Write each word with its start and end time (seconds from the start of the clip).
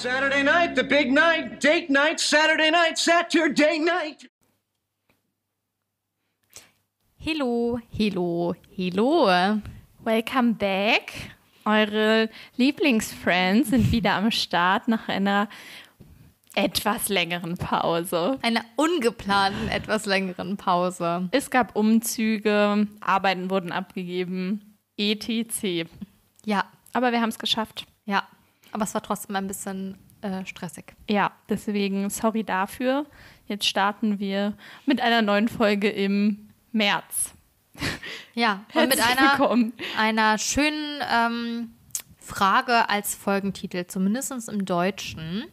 Saturday 0.00 0.44
night, 0.44 0.76
the 0.76 0.84
big 0.84 1.10
night, 1.10 1.60
date 1.60 1.90
night, 1.90 2.20
Saturday 2.20 2.70
night, 2.70 2.96
Saturday 2.96 3.80
night. 3.80 4.30
Hello, 7.16 7.80
hello, 7.90 8.54
hello. 8.70 9.60
Welcome 10.04 10.52
back. 10.52 11.32
Eure 11.64 12.30
Lieblingsfriends 12.56 13.70
sind 13.70 13.90
wieder 13.90 14.12
am 14.12 14.30
Start 14.30 14.86
nach 14.86 15.08
einer 15.08 15.48
etwas 16.54 17.08
längeren 17.08 17.56
Pause. 17.56 18.38
Einer 18.42 18.64
ungeplanten, 18.76 19.68
etwas 19.68 20.06
längeren 20.06 20.56
Pause. 20.56 21.28
Es 21.32 21.50
gab 21.50 21.74
Umzüge, 21.74 22.86
Arbeiten 23.00 23.50
wurden 23.50 23.72
abgegeben, 23.72 24.78
etc. 24.96 25.90
Ja. 26.44 26.66
Aber 26.92 27.10
wir 27.10 27.20
haben 27.20 27.30
es 27.30 27.40
geschafft. 27.40 27.84
Ja. 28.04 28.22
Aber 28.72 28.84
es 28.84 28.94
war 28.94 29.02
trotzdem 29.02 29.36
ein 29.36 29.46
bisschen 29.46 29.98
äh, 30.20 30.44
stressig. 30.46 30.94
Ja, 31.08 31.32
deswegen 31.48 32.10
sorry 32.10 32.44
dafür. 32.44 33.06
Jetzt 33.46 33.66
starten 33.66 34.18
wir 34.18 34.54
mit 34.86 35.00
einer 35.00 35.22
neuen 35.22 35.48
Folge 35.48 35.88
im 35.88 36.48
März. 36.72 37.34
Ja, 38.34 38.64
und 38.74 38.88
mit 38.88 39.00
einer, 39.00 39.72
einer 39.96 40.38
schönen 40.38 41.00
ähm, 41.12 41.74
Frage 42.18 42.88
als 42.88 43.14
Folgentitel, 43.14 43.86
zumindest 43.86 44.48
im 44.48 44.64
Deutschen. 44.64 45.44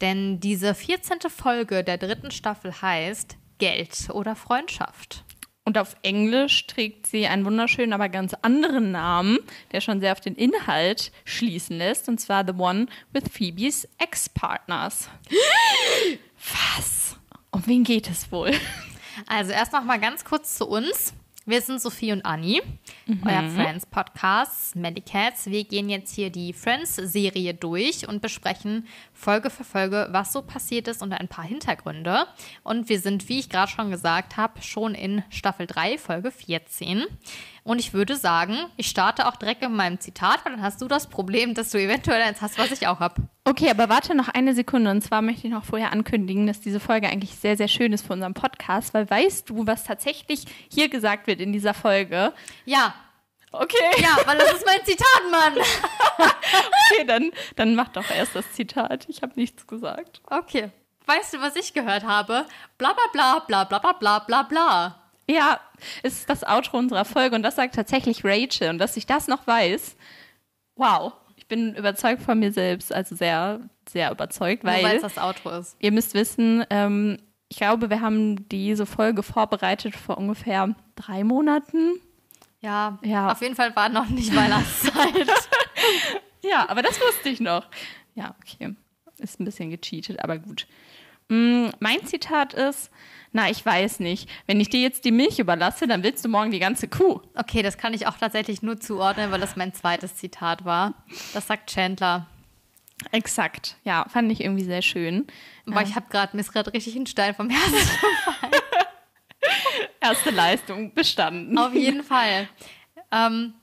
Denn 0.00 0.40
diese 0.40 0.74
14. 0.74 1.18
Folge 1.30 1.82
der 1.82 1.98
dritten 1.98 2.30
Staffel 2.30 2.72
heißt 2.80 3.36
Geld 3.58 4.10
oder 4.12 4.36
Freundschaft. 4.36 5.24
Und 5.68 5.76
auf 5.76 5.96
Englisch 6.00 6.66
trägt 6.66 7.06
sie 7.06 7.26
einen 7.26 7.44
wunderschönen, 7.44 7.92
aber 7.92 8.08
ganz 8.08 8.32
anderen 8.40 8.90
Namen, 8.90 9.38
der 9.70 9.82
schon 9.82 10.00
sehr 10.00 10.12
auf 10.12 10.20
den 10.22 10.34
Inhalt 10.34 11.12
schließen 11.26 11.76
lässt, 11.76 12.08
und 12.08 12.18
zwar 12.18 12.42
The 12.46 12.54
One 12.54 12.86
with 13.12 13.24
Phoebes 13.30 13.86
Ex-Partners. 13.98 15.10
Was? 16.38 17.18
Um 17.50 17.66
wen 17.66 17.84
geht 17.84 18.08
es 18.08 18.32
wohl? 18.32 18.52
Also 19.26 19.52
erst 19.52 19.74
noch 19.74 19.84
mal 19.84 20.00
ganz 20.00 20.24
kurz 20.24 20.56
zu 20.56 20.66
uns. 20.66 21.12
Wir 21.48 21.62
sind 21.62 21.80
Sophie 21.80 22.12
und 22.12 22.26
Anni, 22.26 22.60
mhm. 23.06 23.22
euer 23.24 23.48
Friends-Podcast, 23.48 24.76
Medicats. 24.76 25.46
Wir 25.46 25.64
gehen 25.64 25.88
jetzt 25.88 26.14
hier 26.14 26.28
die 26.28 26.52
Friends-Serie 26.52 27.54
durch 27.54 28.06
und 28.06 28.20
besprechen 28.20 28.86
Folge 29.14 29.48
für 29.48 29.64
Folge, 29.64 30.08
was 30.10 30.34
so 30.34 30.42
passiert 30.42 30.88
ist 30.88 31.00
und 31.00 31.10
ein 31.14 31.26
paar 31.26 31.46
Hintergründe. 31.46 32.26
Und 32.64 32.90
wir 32.90 33.00
sind, 33.00 33.30
wie 33.30 33.38
ich 33.38 33.48
gerade 33.48 33.72
schon 33.72 33.90
gesagt 33.90 34.36
habe, 34.36 34.60
schon 34.60 34.94
in 34.94 35.22
Staffel 35.30 35.66
3, 35.66 35.96
Folge 35.96 36.32
14. 36.32 37.06
Und 37.68 37.80
ich 37.80 37.92
würde 37.92 38.16
sagen, 38.16 38.56
ich 38.78 38.88
starte 38.88 39.28
auch 39.28 39.36
direkt 39.36 39.60
mit 39.60 39.72
meinem 39.72 40.00
Zitat, 40.00 40.42
weil 40.42 40.52
dann 40.52 40.62
hast 40.62 40.80
du 40.80 40.88
das 40.88 41.06
Problem, 41.06 41.52
dass 41.52 41.68
du 41.68 41.76
eventuell 41.76 42.22
eins 42.22 42.40
hast, 42.40 42.56
was 42.56 42.72
ich 42.72 42.86
auch 42.86 42.98
habe. 42.98 43.16
Okay, 43.44 43.68
aber 43.68 43.90
warte 43.90 44.14
noch 44.14 44.28
eine 44.30 44.54
Sekunde. 44.54 44.90
Und 44.90 45.02
zwar 45.02 45.20
möchte 45.20 45.46
ich 45.46 45.52
noch 45.52 45.66
vorher 45.66 45.92
ankündigen, 45.92 46.46
dass 46.46 46.62
diese 46.62 46.80
Folge 46.80 47.10
eigentlich 47.10 47.34
sehr, 47.34 47.58
sehr 47.58 47.68
schön 47.68 47.92
ist 47.92 48.06
für 48.06 48.14
unseren 48.14 48.32
Podcast, 48.32 48.94
weil 48.94 49.10
weißt 49.10 49.50
du, 49.50 49.66
was 49.66 49.84
tatsächlich 49.84 50.46
hier 50.70 50.88
gesagt 50.88 51.26
wird 51.26 51.42
in 51.42 51.52
dieser 51.52 51.74
Folge? 51.74 52.32
Ja. 52.64 52.94
Okay. 53.52 53.76
Ja, 53.98 54.16
weil 54.24 54.38
das 54.38 54.54
ist 54.54 54.64
mein 54.64 54.82
Zitat, 54.86 55.30
Mann. 55.30 55.58
okay, 56.18 57.04
dann, 57.06 57.30
dann 57.56 57.74
mach 57.74 57.88
doch 57.88 58.08
erst 58.10 58.34
das 58.34 58.50
Zitat. 58.54 59.04
Ich 59.10 59.20
habe 59.20 59.34
nichts 59.36 59.66
gesagt. 59.66 60.22
Okay. 60.24 60.70
Weißt 61.04 61.34
du, 61.34 61.42
was 61.42 61.54
ich 61.54 61.74
gehört 61.74 62.04
habe? 62.04 62.46
Bla 62.78 62.94
bla 62.94 63.04
bla 63.12 63.40
bla 63.40 63.64
bla 63.64 63.78
bla 63.78 63.92
bla 63.92 64.18
bla 64.20 64.42
bla. 64.44 65.07
Ja, 65.30 65.60
es 66.02 66.20
ist 66.20 66.30
das 66.30 66.42
Outro 66.42 66.78
unserer 66.78 67.04
Folge 67.04 67.36
und 67.36 67.42
das 67.42 67.56
sagt 67.56 67.74
tatsächlich 67.74 68.24
Rachel. 68.24 68.70
Und 68.70 68.78
dass 68.78 68.96
ich 68.96 69.06
das 69.06 69.28
noch 69.28 69.46
weiß, 69.46 69.96
wow, 70.76 71.12
ich 71.36 71.46
bin 71.46 71.74
überzeugt 71.74 72.22
von 72.22 72.38
mir 72.38 72.52
selbst, 72.52 72.92
also 72.92 73.14
sehr, 73.14 73.60
sehr 73.88 74.10
überzeugt, 74.10 74.64
weil, 74.64 74.82
weil 74.82 74.96
es 74.96 75.02
das 75.02 75.18
Outro 75.18 75.50
ist. 75.50 75.76
Ihr 75.80 75.92
müsst 75.92 76.14
wissen, 76.14 76.64
ähm, 76.70 77.18
ich 77.48 77.58
glaube, 77.58 77.90
wir 77.90 78.00
haben 78.00 78.48
diese 78.48 78.86
Folge 78.86 79.22
vorbereitet 79.22 79.94
vor 79.96 80.18
ungefähr 80.18 80.74
drei 80.96 81.24
Monaten. 81.24 82.00
Ja, 82.60 82.98
ja. 83.02 83.30
auf 83.30 83.40
jeden 83.40 83.54
Fall 83.54 83.74
war 83.76 83.88
noch 83.88 84.08
nicht 84.08 84.34
Weihnachtszeit. 84.34 85.14
ja, 86.42 86.68
aber 86.68 86.82
das 86.82 87.00
wusste 87.00 87.28
ich 87.28 87.40
noch. 87.40 87.66
Ja, 88.14 88.34
okay. 88.42 88.74
Ist 89.18 89.40
ein 89.40 89.44
bisschen 89.44 89.70
gecheatet, 89.70 90.22
aber 90.22 90.38
gut. 90.38 90.66
Mm, 91.28 91.68
mein 91.80 92.04
Zitat 92.06 92.54
ist, 92.54 92.90
na, 93.32 93.50
ich 93.50 93.64
weiß 93.64 94.00
nicht. 94.00 94.28
Wenn 94.46 94.60
ich 94.60 94.70
dir 94.70 94.80
jetzt 94.80 95.04
die 95.04 95.12
Milch 95.12 95.38
überlasse, 95.38 95.86
dann 95.86 96.02
willst 96.02 96.24
du 96.24 96.28
morgen 96.28 96.50
die 96.50 96.58
ganze 96.58 96.88
Kuh. 96.88 97.20
Okay, 97.34 97.62
das 97.62 97.76
kann 97.76 97.92
ich 97.92 98.06
auch 98.06 98.16
tatsächlich 98.16 98.62
nur 98.62 98.80
zuordnen, 98.80 99.30
weil 99.30 99.40
das 99.40 99.56
mein 99.56 99.74
zweites 99.74 100.16
Zitat 100.16 100.64
war. 100.64 100.94
Das 101.34 101.46
sagt 101.46 101.70
Chandler. 101.70 102.26
Exakt, 103.12 103.76
ja, 103.84 104.06
fand 104.08 104.32
ich 104.32 104.40
irgendwie 104.40 104.64
sehr 104.64 104.82
schön. 104.82 105.26
Aber 105.66 105.82
ja. 105.82 105.86
ich 105.86 105.94
habe 105.94 106.06
gerade, 106.10 106.36
mir 106.36 106.42
gerade 106.42 106.72
richtig 106.72 106.96
ein 106.96 107.06
Stein 107.06 107.34
vom 107.34 107.48
Herzen 107.48 107.72
gefallen. 107.78 108.52
Erste 110.00 110.30
Leistung 110.30 110.94
bestanden. 110.94 111.56
Auf 111.58 111.74
jeden 111.74 112.02
Fall. 112.02 112.48
Ähm, 113.12 113.54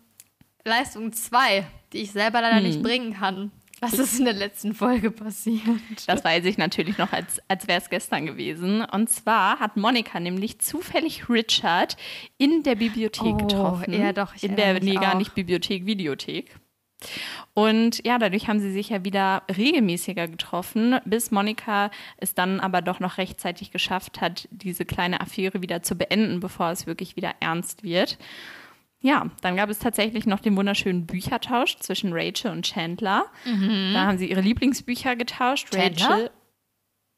Leistung 0.63 1.11
2, 1.11 1.65
die 1.91 2.03
ich 2.03 2.11
selber 2.11 2.41
leider 2.41 2.57
hm. 2.57 2.63
nicht 2.63 2.81
bringen 2.81 3.13
kann. 3.13 3.51
Was 3.91 3.99
ist 3.99 4.19
in 4.19 4.25
der 4.25 4.33
letzten 4.33 4.73
Folge 4.73 5.11
passiert? 5.11 5.61
Das 6.07 6.23
weiß 6.23 6.45
ich 6.45 6.57
natürlich 6.57 6.97
noch, 6.97 7.11
als, 7.11 7.41
als 7.47 7.67
wäre 7.67 7.79
es 7.79 7.89
gestern 7.89 8.25
gewesen. 8.25 8.83
Und 8.83 9.09
zwar 9.09 9.59
hat 9.59 9.77
Monika 9.77 10.19
nämlich 10.19 10.59
zufällig 10.59 11.29
Richard 11.29 11.97
in 12.37 12.63
der 12.63 12.75
Bibliothek 12.75 13.33
oh, 13.33 13.37
getroffen. 13.37 13.93
Ja, 13.93 14.13
doch. 14.13 14.35
Ich 14.35 14.43
in 14.43 14.55
der, 14.55 14.81
nee, 14.81 14.95
gar 14.95 15.15
nicht 15.15 15.35
Bibliothek, 15.35 15.85
Videothek. 15.85 16.55
Und 17.53 18.05
ja, 18.05 18.17
dadurch 18.17 18.47
haben 18.47 18.59
sie 18.59 18.71
sich 18.71 18.89
ja 18.89 19.03
wieder 19.03 19.43
regelmäßiger 19.55 20.27
getroffen, 20.27 20.99
bis 21.05 21.31
Monika 21.31 21.91
es 22.17 22.33
dann 22.33 22.59
aber 22.59 22.81
doch 22.81 22.99
noch 22.99 23.17
rechtzeitig 23.17 23.71
geschafft 23.71 24.21
hat, 24.21 24.47
diese 24.51 24.85
kleine 24.85 25.21
Affäre 25.21 25.61
wieder 25.61 25.83
zu 25.83 25.95
beenden, 25.95 26.39
bevor 26.39 26.71
es 26.71 26.87
wirklich 26.87 27.15
wieder 27.15 27.33
ernst 27.39 27.83
wird. 27.83 28.17
Ja, 29.05 29.29
dann 29.41 29.55
gab 29.55 29.69
es 29.69 29.77
tatsächlich 29.77 30.25
noch 30.25 30.39
den 30.39 30.57
wunderschönen 30.57 31.05
Büchertausch 31.05 31.77
zwischen 31.77 32.11
Rachel 32.11 32.49
und 32.49 32.65
Chandler. 32.65 33.27
Mhm. 33.45 33.91
Da 33.93 34.05
haben 34.07 34.17
sie 34.17 34.27
ihre 34.27 34.41
Lieblingsbücher 34.41 35.15
getauscht. 35.15 35.69
Chandler? 35.69 36.09
Rachel. 36.09 36.31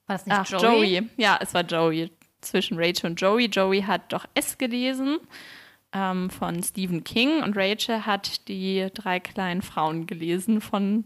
War 0.05 0.17
das 0.17 0.25
nicht 0.25 0.37
Ach, 0.37 0.49
Joey? 0.49 0.95
Joey? 0.97 1.09
Ja, 1.15 1.39
es 1.41 1.53
war 1.53 1.61
Joey. 1.61 2.11
Zwischen 2.41 2.77
Rachel 2.77 3.11
und 3.11 3.21
Joey. 3.21 3.45
Joey 3.45 3.83
hat 3.83 4.11
doch 4.11 4.25
S 4.33 4.57
gelesen 4.57 5.19
ähm, 5.93 6.29
von 6.29 6.61
Stephen 6.61 7.05
King 7.05 7.41
und 7.41 7.55
Rachel 7.55 8.05
hat 8.05 8.49
die 8.49 8.89
drei 8.93 9.21
kleinen 9.21 9.61
Frauen 9.61 10.07
gelesen 10.07 10.59
von 10.59 11.05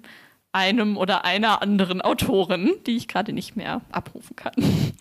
einem 0.51 0.97
oder 0.97 1.25
einer 1.25 1.61
anderen 1.61 2.01
Autorin, 2.01 2.71
die 2.87 2.97
ich 2.97 3.07
gerade 3.07 3.33
nicht 3.33 3.55
mehr 3.55 3.81
abrufen 3.91 4.35
kann. 4.35 4.53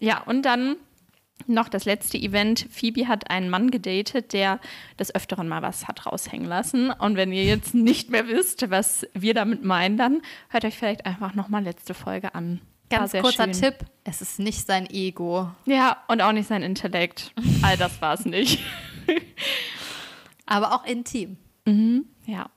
ja, 0.00 0.20
und 0.24 0.42
dann 0.42 0.74
noch 1.46 1.68
das 1.68 1.84
letzte 1.84 2.18
Event. 2.18 2.66
Phoebe 2.70 3.08
hat 3.08 3.30
einen 3.30 3.50
Mann 3.50 3.70
gedatet, 3.70 4.32
der 4.32 4.60
des 4.98 5.14
Öfteren 5.14 5.48
mal 5.48 5.62
was 5.62 5.86
hat 5.86 6.06
raushängen 6.06 6.46
lassen. 6.46 6.90
Und 6.90 7.16
wenn 7.16 7.32
ihr 7.32 7.44
jetzt 7.44 7.74
nicht 7.74 8.10
mehr 8.10 8.26
wisst, 8.26 8.70
was 8.70 9.06
wir 9.14 9.34
damit 9.34 9.64
meinen, 9.64 9.96
dann 9.96 10.22
hört 10.48 10.64
euch 10.64 10.76
vielleicht 10.76 11.06
einfach 11.06 11.34
nochmal 11.34 11.62
letzte 11.62 11.94
Folge 11.94 12.34
an. 12.34 12.60
Ganz 12.88 13.12
kurzer 13.12 13.44
schön. 13.44 13.52
Tipp: 13.52 13.74
Es 14.04 14.22
ist 14.22 14.38
nicht 14.38 14.66
sein 14.66 14.88
Ego. 14.88 15.50
Ja, 15.64 16.04
und 16.08 16.20
auch 16.20 16.32
nicht 16.32 16.48
sein 16.48 16.62
Intellekt. 16.62 17.32
All 17.62 17.76
das 17.76 18.00
war 18.00 18.14
es 18.14 18.24
nicht. 18.24 18.60
Aber 20.46 20.72
auch 20.72 20.84
intim. 20.84 21.36
Mhm, 21.64 22.06
ja. 22.26 22.48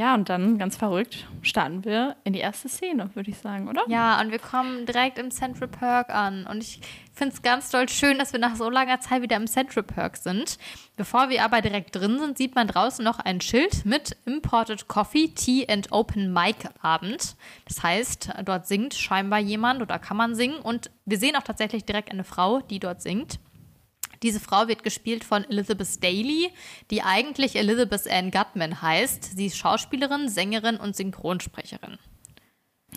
Ja, 0.00 0.14
und 0.14 0.30
dann 0.30 0.56
ganz 0.56 0.78
verrückt 0.78 1.26
starten 1.42 1.84
wir 1.84 2.16
in 2.24 2.32
die 2.32 2.38
erste 2.38 2.70
Szene, 2.70 3.10
würde 3.12 3.28
ich 3.28 3.36
sagen, 3.36 3.68
oder? 3.68 3.82
Ja, 3.86 4.18
und 4.18 4.30
wir 4.30 4.38
kommen 4.38 4.86
direkt 4.86 5.18
im 5.18 5.30
Central 5.30 5.68
Perk 5.68 6.08
an. 6.08 6.46
Und 6.46 6.62
ich 6.62 6.80
finde 7.12 7.34
es 7.34 7.42
ganz 7.42 7.68
doll 7.68 7.86
schön, 7.86 8.18
dass 8.18 8.32
wir 8.32 8.40
nach 8.40 8.56
so 8.56 8.70
langer 8.70 9.00
Zeit 9.00 9.20
wieder 9.20 9.36
im 9.36 9.46
Central 9.46 9.82
Perk 9.82 10.16
sind. 10.16 10.56
Bevor 10.96 11.28
wir 11.28 11.44
aber 11.44 11.60
direkt 11.60 11.94
drin 11.94 12.18
sind, 12.18 12.38
sieht 12.38 12.54
man 12.54 12.66
draußen 12.66 13.04
noch 13.04 13.18
ein 13.18 13.42
Schild 13.42 13.84
mit 13.84 14.16
Imported 14.24 14.88
Coffee, 14.88 15.34
Tea 15.34 15.68
and 15.68 15.92
Open 15.92 16.32
Mic 16.32 16.66
Abend. 16.80 17.36
Das 17.66 17.82
heißt, 17.82 18.30
dort 18.46 18.66
singt 18.66 18.94
scheinbar 18.94 19.40
jemand 19.40 19.82
oder 19.82 19.98
kann 19.98 20.16
man 20.16 20.34
singen. 20.34 20.60
Und 20.60 20.90
wir 21.04 21.18
sehen 21.18 21.36
auch 21.36 21.42
tatsächlich 21.42 21.84
direkt 21.84 22.10
eine 22.10 22.24
Frau, 22.24 22.60
die 22.60 22.78
dort 22.78 23.02
singt. 23.02 23.38
Diese 24.22 24.40
Frau 24.40 24.68
wird 24.68 24.82
gespielt 24.82 25.24
von 25.24 25.44
Elizabeth 25.44 26.02
Daly, 26.02 26.50
die 26.90 27.02
eigentlich 27.02 27.56
Elizabeth 27.56 28.10
Ann 28.10 28.30
Gutman 28.30 28.82
heißt. 28.82 29.36
Sie 29.36 29.46
ist 29.46 29.56
Schauspielerin, 29.56 30.28
Sängerin 30.28 30.76
und 30.76 30.94
Synchronsprecherin. 30.94 31.98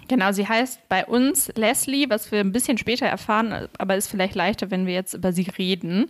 Genau, 0.07 0.31
sie 0.31 0.47
heißt 0.47 0.89
bei 0.89 1.05
uns 1.05 1.51
Leslie, 1.55 2.09
was 2.09 2.31
wir 2.31 2.39
ein 2.39 2.51
bisschen 2.51 2.77
später 2.77 3.05
erfahren, 3.05 3.69
aber 3.77 3.95
ist 3.95 4.09
vielleicht 4.09 4.35
leichter, 4.35 4.71
wenn 4.71 4.85
wir 4.85 4.93
jetzt 4.93 5.13
über 5.13 5.31
sie 5.31 5.47
reden. 5.57 6.09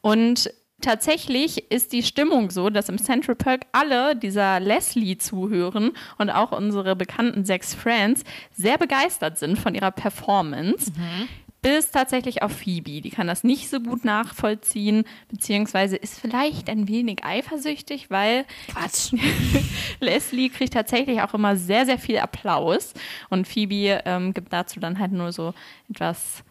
Und 0.00 0.52
tatsächlich 0.80 1.70
ist 1.70 1.92
die 1.92 2.02
Stimmung 2.02 2.50
so, 2.50 2.70
dass 2.70 2.88
im 2.88 2.98
Central 2.98 3.36
Park 3.36 3.66
alle 3.72 4.16
dieser 4.16 4.58
Leslie 4.58 5.18
zuhören 5.18 5.92
und 6.18 6.30
auch 6.30 6.52
unsere 6.52 6.96
bekannten 6.96 7.44
sechs 7.44 7.74
Friends 7.74 8.24
sehr 8.56 8.78
begeistert 8.78 9.38
sind 9.38 9.58
von 9.58 9.74
ihrer 9.74 9.90
Performance. 9.90 10.90
Mhm. 10.90 11.28
Bis 11.62 11.90
tatsächlich 11.90 12.42
auf 12.42 12.52
Phoebe. 12.52 13.00
Die 13.00 13.10
kann 13.10 13.26
das 13.26 13.44
nicht 13.44 13.68
so 13.68 13.80
gut 13.80 14.04
nachvollziehen, 14.04 15.04
beziehungsweise 15.28 15.96
ist 15.96 16.18
vielleicht 16.18 16.70
ein 16.70 16.88
wenig 16.88 17.24
eifersüchtig, 17.24 18.10
weil 18.10 18.44
Quatsch. 18.68 19.12
Leslie 20.00 20.48
kriegt 20.48 20.72
tatsächlich 20.72 21.20
auch 21.22 21.34
immer 21.34 21.56
sehr, 21.56 21.86
sehr 21.86 21.98
viel 21.98 22.18
Applaus 22.18 22.94
und 23.28 23.46
Phoebe 23.46 24.02
ähm, 24.04 24.32
gibt 24.32 24.52
dazu 24.52 24.80
dann 24.80 24.98
halt 24.98 25.12
nur 25.12 25.32
so 25.32 25.54
etwas, 25.90 26.42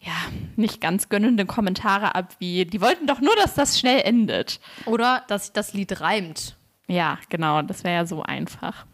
ja, 0.00 0.12
nicht 0.56 0.80
ganz 0.80 1.08
gönnende 1.08 1.46
Kommentare 1.46 2.14
ab, 2.14 2.34
wie, 2.38 2.64
die 2.64 2.80
wollten 2.80 3.06
doch 3.06 3.20
nur, 3.20 3.34
dass 3.36 3.54
das 3.54 3.78
schnell 3.78 4.00
endet. 4.00 4.60
Oder 4.84 5.22
dass 5.28 5.44
sich 5.44 5.52
das 5.52 5.74
Lied 5.74 6.00
reimt. 6.00 6.56
Ja, 6.88 7.18
genau, 7.28 7.62
das 7.62 7.84
wäre 7.84 7.94
ja 7.94 8.06
so 8.06 8.22
einfach. 8.22 8.86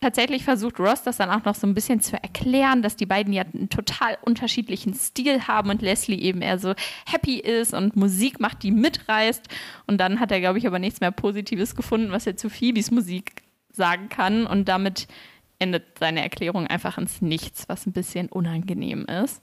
Tatsächlich 0.00 0.44
versucht 0.44 0.78
Ross 0.78 1.02
das 1.02 1.16
dann 1.16 1.30
auch 1.30 1.44
noch 1.44 1.56
so 1.56 1.66
ein 1.66 1.74
bisschen 1.74 2.00
zu 2.00 2.22
erklären, 2.22 2.82
dass 2.82 2.94
die 2.94 3.06
beiden 3.06 3.32
ja 3.32 3.42
einen 3.42 3.68
total 3.68 4.16
unterschiedlichen 4.22 4.94
Stil 4.94 5.48
haben 5.48 5.70
und 5.70 5.82
Leslie 5.82 6.20
eben 6.20 6.40
eher 6.40 6.60
so 6.60 6.74
happy 7.04 7.38
ist 7.38 7.74
und 7.74 7.96
Musik 7.96 8.38
macht, 8.38 8.62
die 8.62 8.70
mitreißt. 8.70 9.48
Und 9.88 9.98
dann 9.98 10.20
hat 10.20 10.30
er, 10.30 10.38
glaube 10.38 10.58
ich, 10.58 10.68
aber 10.68 10.78
nichts 10.78 11.00
mehr 11.00 11.10
Positives 11.10 11.74
gefunden, 11.74 12.12
was 12.12 12.28
er 12.28 12.36
zu 12.36 12.48
Phoebes 12.48 12.92
Musik 12.92 13.42
sagen 13.72 14.08
kann. 14.08 14.46
Und 14.46 14.68
damit 14.68 15.08
endet 15.58 15.98
seine 15.98 16.22
Erklärung 16.22 16.68
einfach 16.68 16.96
ins 16.96 17.20
Nichts, 17.20 17.68
was 17.68 17.84
ein 17.84 17.92
bisschen 17.92 18.28
unangenehm 18.28 19.04
ist. 19.04 19.42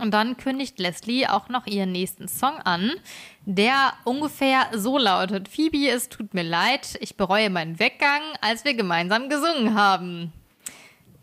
Und 0.00 0.12
dann 0.12 0.36
kündigt 0.36 0.78
Leslie 0.78 1.26
auch 1.26 1.48
noch 1.48 1.66
ihren 1.66 1.92
nächsten 1.92 2.26
Song 2.26 2.58
an, 2.60 2.92
der 3.44 3.92
ungefähr 4.04 4.66
so 4.74 4.98
lautet: 4.98 5.48
Phoebe, 5.48 5.88
es 5.88 6.08
tut 6.08 6.34
mir 6.34 6.42
leid, 6.42 6.96
ich 7.00 7.16
bereue 7.16 7.50
meinen 7.50 7.78
Weggang, 7.78 8.22
als 8.40 8.64
wir 8.64 8.74
gemeinsam 8.74 9.28
gesungen 9.28 9.74
haben. 9.74 10.32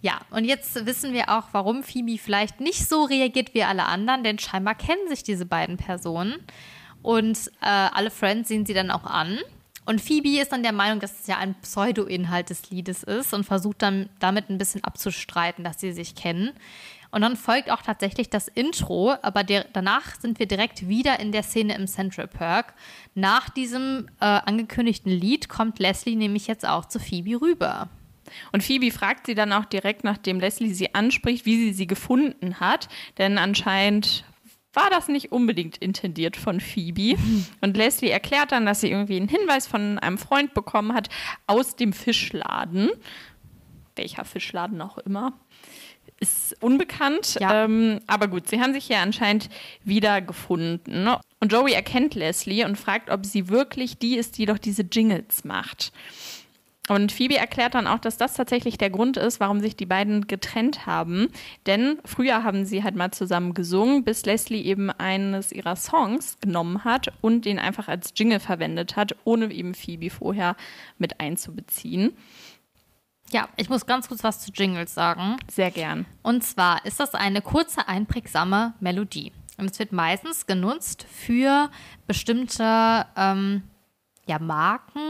Ja, 0.01 0.19
und 0.29 0.45
jetzt 0.45 0.85
wissen 0.85 1.13
wir 1.13 1.29
auch, 1.29 1.45
warum 1.53 1.83
Phoebe 1.83 2.19
vielleicht 2.19 2.59
nicht 2.59 2.87
so 2.87 3.03
reagiert 3.03 3.53
wie 3.53 3.63
alle 3.63 3.85
anderen, 3.85 4.23
denn 4.23 4.37
scheinbar 4.37 4.75
kennen 4.75 5.07
sich 5.09 5.23
diese 5.23 5.45
beiden 5.45 5.77
Personen. 5.77 6.35
Und 7.01 7.51
äh, 7.61 7.65
alle 7.65 8.11
Friends 8.11 8.49
sehen 8.49 8.65
sie 8.65 8.73
dann 8.73 8.91
auch 8.91 9.05
an. 9.05 9.39
Und 9.85 10.01
Phoebe 10.01 10.41
ist 10.41 10.51
dann 10.51 10.63
der 10.63 10.73
Meinung, 10.73 10.99
dass 10.99 11.21
es 11.21 11.27
ja 11.27 11.37
ein 11.37 11.55
Pseudo-Inhalt 11.61 12.49
des 12.49 12.69
Liedes 12.69 13.03
ist 13.03 13.33
und 13.33 13.45
versucht 13.45 13.81
dann 13.81 14.09
damit 14.19 14.49
ein 14.49 14.57
bisschen 14.57 14.83
abzustreiten, 14.83 15.63
dass 15.63 15.79
sie 15.79 15.93
sich 15.93 16.13
kennen. 16.13 16.51
Und 17.17 17.21
dann 17.21 17.35
folgt 17.35 17.71
auch 17.71 17.81
tatsächlich 17.81 18.29
das 18.29 18.47
Intro, 18.47 19.15
aber 19.23 19.43
der, 19.43 19.65
danach 19.73 20.21
sind 20.21 20.37
wir 20.37 20.45
direkt 20.45 20.87
wieder 20.87 21.19
in 21.19 21.31
der 21.31 21.41
Szene 21.41 21.75
im 21.75 21.87
Central 21.87 22.27
Park. 22.27 22.75
Nach 23.15 23.49
diesem 23.49 24.07
äh, 24.19 24.25
angekündigten 24.25 25.11
Lied 25.11 25.49
kommt 25.49 25.79
Leslie 25.79 26.15
nämlich 26.15 26.45
jetzt 26.45 26.67
auch 26.67 26.85
zu 26.85 26.99
Phoebe 26.99 27.41
rüber. 27.41 27.89
Und 28.51 28.61
Phoebe 28.61 28.91
fragt 28.91 29.25
sie 29.25 29.33
dann 29.33 29.51
auch 29.51 29.65
direkt, 29.65 30.03
nachdem 30.03 30.39
Leslie 30.39 30.75
sie 30.75 30.93
anspricht, 30.93 31.47
wie 31.47 31.55
sie 31.55 31.73
sie 31.73 31.87
gefunden 31.87 32.59
hat. 32.59 32.87
Denn 33.17 33.39
anscheinend 33.39 34.23
war 34.73 34.91
das 34.91 35.07
nicht 35.07 35.31
unbedingt 35.31 35.77
intendiert 35.77 36.37
von 36.37 36.59
Phoebe. 36.59 37.17
Und 37.61 37.77
Leslie 37.77 38.11
erklärt 38.11 38.51
dann, 38.51 38.67
dass 38.67 38.81
sie 38.81 38.91
irgendwie 38.91 39.17
einen 39.17 39.27
Hinweis 39.27 39.65
von 39.65 39.97
einem 39.97 40.19
Freund 40.19 40.53
bekommen 40.53 40.93
hat 40.93 41.09
aus 41.47 41.75
dem 41.75 41.93
Fischladen. 41.93 42.91
Welcher 43.95 44.23
Fischladen 44.23 44.79
auch 44.83 44.99
immer 44.99 45.33
ist 46.19 46.55
unbekannt. 46.61 47.37
Ja. 47.39 47.65
Ähm, 47.65 47.99
aber 48.07 48.27
gut, 48.27 48.47
sie 48.47 48.59
haben 48.59 48.73
sich 48.73 48.89
ja 48.89 49.01
anscheinend 49.01 49.49
wieder 49.83 50.21
gefunden. 50.21 51.07
Und 51.39 51.51
Joey 51.51 51.73
erkennt 51.73 52.15
Leslie 52.15 52.65
und 52.65 52.77
fragt, 52.77 53.09
ob 53.09 53.25
sie 53.25 53.49
wirklich 53.49 53.97
die 53.97 54.17
ist, 54.17 54.37
die 54.37 54.45
doch 54.45 54.57
diese 54.57 54.83
Jingles 54.83 55.43
macht. 55.43 55.91
Und 56.87 57.11
Phoebe 57.11 57.37
erklärt 57.37 57.75
dann 57.75 57.85
auch, 57.85 57.99
dass 57.99 58.17
das 58.17 58.33
tatsächlich 58.33 58.77
der 58.77 58.89
Grund 58.89 59.17
ist, 59.17 59.39
warum 59.39 59.59
sich 59.59 59.75
die 59.75 59.85
beiden 59.85 60.27
getrennt 60.27 60.85
haben. 60.85 61.27
Denn 61.65 61.99
früher 62.05 62.43
haben 62.43 62.65
sie 62.65 62.83
halt 62.83 62.95
mal 62.95 63.11
zusammen 63.11 63.53
gesungen, 63.53 64.05
bis 64.05 64.25
Leslie 64.25 64.61
eben 64.61 64.89
eines 64.89 65.51
ihrer 65.51 65.75
Songs 65.75 66.37
genommen 66.39 66.85
hat 66.85 67.09
und 67.21 67.43
den 67.43 67.59
einfach 67.59 67.89
als 67.89 68.13
Jingle 68.15 68.39
verwendet 68.39 68.95
hat, 68.95 69.15
ohne 69.25 69.51
eben 69.51 69.73
Phoebe 69.73 70.09
vorher 70.09 70.55
mit 70.97 71.19
einzubeziehen. 71.19 72.13
Ja, 73.31 73.49
ich 73.57 73.69
muss 73.69 73.85
ganz 73.85 74.07
kurz 74.07 74.23
was 74.23 74.39
zu 74.39 74.51
Jingles 74.51 74.93
sagen. 74.93 75.37
Sehr 75.51 75.71
gern. 75.71 76.05
Und 76.23 76.43
zwar 76.43 76.85
ist 76.85 76.99
das 76.99 77.13
eine 77.13 77.41
kurze, 77.41 77.87
einprägsame 77.87 78.73
Melodie. 78.79 79.33
Und 79.57 79.71
es 79.71 79.79
wird 79.79 79.91
meistens 79.91 80.45
genutzt 80.45 81.05
für 81.09 81.69
bestimmte 82.05 83.05
ähm, 83.15 83.63
ja, 84.27 84.39
Marken 84.39 85.01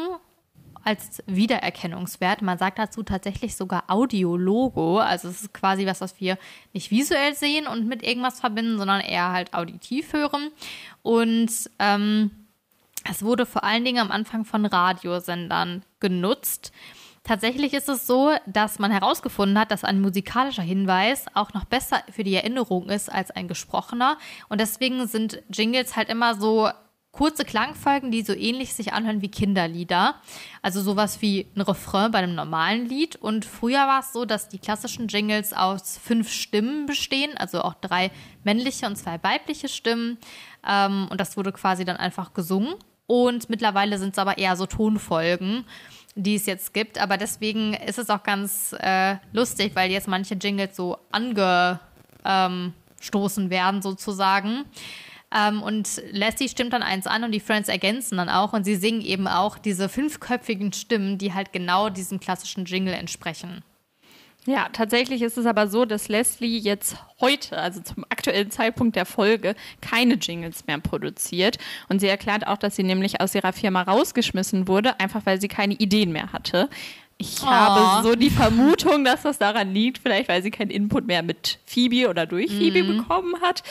als 0.84 1.22
Wiedererkennungswert. 1.26 2.42
Man 2.42 2.58
sagt 2.58 2.80
dazu 2.80 3.04
tatsächlich 3.04 3.58
sogar 3.58 3.84
Audiologo. 3.88 5.00
Also 5.00 5.28
es 5.28 5.42
ist 5.42 5.54
quasi 5.54 5.86
was, 5.86 6.00
was 6.00 6.20
wir 6.22 6.38
nicht 6.72 6.92
visuell 6.92 7.36
sehen 7.36 7.68
und 7.68 7.88
mit 7.88 8.04
irgendwas 8.04 8.40
verbinden, 8.40 8.78
sondern 8.78 9.02
eher 9.02 9.34
halt 9.34 9.54
auditiv 9.54 10.14
hören. 10.14 10.50
Und 11.04 11.52
ähm, 11.80 12.32
es 13.10 13.22
wurde 13.22 13.46
vor 13.46 13.66
allen 13.66 13.84
Dingen 13.84 14.00
am 14.00 14.12
Anfang 14.12 14.46
von 14.46 14.66
Radiosendern 14.66 15.84
genutzt. 16.00 16.72
Tatsächlich 17.28 17.74
ist 17.74 17.90
es 17.90 18.08
so, 18.08 18.32
dass 18.46 18.80
man 18.80 18.90
herausgefunden 18.90 19.60
hat, 19.60 19.72
dass 19.72 19.84
ein 19.84 20.00
musikalischer 20.00 20.62
Hinweis 20.62 21.26
auch 21.34 21.54
noch 21.54 21.66
besser 21.66 22.02
für 22.10 22.24
die 22.24 22.34
Erinnerung 22.34 22.90
ist 22.90 23.12
als 23.12 23.32
ein 23.32 23.50
gesprochener. 23.50 24.18
Und 24.48 24.62
deswegen 24.62 25.08
sind 25.08 25.44
Jingles 25.50 25.98
halt 25.98 26.08
immer 26.08 26.36
so 26.36 26.70
kurze 27.12 27.44
Klangfolgen, 27.44 28.12
die 28.12 28.22
so 28.22 28.34
ähnlich 28.34 28.74
sich 28.74 28.94
anhören 28.94 29.22
wie 29.22 29.28
Kinderlieder. 29.28 30.16
Also 30.62 30.82
sowas 30.82 31.22
wie 31.22 31.48
ein 31.54 31.62
Refrain 31.62 32.12
bei 32.12 32.20
einem 32.20 32.34
normalen 32.34 32.88
Lied. 32.88 33.18
Und 33.18 33.44
früher 33.44 33.86
war 33.88 34.00
es 34.00 34.14
so, 34.14 34.24
dass 34.24 34.48
die 34.48 34.60
klassischen 34.60 35.10
Jingles 35.10 35.52
aus 35.52 35.98
fünf 36.02 36.32
Stimmen 36.32 36.86
bestehen, 36.86 37.36
also 37.36 37.62
auch 37.62 37.74
drei 37.74 38.10
männliche 38.46 38.86
und 38.86 38.96
zwei 38.96 39.22
weibliche 39.22 39.68
Stimmen. 39.68 40.18
Ähm, 40.66 41.10
und 41.10 41.20
das 41.20 41.36
wurde 41.36 41.52
quasi 41.52 41.84
dann 41.84 41.98
einfach 41.98 42.34
gesungen. 42.34 42.76
Und 43.06 43.50
mittlerweile 43.50 43.98
sind 43.98 44.12
es 44.12 44.18
aber 44.18 44.38
eher 44.38 44.56
so 44.56 44.66
Tonfolgen 44.66 45.66
die 46.18 46.36
es 46.36 46.46
jetzt 46.46 46.74
gibt. 46.74 47.00
Aber 47.00 47.18
deswegen 47.18 47.74
ist 47.74 48.00
es 48.00 48.10
auch 48.10 48.24
ganz 48.24 48.76
äh, 48.80 49.16
lustig, 49.32 49.72
weil 49.76 49.92
jetzt 49.92 50.08
manche 50.08 50.36
Jingles 50.36 50.76
so 50.76 50.98
angestoßen 51.12 51.80
ähm, 52.26 53.50
werden, 53.50 53.82
sozusagen. 53.82 54.66
Ähm, 55.34 55.62
und 55.62 56.02
Leslie 56.12 56.50
stimmt 56.50 56.74
dann 56.74 56.84
eins 56.84 57.06
an 57.06 57.24
und 57.24 57.32
die 57.32 57.40
Friends 57.40 57.70
ergänzen 57.70 58.18
dann 58.18 58.30
auch 58.30 58.54
und 58.54 58.64
sie 58.64 58.76
singen 58.76 59.02
eben 59.02 59.28
auch 59.28 59.58
diese 59.58 59.90
fünfköpfigen 59.90 60.74
Stimmen, 60.74 61.18
die 61.18 61.34
halt 61.34 61.54
genau 61.54 61.90
diesem 61.90 62.20
klassischen 62.20 62.66
Jingle 62.66 62.94
entsprechen. 62.94 63.64
Ja, 64.48 64.70
tatsächlich 64.72 65.24
ist 65.24 65.38
es 65.38 65.46
aber 65.46 65.68
so, 65.68 65.84
dass 65.84 66.08
Leslie 66.08 66.58
jetzt 66.58 66.96
heute, 67.20 67.58
also 67.58 67.82
zum 67.82 68.06
aktuellen 68.08 68.50
Zeitpunkt 68.50 68.96
der 68.96 69.06
Folge, 69.06 69.56
keine 69.82 70.14
Jingles 70.14 70.66
mehr 70.68 70.80
produziert. 70.80 71.58
Und 71.90 72.00
sie 72.00 72.08
erklärt 72.08 72.48
auch, 72.48 72.56
dass 72.56 72.78
sie 72.78 72.84
nämlich 72.84 73.20
aus 73.20 73.36
ihrer 73.36 73.52
Firma 73.52 73.82
rausgeschmissen 73.82 74.70
wurde, 74.70 75.02
einfach 75.02 75.26
weil 75.26 75.42
sie 75.42 75.50
keine 75.50 75.74
Ideen 75.74 76.14
mehr 76.14 76.32
hatte. 76.32 76.70
Ich 77.20 77.42
Oh. 77.42 77.48
habe 77.48 78.08
so 78.08 78.16
die 78.16 78.30
Vermutung, 78.30 79.04
dass 79.04 79.24
das 79.24 79.40
daran 79.40 79.74
liegt, 79.74 79.98
vielleicht 79.98 80.30
weil 80.30 80.44
sie 80.44 80.52
keinen 80.52 80.70
Input 80.70 81.08
mehr 81.08 81.24
mit 81.24 81.58
Phoebe 81.66 82.10
oder 82.10 82.28
durch 82.28 82.52
Phoebe 82.52 82.84
bekommen 82.84 83.42
hat. 83.42 83.64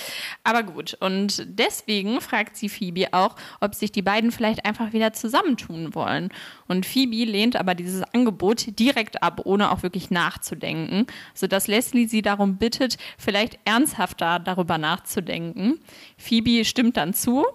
Aber 0.43 0.65
gut, 0.65 0.95
und 0.99 1.45
deswegen 1.47 2.21
fragt 2.21 2.57
sie 2.57 2.69
Phoebe 2.69 3.12
auch, 3.12 3.37
ob 3.61 3.76
sich 3.76 3.93
die 3.93 4.03
beiden 4.03 4.33
vielleicht 4.33 4.65
einfach 4.65 4.93
wieder 4.93 5.12
zusammentun 5.12 5.95
wollen. 5.95 6.31
Und 6.67 6.87
Phoebe 6.87 7.25
lehnt 7.31 7.55
aber 7.55 7.76
dieses 7.76 8.03
Angebot 8.12 8.79
direkt 8.81 9.23
ab, 9.23 9.43
ohne 9.45 9.71
auch 9.71 9.85
wirklich 9.85 10.11
nachzudenken, 10.11 11.07
sodass 11.33 11.69
Leslie 11.69 12.09
sie 12.09 12.23
darum 12.23 12.57
bittet, 12.57 12.97
vielleicht 13.17 13.61
ernsthafter 13.65 14.41
darüber 14.41 14.76
nachzudenken. 14.76 15.79
Phoebe 16.19 16.65
stimmt 16.65 16.97
dann 16.97 17.15
zu, 17.15 17.47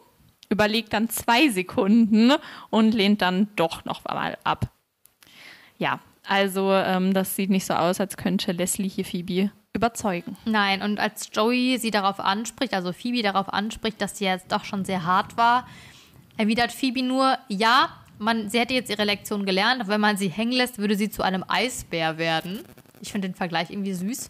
überlegt 0.48 0.93
dann 0.93 1.10
zwei 1.10 1.50
Sekunden 1.50 2.31
und 2.69 2.93
lehnt 2.93 3.21
dann 3.21 3.50
doch 3.57 3.83
noch 3.83 4.05
mal 4.05 4.38
ab. 4.45 4.71
Ja, 5.81 6.00
also 6.27 6.71
ähm, 6.71 7.11
das 7.11 7.35
sieht 7.35 7.50
nicht 7.50 7.65
so 7.65 7.73
aus, 7.73 8.00
als 8.00 8.15
könnte 8.15 8.51
Leslie 8.51 8.88
hier 8.88 9.03
Phoebe 9.03 9.50
überzeugen. 9.73 10.38
Nein, 10.45 10.83
und 10.83 11.00
als 11.00 11.31
Joey 11.33 11.79
sie 11.79 11.89
darauf 11.89 12.19
anspricht, 12.19 12.75
also 12.75 12.93
Phoebe 12.93 13.23
darauf 13.23 13.51
anspricht, 13.51 14.00
dass 14.00 14.15
sie 14.15 14.25
jetzt 14.25 14.51
doch 14.51 14.63
schon 14.63 14.85
sehr 14.85 15.05
hart 15.05 15.38
war, 15.38 15.67
erwidert 16.38 16.71
Phoebe 16.71 17.01
nur, 17.01 17.35
ja, 17.47 17.89
man, 18.19 18.47
sie 18.47 18.59
hätte 18.59 18.75
jetzt 18.75 18.91
ihre 18.91 19.05
Lektion 19.05 19.43
gelernt, 19.43 19.88
wenn 19.88 20.00
man 20.00 20.17
sie 20.17 20.27
hängen 20.29 20.51
lässt, 20.51 20.77
würde 20.77 20.95
sie 20.95 21.09
zu 21.09 21.23
einem 21.23 21.43
Eisbär 21.47 22.19
werden. 22.19 22.59
Ich 23.01 23.11
finde 23.11 23.29
den 23.29 23.35
Vergleich 23.35 23.71
irgendwie 23.71 23.93
süß. 23.93 24.29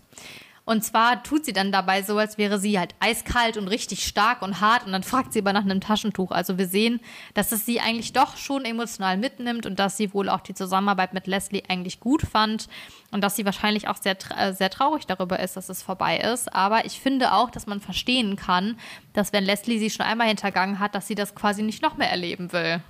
Und 0.71 0.85
zwar 0.85 1.21
tut 1.21 1.43
sie 1.43 1.51
dann 1.51 1.73
dabei 1.73 2.01
so, 2.01 2.17
als 2.17 2.37
wäre 2.37 2.57
sie 2.57 2.79
halt 2.79 2.95
eiskalt 3.01 3.57
und 3.57 3.67
richtig 3.67 4.05
stark 4.05 4.41
und 4.41 4.61
hart 4.61 4.85
und 4.85 4.93
dann 4.93 5.03
fragt 5.03 5.33
sie 5.33 5.39
aber 5.39 5.51
nach 5.51 5.65
einem 5.65 5.81
Taschentuch. 5.81 6.31
Also 6.31 6.57
wir 6.57 6.65
sehen, 6.65 7.01
dass 7.33 7.51
es 7.51 7.65
sie 7.65 7.81
eigentlich 7.81 8.13
doch 8.13 8.37
schon 8.37 8.63
emotional 8.63 9.17
mitnimmt 9.17 9.65
und 9.65 9.79
dass 9.79 9.97
sie 9.97 10.13
wohl 10.13 10.29
auch 10.29 10.39
die 10.39 10.53
Zusammenarbeit 10.53 11.13
mit 11.13 11.27
Leslie 11.27 11.63
eigentlich 11.67 11.99
gut 11.99 12.21
fand 12.21 12.69
und 13.11 13.21
dass 13.21 13.35
sie 13.35 13.43
wahrscheinlich 13.43 13.89
auch 13.89 13.97
sehr, 13.97 14.15
äh, 14.37 14.53
sehr 14.53 14.69
traurig 14.69 15.05
darüber 15.05 15.41
ist, 15.41 15.57
dass 15.57 15.67
es 15.67 15.83
vorbei 15.83 16.19
ist. 16.19 16.53
Aber 16.53 16.85
ich 16.85 17.01
finde 17.01 17.33
auch, 17.33 17.49
dass 17.49 17.67
man 17.67 17.81
verstehen 17.81 18.37
kann, 18.37 18.77
dass 19.11 19.33
wenn 19.33 19.43
Leslie 19.43 19.77
sie 19.77 19.89
schon 19.89 20.05
einmal 20.05 20.29
hintergangen 20.29 20.79
hat, 20.79 20.95
dass 20.95 21.05
sie 21.05 21.15
das 21.15 21.35
quasi 21.35 21.63
nicht 21.63 21.81
noch 21.81 21.97
mehr 21.97 22.09
erleben 22.09 22.53
will. 22.53 22.81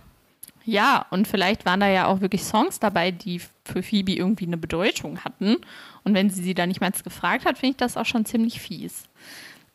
Ja, 0.64 1.08
und 1.10 1.28
vielleicht 1.28 1.66
waren 1.66 1.80
da 1.80 1.88
ja 1.88 2.06
auch 2.06 2.22
wirklich 2.22 2.44
Songs 2.44 2.80
dabei, 2.80 3.10
die 3.10 3.42
für 3.66 3.82
Phoebe 3.82 4.14
irgendwie 4.14 4.46
eine 4.46 4.58
Bedeutung 4.58 5.24
hatten. 5.24 5.58
Und 6.04 6.14
wenn 6.14 6.30
sie 6.30 6.42
sie 6.42 6.54
da 6.54 6.66
nicht 6.66 6.82
mal 6.82 6.92
gefragt 6.92 7.46
hat, 7.46 7.58
finde 7.58 7.72
ich 7.72 7.78
das 7.78 7.98
auch 7.98 8.06
schon 8.06 8.26
ziemlich 8.26 8.60
fies. 8.60 9.08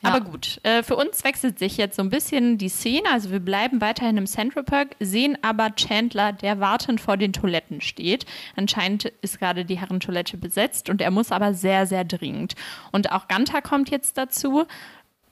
Aber 0.03 0.21
gut, 0.21 0.61
äh, 0.63 0.83
für 0.83 0.95
uns 0.95 1.25
wechselt 1.25 1.59
sich 1.59 1.77
jetzt 1.79 1.97
so 1.97 2.03
ein 2.03 2.11
bisschen 2.11 2.59
die 2.59 2.69
Szene. 2.69 3.09
Also 3.11 3.31
wir 3.31 3.41
bleiben 3.41 3.81
weiterhin 3.81 4.17
im 4.17 4.27
Central 4.27 4.63
Park, 4.63 4.95
sehen 5.01 5.39
aber 5.43 5.75
Chandler, 5.75 6.33
der 6.33 6.61
wartend 6.61 7.01
vor 7.01 7.17
den 7.17 7.33
Toiletten 7.33 7.81
steht. 7.81 8.27
Anscheinend 8.57 9.07
ist 9.23 9.39
gerade 9.39 9.65
die 9.65 9.79
Herrentoilette 9.79 10.37
besetzt 10.37 10.91
und 10.91 11.01
er 11.01 11.11
muss 11.11 11.33
aber 11.33 11.55
sehr, 11.55 11.87
sehr 11.87 12.05
dringend. 12.05 12.55
Und 12.93 13.11
auch 13.11 13.27
Gunther 13.27 13.63
kommt 13.63 13.91
jetzt 13.91 14.19
dazu, 14.19 14.67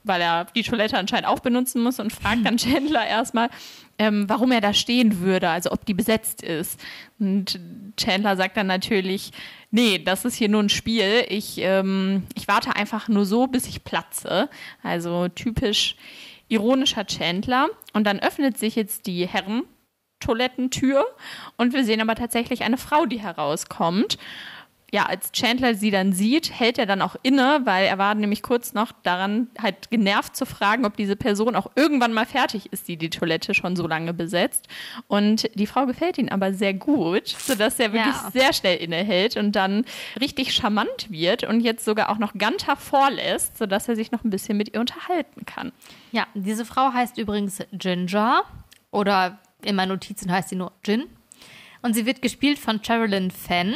weil 0.05 0.21
er 0.21 0.45
die 0.45 0.63
Toilette 0.63 0.97
anscheinend 0.97 1.27
auch 1.27 1.39
benutzen 1.39 1.81
muss 1.81 1.99
und 1.99 2.13
fragt 2.13 2.45
dann 2.45 2.57
Chandler 2.57 3.05
erstmal, 3.05 3.49
ähm, 3.97 4.27
warum 4.27 4.51
er 4.51 4.61
da 4.61 4.73
stehen 4.73 5.19
würde, 5.21 5.49
also 5.49 5.71
ob 5.71 5.85
die 5.85 5.93
besetzt 5.93 6.41
ist. 6.41 6.79
Und 7.19 7.59
Chandler 7.97 8.35
sagt 8.35 8.57
dann 8.57 8.67
natürlich, 8.67 9.31
nee, 9.71 9.99
das 9.99 10.25
ist 10.25 10.35
hier 10.35 10.49
nur 10.49 10.63
ein 10.63 10.69
Spiel. 10.69 11.25
Ich, 11.29 11.57
ähm, 11.59 12.23
ich 12.35 12.47
warte 12.47 12.75
einfach 12.75 13.07
nur 13.07 13.25
so, 13.25 13.47
bis 13.47 13.67
ich 13.67 13.83
platze. 13.83 14.49
Also 14.83 15.27
typisch 15.29 15.95
ironischer 16.47 17.05
Chandler. 17.05 17.69
Und 17.93 18.05
dann 18.05 18.19
öffnet 18.19 18.57
sich 18.57 18.75
jetzt 18.75 19.07
die 19.07 19.27
Herrentoilettentür 19.27 21.05
und 21.57 21.73
wir 21.73 21.83
sehen 21.83 22.01
aber 22.01 22.15
tatsächlich 22.15 22.63
eine 22.63 22.77
Frau, 22.77 23.05
die 23.05 23.21
herauskommt 23.21 24.17
ja, 24.91 25.07
als 25.07 25.31
Chandler 25.31 25.75
sie 25.75 25.91
dann 25.91 26.13
sieht, 26.13 26.51
hält 26.51 26.77
er 26.77 26.85
dann 26.85 27.01
auch 27.01 27.15
inne, 27.23 27.61
weil 27.63 27.85
er 27.87 27.97
war 27.97 28.13
nämlich 28.15 28.43
kurz 28.43 28.73
noch 28.73 28.91
daran 29.03 29.47
halt 29.61 29.89
genervt 29.89 30.35
zu 30.35 30.45
fragen, 30.45 30.85
ob 30.85 30.95
diese 30.95 31.15
Person 31.15 31.55
auch 31.55 31.71
irgendwann 31.75 32.13
mal 32.13 32.25
fertig 32.25 32.71
ist, 32.71 32.87
die 32.87 32.95
die 32.95 33.09
Toilette 33.09 33.53
schon 33.53 33.75
so 33.75 33.87
lange 33.87 34.13
besetzt. 34.13 34.67
Und 35.07 35.49
die 35.55 35.65
Frau 35.65 35.85
gefällt 35.85 36.17
ihm 36.17 36.29
aber 36.29 36.53
sehr 36.53 36.73
gut, 36.73 37.27
sodass 37.27 37.79
er 37.79 37.93
wirklich 37.93 38.15
ja. 38.15 38.31
sehr 38.31 38.53
schnell 38.53 38.77
innehält 38.77 39.37
und 39.37 39.53
dann 39.53 39.85
richtig 40.21 40.53
charmant 40.53 41.09
wird 41.09 41.43
und 41.43 41.61
jetzt 41.61 41.83
sogar 41.83 42.09
auch 42.09 42.17
noch 42.17 42.33
Ganter 42.37 42.75
vorlässt, 42.75 43.57
sodass 43.57 43.89
er 43.89 43.95
sich 43.95 44.11
noch 44.11 44.23
ein 44.23 44.29
bisschen 44.29 44.55
mit 44.55 44.73
ihr 44.73 44.79
unterhalten 44.79 45.45
kann. 45.45 45.71
Ja, 46.11 46.27
diese 46.35 46.63
Frau 46.63 46.93
heißt 46.93 47.17
übrigens 47.17 47.59
Ginger 47.73 48.43
oder 48.91 49.39
in 49.63 49.75
meinen 49.75 49.89
Notizen 49.89 50.31
heißt 50.31 50.49
sie 50.49 50.55
nur 50.55 50.71
Gin. 50.83 51.05
Und 51.81 51.95
sie 51.95 52.05
wird 52.05 52.21
gespielt 52.21 52.59
von 52.59 52.83
Sherilyn 52.83 53.31
Fenn 53.31 53.75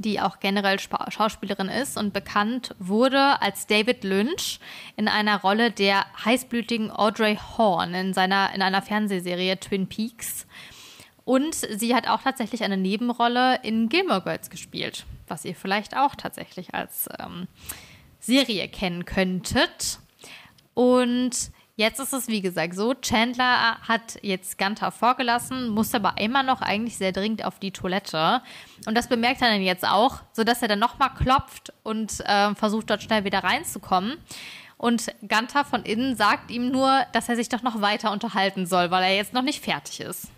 die 0.00 0.20
auch 0.20 0.40
generell 0.40 0.78
Schauspielerin 0.78 1.68
ist 1.68 1.96
und 1.96 2.12
bekannt 2.12 2.74
wurde 2.78 3.40
als 3.42 3.66
David 3.66 4.02
Lynch 4.02 4.58
in 4.96 5.08
einer 5.08 5.40
Rolle 5.40 5.70
der 5.70 6.06
heißblütigen 6.24 6.90
Audrey 6.90 7.38
Horn 7.56 7.94
in, 7.94 8.14
seiner, 8.14 8.54
in 8.54 8.62
einer 8.62 8.82
Fernsehserie 8.82 9.60
Twin 9.60 9.88
Peaks. 9.88 10.46
Und 11.24 11.54
sie 11.54 11.94
hat 11.94 12.08
auch 12.08 12.22
tatsächlich 12.22 12.64
eine 12.64 12.76
Nebenrolle 12.76 13.60
in 13.62 13.88
Gilmore 13.88 14.22
Girls 14.22 14.50
gespielt, 14.50 15.04
was 15.28 15.44
ihr 15.44 15.54
vielleicht 15.54 15.96
auch 15.96 16.14
tatsächlich 16.14 16.74
als 16.74 17.08
ähm, 17.18 17.46
Serie 18.18 18.68
kennen 18.68 19.04
könntet. 19.04 19.98
Und 20.74 21.50
Jetzt 21.80 21.98
ist 21.98 22.12
es, 22.12 22.28
wie 22.28 22.42
gesagt, 22.42 22.74
so, 22.74 22.92
Chandler 22.92 23.78
hat 23.80 24.18
jetzt 24.20 24.58
Gunther 24.58 24.90
vorgelassen, 24.90 25.70
muss 25.70 25.94
aber 25.94 26.12
immer 26.18 26.42
noch 26.42 26.60
eigentlich 26.60 26.98
sehr 26.98 27.10
dringend 27.10 27.42
auf 27.42 27.58
die 27.58 27.70
Toilette. 27.70 28.42
Und 28.84 28.98
das 28.98 29.08
bemerkt 29.08 29.40
er 29.40 29.48
dann 29.48 29.62
jetzt 29.62 29.88
auch, 29.88 30.16
sodass 30.34 30.60
er 30.60 30.68
dann 30.68 30.78
nochmal 30.78 31.08
klopft 31.14 31.72
und 31.82 32.20
äh, 32.26 32.54
versucht, 32.54 32.90
dort 32.90 33.02
schnell 33.02 33.24
wieder 33.24 33.38
reinzukommen. 33.38 34.18
Und 34.76 35.14
Gunther 35.26 35.64
von 35.64 35.82
innen 35.84 36.16
sagt 36.16 36.50
ihm 36.50 36.70
nur, 36.70 37.06
dass 37.14 37.30
er 37.30 37.36
sich 37.36 37.48
doch 37.48 37.62
noch 37.62 37.80
weiter 37.80 38.12
unterhalten 38.12 38.66
soll, 38.66 38.90
weil 38.90 39.02
er 39.02 39.16
jetzt 39.16 39.32
noch 39.32 39.40
nicht 39.40 39.64
fertig 39.64 40.00
ist. 40.00 40.28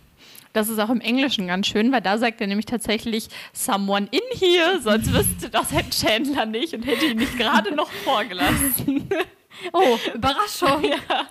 Das 0.52 0.68
ist 0.68 0.78
auch 0.78 0.90
im 0.90 1.00
Englischen 1.00 1.49
ganz 1.49 1.66
schön, 1.66 1.90
weil 1.90 2.02
da 2.02 2.18
sagt 2.18 2.40
er 2.40 2.46
nämlich 2.46 2.66
tatsächlich 2.66 3.28
someone 3.52 4.06
in 4.12 4.38
here, 4.38 4.80
sonst 4.80 5.12
wüsste 5.12 5.50
das 5.50 5.72
Herr 5.72 5.90
Chandler 5.90 6.46
nicht 6.46 6.72
und 6.72 6.84
hätte 6.84 7.06
ihn 7.06 7.18
nicht 7.18 7.37
gerade 7.37 7.75
noch 7.75 7.90
vorgelassen. 7.90 9.08
Oh, 9.73 9.99
Überraschung. 10.14 10.85
ja. 10.85 11.26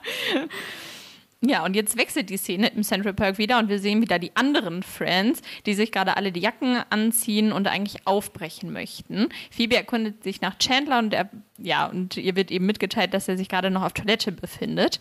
Ja, 1.43 1.65
und 1.65 1.75
jetzt 1.75 1.97
wechselt 1.97 2.29
die 2.29 2.37
Szene 2.37 2.67
im 2.67 2.83
Central 2.83 3.15
Park 3.15 3.39
wieder 3.39 3.57
und 3.57 3.67
wir 3.67 3.79
sehen 3.79 3.99
wieder 3.99 4.19
die 4.19 4.35
anderen 4.35 4.83
Friends, 4.83 5.41
die 5.65 5.73
sich 5.73 5.91
gerade 5.91 6.15
alle 6.15 6.31
die 6.31 6.39
Jacken 6.39 6.83
anziehen 6.91 7.51
und 7.51 7.67
eigentlich 7.67 8.05
aufbrechen 8.05 8.71
möchten. 8.71 9.29
Phoebe 9.49 9.75
erkundet 9.75 10.23
sich 10.23 10.41
nach 10.41 10.59
Chandler 10.59 10.99
und 10.99 11.15
er, 11.15 11.31
ja, 11.57 11.87
und 11.87 12.15
ihr 12.15 12.35
wird 12.35 12.51
eben 12.51 12.67
mitgeteilt, 12.67 13.15
dass 13.15 13.27
er 13.27 13.37
sich 13.37 13.49
gerade 13.49 13.71
noch 13.71 13.81
auf 13.81 13.93
Toilette 13.93 14.31
befindet. 14.31 14.99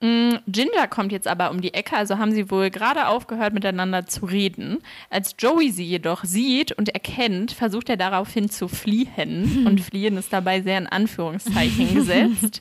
Mm, 0.00 0.34
Ginger 0.46 0.88
kommt 0.88 1.10
jetzt 1.10 1.26
aber 1.26 1.50
um 1.50 1.62
die 1.62 1.72
Ecke, 1.72 1.96
also 1.96 2.18
haben 2.18 2.32
sie 2.32 2.50
wohl 2.50 2.68
gerade 2.68 3.08
aufgehört 3.08 3.54
miteinander 3.54 4.04
zu 4.04 4.26
reden. 4.26 4.78
Als 5.08 5.34
Joey 5.38 5.70
sie 5.70 5.84
jedoch 5.84 6.24
sieht 6.24 6.72
und 6.72 6.90
erkennt, 6.90 7.52
versucht 7.52 7.88
er 7.88 7.96
daraufhin 7.96 8.50
zu 8.50 8.68
fliehen. 8.68 9.66
Und 9.66 9.80
fliehen 9.80 10.16
ist 10.16 10.32
dabei 10.32 10.60
sehr 10.60 10.78
in 10.78 10.86
Anführungszeichen 10.86 11.94
gesetzt. 11.94 12.60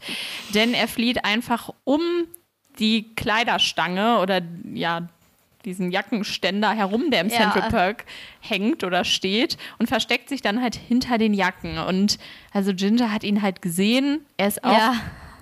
Denn 0.53 0.73
er 0.73 0.87
flieht 0.87 1.25
einfach 1.25 1.71
um 1.83 2.01
die 2.79 3.13
Kleiderstange 3.15 4.19
oder 4.19 4.41
ja, 4.73 5.07
diesen 5.65 5.91
Jackenständer 5.91 6.71
herum, 6.71 7.11
der 7.11 7.21
im 7.21 7.29
ja. 7.29 7.37
Central 7.37 7.69
Park 7.69 8.05
hängt 8.39 8.83
oder 8.83 9.03
steht 9.03 9.57
und 9.77 9.87
versteckt 9.87 10.29
sich 10.29 10.41
dann 10.41 10.61
halt 10.61 10.75
hinter 10.75 11.17
den 11.17 11.33
Jacken. 11.33 11.79
Und 11.79 12.17
also 12.53 12.73
Ginger 12.73 13.11
hat 13.11 13.23
ihn 13.23 13.41
halt 13.41 13.61
gesehen. 13.61 14.25
Er 14.37 14.47
ist 14.47 14.63
auch. 14.63 14.71
Ja 14.71 14.95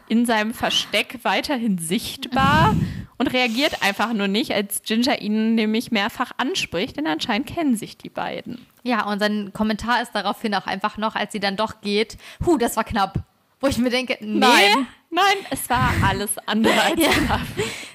in 0.08 0.26
seinem 0.26 0.54
Versteck 0.54 1.20
weiterhin 1.24 1.78
sichtbar 1.78 2.76
und 3.18 3.34
reagiert 3.34 3.82
einfach 3.82 4.14
nur 4.14 4.28
nicht, 4.28 4.54
als 4.54 4.82
Ginger 4.84 5.22
ihn 5.22 5.56
nämlich 5.56 5.92
mehrfach 5.92 6.32
anspricht, 6.38 6.98
denn 6.98 7.08
anscheinend 7.08 7.48
kennen 7.48 7.76
sich 7.76 7.98
die 7.98 8.10
beiden. 8.10 8.66
Ja, 8.84 9.06
und 9.06 9.20
sein 9.20 9.52
Kommentar 9.54 10.02
ist 10.02 10.12
daraufhin 10.14 10.54
auch 10.56 10.68
einfach 10.68 10.98
noch, 10.98 11.16
als 11.16 11.32
sie 11.32 11.40
dann 11.40 11.56
doch 11.56 11.82
geht, 11.82 12.18
hu, 12.46 12.58
das 12.58 12.76
war 12.76 12.84
knapp. 12.84 13.24
Wo 13.60 13.68
ich 13.68 13.78
mir 13.78 13.90
denke, 13.90 14.18
nee. 14.20 14.40
Nein, 14.40 14.88
nein, 15.10 15.38
es 15.50 15.70
war 15.70 15.92
alles 16.06 16.38
andere 16.48 16.82
als 16.82 17.00
ja. 17.00 17.12
knapp. 17.12 17.42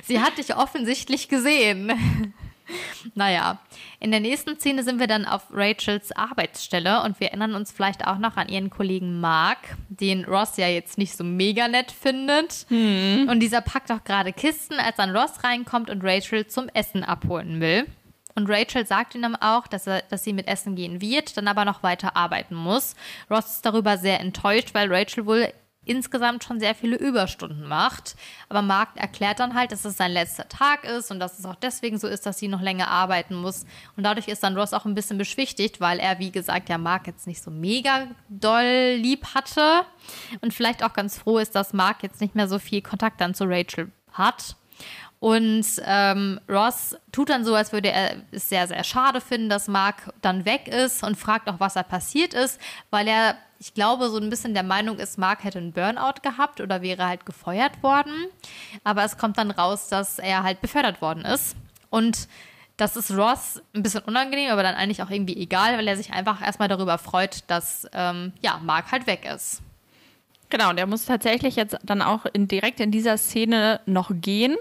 Sie 0.05 0.21
hat 0.21 0.39
dich 0.39 0.57
offensichtlich 0.57 1.29
gesehen. 1.29 2.33
Naja, 3.15 3.59
in 4.01 4.11
der 4.11 4.21
nächsten 4.21 4.57
Szene 4.57 4.83
sind 4.83 5.01
wir 5.01 5.07
dann 5.07 5.25
auf 5.25 5.47
Rachels 5.53 6.13
Arbeitsstelle 6.13 7.03
und 7.03 7.21
wir 7.21 7.29
erinnern 7.29 7.55
uns 7.55 7.73
vielleicht 7.73 8.07
auch 8.07 8.19
noch 8.19 8.37
an 8.37 8.49
ihren 8.49 8.71
Kollegen 8.71 9.21
Mark, 9.21 9.77
den 9.89 10.25
Ross 10.25 10.57
ja 10.57 10.69
jetzt 10.69 10.99
nicht 10.99 11.17
so 11.17 11.25
mega 11.25 11.69
nett 11.69 11.91
findet. 11.91 12.67
Hm. 12.69 13.29
Und 13.31 13.41
dieser 13.41 13.61
packt 13.61 13.91
auch 13.91 14.05
gerade 14.05 14.33
Kisten, 14.33 14.75
als 14.75 14.97
dann 14.97 15.17
Ross 15.17 15.43
reinkommt 15.45 15.91
und 15.91 16.05
Rachel 16.05 16.47
zum 16.47 16.69
Essen 16.69 17.05
abholen 17.05 17.61
will. 17.61 17.87
Und 18.35 18.49
Rachel 18.49 18.87
sagt 18.87 19.17
ihm 19.17 19.35
auch, 19.41 19.67
dass, 19.67 19.89
er, 19.89 20.03
dass 20.03 20.23
sie 20.23 20.33
mit 20.33 20.47
Essen 20.47 20.77
gehen 20.77 21.01
wird, 21.01 21.37
dann 21.37 21.49
aber 21.49 21.65
noch 21.65 21.83
weiter 21.83 22.17
arbeiten 22.17 22.55
muss. 22.55 22.95
Ross 23.29 23.57
ist 23.57 23.67
darüber 23.67 23.99
sehr 23.99 24.21
enttäuscht, 24.21 24.75
weil 24.75 24.93
Rachel 24.93 25.27
wohl 25.27 25.53
insgesamt 25.85 26.45
schon 26.45 26.61
sehr 26.61 26.75
viele 26.75 26.97
Überstunden 26.97 27.67
macht. 27.67 28.15
Aber 28.49 28.63
Mark 28.63 28.91
erklärt 28.97 29.41
dann 29.41 29.55
halt, 29.55 29.73
dass 29.73 29.85
es 29.85 29.97
sein 29.97 30.13
letzter 30.13 30.49
Tag 30.49 30.85
ist 30.85 31.11
und 31.11 31.19
dass 31.19 31.39
es 31.39 31.47
auch 31.47 31.55
deswegen 31.55 31.99
so 31.99 32.07
ist, 32.07 32.27
dass 32.27 32.39
sie 32.39 32.49
noch 32.49 32.61
länger 32.61 32.89
arbeiten 32.89 33.35
muss. 33.35 33.65
Und 33.97 34.05
dadurch 34.05 34.29
ist 34.29 34.43
dann 34.43 34.57
Ross 34.57 34.75
auch 34.75 34.85
ein 34.85 34.95
bisschen 34.95 35.19
beschwichtigt, 35.19 35.81
weil 35.81 35.99
er, 35.99 36.19
wie 36.19 36.31
gesagt, 36.31 36.69
ja 36.69 36.79
Mark 36.79 37.07
jetzt 37.07 37.27
nicht 37.27 37.43
so 37.43 37.51
mega 37.51 38.09
doll 38.29 38.97
lieb 38.97 39.35
hatte 39.35 39.87
und 40.41 40.53
vielleicht 40.53 40.85
auch 40.85 40.93
ganz 40.93 41.19
froh 41.19 41.39
ist, 41.39 41.55
dass 41.55 41.73
Mark 41.73 42.03
jetzt 42.03 42.21
nicht 42.21 42.35
mehr 42.35 42.49
so 42.49 42.59
viel 42.59 42.83
Kontakt 42.83 43.21
dann 43.21 43.35
zu 43.35 43.45
Rachel 43.45 43.91
hat. 44.13 44.57
Und 45.21 45.67
ähm, 45.85 46.41
Ross 46.49 46.97
tut 47.11 47.31
dann 47.31 47.45
so, 47.45 47.55
als 47.55 47.73
würde 47.73 47.91
er 47.91 48.23
es 48.31 48.49
sehr, 48.49 48.69
sehr 48.69 48.85
schade 48.85 49.21
finden, 49.21 49.49
dass 49.49 49.67
Mark 49.67 50.13
dann 50.23 50.45
weg 50.45 50.69
ist 50.69 51.03
und 51.03 51.17
fragt 51.17 51.49
auch, 51.49 51.59
was 51.59 51.75
da 51.75 51.83
passiert 51.83 52.35
ist, 52.35 52.61
weil 52.91 53.09
er 53.09 53.37
ich 53.59 53.75
glaube, 53.75 54.09
so 54.09 54.19
ein 54.19 54.31
bisschen 54.31 54.55
der 54.55 54.63
Meinung 54.63 54.99
ist, 54.99 55.19
Mark 55.19 55.45
hätte 55.45 55.59
einen 55.59 55.73
Burnout 55.73 56.23
gehabt 56.23 56.61
oder 56.61 56.83
wäre 56.83 57.07
halt 57.07 57.27
gefeuert 57.27 57.83
worden. 57.83 58.29
Aber 58.85 59.05
es 59.05 59.19
kommt 59.19 59.39
dann 59.39 59.51
raus, 59.51 59.89
dass 59.89 60.19
er 60.19 60.43
halt 60.43 60.61
befördert 60.61 61.03
worden 61.03 61.25
ist. 61.25 61.57
Und 61.91 62.29
das 62.77 62.97
ist 62.97 63.11
Ross 63.11 63.61
ein 63.75 63.83
bisschen 63.83 64.05
unangenehm, 64.05 64.53
aber 64.53 64.63
dann 64.63 64.77
eigentlich 64.77 65.03
auch 65.03 65.11
irgendwie 65.11 65.37
egal, 65.37 65.77
weil 65.77 65.89
er 65.89 65.97
sich 65.97 66.13
einfach 66.13 66.41
erstmal 66.41 66.69
darüber 66.69 66.97
freut, 66.99 67.43
dass 67.49 67.89
ähm, 67.93 68.33
ja, 68.41 68.61
Mark 68.63 68.93
halt 68.93 69.07
weg 69.07 69.29
ist. 69.35 69.63
Genau, 70.51 70.73
der 70.73 70.87
muss 70.87 71.05
tatsächlich 71.05 71.57
jetzt 71.57 71.77
dann 71.83 72.01
auch 72.01 72.25
in, 72.33 72.49
direkt 72.49 72.81
in 72.81 72.91
dieser 72.91 73.19
Szene 73.19 73.81
noch 73.85 74.11
gehen. 74.15 74.57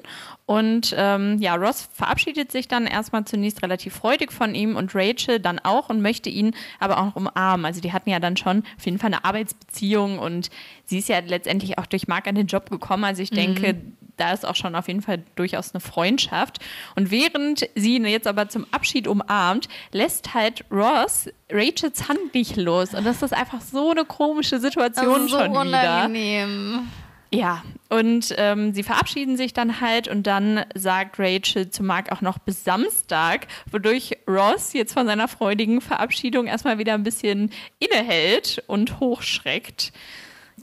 Und 0.45 0.93
ähm, 0.97 1.37
ja, 1.39 1.55
Ross 1.55 1.87
verabschiedet 1.93 2.51
sich 2.51 2.67
dann 2.67 2.87
erstmal 2.87 3.23
zunächst 3.25 3.63
relativ 3.63 3.95
freudig 3.95 4.33
von 4.33 4.53
ihm 4.53 4.75
und 4.75 4.93
Rachel 4.95 5.39
dann 5.39 5.59
auch 5.59 5.89
und 5.89 6.01
möchte 6.01 6.29
ihn 6.29 6.53
aber 6.79 6.97
auch 6.97 7.05
noch 7.05 7.15
umarmen. 7.15 7.65
Also 7.65 7.79
die 7.79 7.93
hatten 7.93 8.09
ja 8.09 8.19
dann 8.19 8.35
schon 8.35 8.63
auf 8.77 8.85
jeden 8.85 8.99
Fall 8.99 9.13
eine 9.13 9.23
Arbeitsbeziehung 9.23 10.19
und 10.19 10.49
sie 10.85 10.99
ist 10.99 11.09
ja 11.09 11.19
letztendlich 11.19 11.77
auch 11.77 11.85
durch 11.85 12.07
Mark 12.07 12.27
an 12.27 12.35
den 12.35 12.47
Job 12.47 12.69
gekommen. 12.69 13.05
Also 13.05 13.21
ich 13.21 13.29
denke, 13.29 13.73
mhm 13.73 13.97
da 14.17 14.33
ist 14.33 14.45
auch 14.45 14.55
schon 14.55 14.75
auf 14.75 14.87
jeden 14.87 15.01
Fall 15.01 15.23
durchaus 15.35 15.73
eine 15.73 15.81
Freundschaft. 15.81 16.59
Und 16.95 17.11
während 17.11 17.69
sie 17.75 17.95
ihn 17.95 18.05
jetzt 18.05 18.27
aber 18.27 18.49
zum 18.49 18.65
Abschied 18.71 19.07
umarmt, 19.07 19.67
lässt 19.91 20.33
halt 20.33 20.65
Ross 20.71 21.29
Rachels 21.49 22.09
Hand 22.09 22.33
nicht 22.33 22.57
los. 22.57 22.93
Und 22.93 23.05
das 23.05 23.21
ist 23.21 23.33
einfach 23.33 23.61
so 23.61 23.91
eine 23.91 24.05
komische 24.05 24.59
Situation 24.59 25.27
so 25.27 25.39
schon 25.39 25.55
unangenehm. 25.55 26.49
wieder. 26.49 27.07
Ja, 27.29 27.61
und 27.89 28.33
ähm, 28.37 28.73
sie 28.73 28.83
verabschieden 28.83 29.35
sich 29.35 29.51
dann 29.51 29.81
halt 29.81 30.07
und 30.07 30.27
dann 30.27 30.63
sagt 30.75 31.19
Rachel 31.19 31.69
zu 31.69 31.83
Mark 31.83 32.11
auch 32.11 32.21
noch 32.21 32.37
bis 32.37 32.63
Samstag, 32.63 33.47
wodurch 33.69 34.17
Ross 34.27 34.71
jetzt 34.71 34.93
von 34.93 35.07
seiner 35.07 35.27
freudigen 35.27 35.81
Verabschiedung 35.81 36.47
erstmal 36.47 36.77
wieder 36.77 36.93
ein 36.93 37.03
bisschen 37.03 37.51
innehält 37.79 38.63
und 38.67 39.01
hochschreckt. 39.01 39.91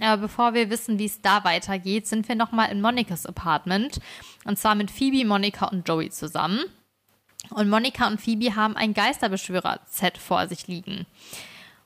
Aber 0.01 0.23
bevor 0.23 0.55
wir 0.55 0.71
wissen, 0.71 0.99
wie 0.99 1.05
es 1.07 1.21
da 1.23 1.45
weitergeht, 1.45 2.07
sind 2.07 2.29
wir 2.29 2.35
nochmal 2.35 2.71
in 2.71 2.81
Monikas 2.81 3.27
Apartment. 3.27 4.01
Und 4.45 4.59
zwar 4.59 4.75
mit 4.75 4.91
Phoebe, 4.91 5.25
Monika 5.27 5.67
und 5.67 5.89
Joey 5.89 6.11
zusammen. 6.11 6.61
Und 7.51 7.69
Monika 7.69 8.07
und 8.09 8.21
Phoebe 8.21 8.57
haben 8.57 8.75
ein 8.77 8.95
Geisterbeschwörer-Set 8.95 10.19
vor 10.19 10.49
sich 10.49 10.67
liegen. 10.67 11.07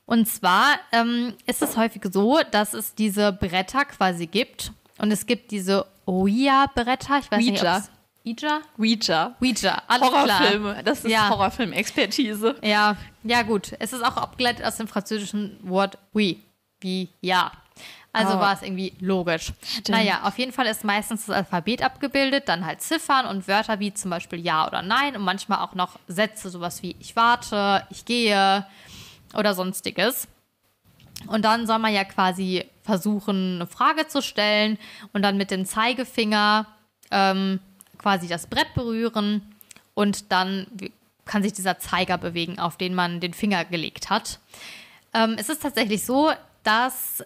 Und 0.06 0.26
zwar 0.28 0.78
ähm, 0.92 1.34
ist 1.46 1.60
es 1.60 1.76
häufig 1.76 2.02
so, 2.10 2.40
dass 2.50 2.72
es 2.72 2.94
diese 2.94 3.32
Bretter 3.32 3.84
quasi 3.84 4.26
gibt. 4.26 4.72
Und 4.98 5.10
es 5.10 5.26
gibt 5.26 5.50
diese 5.50 5.84
Ouija-Bretter. 6.06 7.18
Ich 7.18 7.30
weiß 7.30 7.44
nicht, 7.44 7.60
Ouija. 7.62 7.76
ob's- 7.76 7.90
Ouija? 8.24 8.60
Ouija. 8.78 9.36
Ouija, 9.40 9.82
alles 9.86 10.08
Horrorfilme. 10.10 10.70
klar. 10.72 10.82
Das 10.82 11.04
ist 11.04 11.10
Ja. 11.10 11.28
Horrorfilm-Expertise. 11.30 12.56
Ja, 12.62 12.96
ja 13.22 13.42
gut. 13.42 13.72
Es 13.78 13.92
ist 13.92 14.02
auch 14.04 14.16
abgeleitet 14.16 14.64
aus 14.64 14.76
dem 14.76 14.88
französischen 14.88 15.58
Wort 15.62 15.98
oui, 16.14 16.42
wie 16.80 17.08
ja. 17.20 17.52
Also 18.12 18.34
Oh. 18.34 18.40
war 18.40 18.54
es 18.54 18.62
irgendwie 18.62 18.94
logisch. 19.00 19.52
Naja, 19.88 20.20
auf 20.24 20.38
jeden 20.38 20.52
Fall 20.52 20.66
ist 20.66 20.82
meistens 20.82 21.26
das 21.26 21.36
Alphabet 21.36 21.82
abgebildet, 21.82 22.48
dann 22.48 22.64
halt 22.64 22.80
Ziffern 22.80 23.26
und 23.26 23.46
Wörter 23.46 23.78
wie 23.80 23.92
zum 23.92 24.10
Beispiel 24.10 24.40
Ja 24.40 24.66
oder 24.66 24.82
Nein 24.82 25.14
und 25.14 25.22
manchmal 25.22 25.60
auch 25.60 25.74
noch 25.74 25.98
Sätze, 26.08 26.48
sowas 26.50 26.82
wie 26.82 26.96
ich 27.00 27.14
warte, 27.16 27.86
ich 27.90 28.04
gehe 28.06 28.66
oder 29.34 29.54
sonstiges. 29.54 30.26
Und 31.26 31.44
dann 31.44 31.66
soll 31.66 31.78
man 31.78 31.92
ja 31.92 32.04
quasi 32.04 32.64
versuchen, 32.82 33.56
eine 33.56 33.66
Frage 33.66 34.08
zu 34.08 34.22
stellen 34.22 34.78
und 35.12 35.22
dann 35.22 35.36
mit 35.36 35.50
dem 35.50 35.66
Zeigefinger 35.66 36.66
ähm, 37.10 37.60
quasi 37.98 38.26
das 38.28 38.46
Brett 38.46 38.72
berühren 38.74 39.42
und 39.94 40.32
dann 40.32 40.66
kann 41.26 41.42
sich 41.42 41.52
dieser 41.52 41.78
Zeiger 41.78 42.16
bewegen, 42.16 42.58
auf 42.58 42.78
den 42.78 42.94
man 42.94 43.20
den 43.20 43.34
Finger 43.34 43.64
gelegt 43.66 44.08
hat. 44.08 44.38
Ähm, 45.12 45.36
es 45.38 45.48
ist 45.50 45.60
tatsächlich 45.62 46.06
so, 46.06 46.32
dass 46.62 47.22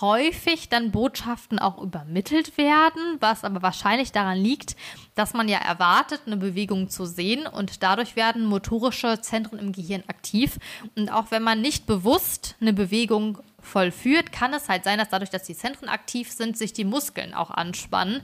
häufig 0.00 0.68
dann 0.68 0.90
Botschaften 0.90 1.58
auch 1.58 1.80
übermittelt 1.80 2.56
werden, 2.56 3.16
was 3.20 3.44
aber 3.44 3.62
wahrscheinlich 3.62 4.12
daran 4.12 4.38
liegt, 4.38 4.76
dass 5.14 5.34
man 5.34 5.48
ja 5.48 5.58
erwartet, 5.58 6.22
eine 6.26 6.36
Bewegung 6.36 6.88
zu 6.88 7.04
sehen 7.06 7.46
und 7.46 7.82
dadurch 7.82 8.16
werden 8.16 8.46
motorische 8.46 9.20
Zentren 9.20 9.58
im 9.58 9.72
Gehirn 9.72 10.02
aktiv. 10.08 10.58
Und 10.96 11.10
auch 11.10 11.30
wenn 11.30 11.42
man 11.42 11.60
nicht 11.60 11.86
bewusst 11.86 12.56
eine 12.60 12.72
Bewegung 12.72 13.38
vollführt, 13.64 14.32
kann 14.32 14.52
es 14.52 14.68
halt 14.68 14.84
sein, 14.84 14.98
dass 14.98 15.08
dadurch, 15.08 15.30
dass 15.30 15.42
die 15.42 15.56
Zentren 15.56 15.88
aktiv 15.88 16.30
sind, 16.30 16.56
sich 16.56 16.72
die 16.72 16.84
Muskeln 16.84 17.34
auch 17.34 17.50
anspannen 17.50 18.20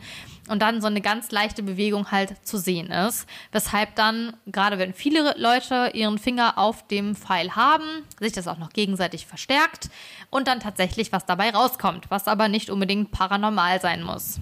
und 0.48 0.60
dann 0.62 0.80
so 0.80 0.86
eine 0.86 1.00
ganz 1.00 1.30
leichte 1.30 1.62
Bewegung 1.62 2.10
halt 2.10 2.34
zu 2.46 2.58
sehen 2.58 2.90
ist. 2.90 3.26
Weshalb 3.52 3.94
dann, 3.96 4.36
gerade 4.46 4.78
wenn 4.78 4.94
viele 4.94 5.34
Leute 5.36 5.90
ihren 5.94 6.18
Finger 6.18 6.58
auf 6.58 6.86
dem 6.86 7.14
Pfeil 7.14 7.54
haben, 7.56 7.84
sich 8.18 8.32
das 8.32 8.48
auch 8.48 8.58
noch 8.58 8.70
gegenseitig 8.70 9.26
verstärkt 9.26 9.90
und 10.30 10.48
dann 10.48 10.60
tatsächlich 10.60 11.12
was 11.12 11.26
dabei 11.26 11.50
rauskommt, 11.50 12.10
was 12.10 12.28
aber 12.28 12.48
nicht 12.48 12.70
unbedingt 12.70 13.10
paranormal 13.10 13.80
sein 13.80 14.02
muss. 14.02 14.40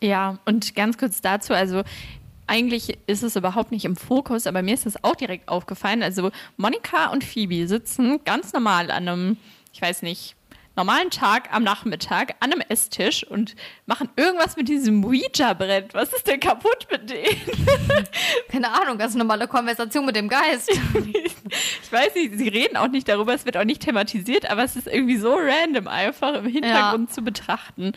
Ja, 0.00 0.38
und 0.44 0.74
ganz 0.74 0.98
kurz 0.98 1.20
dazu, 1.20 1.54
also 1.54 1.82
eigentlich 2.46 2.98
ist 3.06 3.22
es 3.22 3.36
überhaupt 3.36 3.70
nicht 3.70 3.84
im 3.84 3.96
Fokus, 3.96 4.46
aber 4.46 4.62
mir 4.62 4.74
ist 4.74 4.86
das 4.86 5.02
auch 5.02 5.16
direkt 5.16 5.48
aufgefallen. 5.48 6.02
Also 6.02 6.30
Monika 6.56 7.06
und 7.06 7.24
Phoebe 7.24 7.66
sitzen 7.66 8.22
ganz 8.24 8.52
normal 8.52 8.90
an 8.90 9.08
einem, 9.08 9.36
ich 9.74 9.82
weiß 9.82 10.02
nicht, 10.02 10.36
normalen 10.76 11.10
Tag 11.10 11.52
am 11.52 11.64
Nachmittag 11.64 12.36
an 12.38 12.52
einem 12.52 12.62
Esstisch 12.68 13.24
und 13.24 13.56
machen 13.86 14.08
irgendwas 14.16 14.56
mit 14.56 14.68
diesem 14.68 15.04
Ouija-Brett. 15.04 15.94
Was 15.94 16.12
ist 16.12 16.28
denn 16.28 16.38
kaputt 16.38 16.86
mit 16.90 17.10
denen? 17.10 17.40
Keine 18.48 18.72
Ahnung, 18.72 18.98
ganz 18.98 19.16
normale 19.16 19.48
Konversation 19.48 20.06
mit 20.06 20.16
dem 20.16 20.28
Geist. 20.28 20.70
Ich 21.82 21.92
weiß 21.92 22.14
nicht, 22.14 22.38
sie 22.38 22.48
reden 22.48 22.76
auch 22.76 22.88
nicht 22.88 23.08
darüber, 23.08 23.34
es 23.34 23.44
wird 23.44 23.56
auch 23.56 23.64
nicht 23.64 23.82
thematisiert, 23.82 24.50
aber 24.50 24.64
es 24.64 24.76
ist 24.76 24.86
irgendwie 24.86 25.16
so 25.16 25.34
random 25.34 25.86
einfach 25.88 26.34
im 26.34 26.46
Hintergrund 26.46 27.12
zu 27.12 27.22
betrachten. 27.22 27.92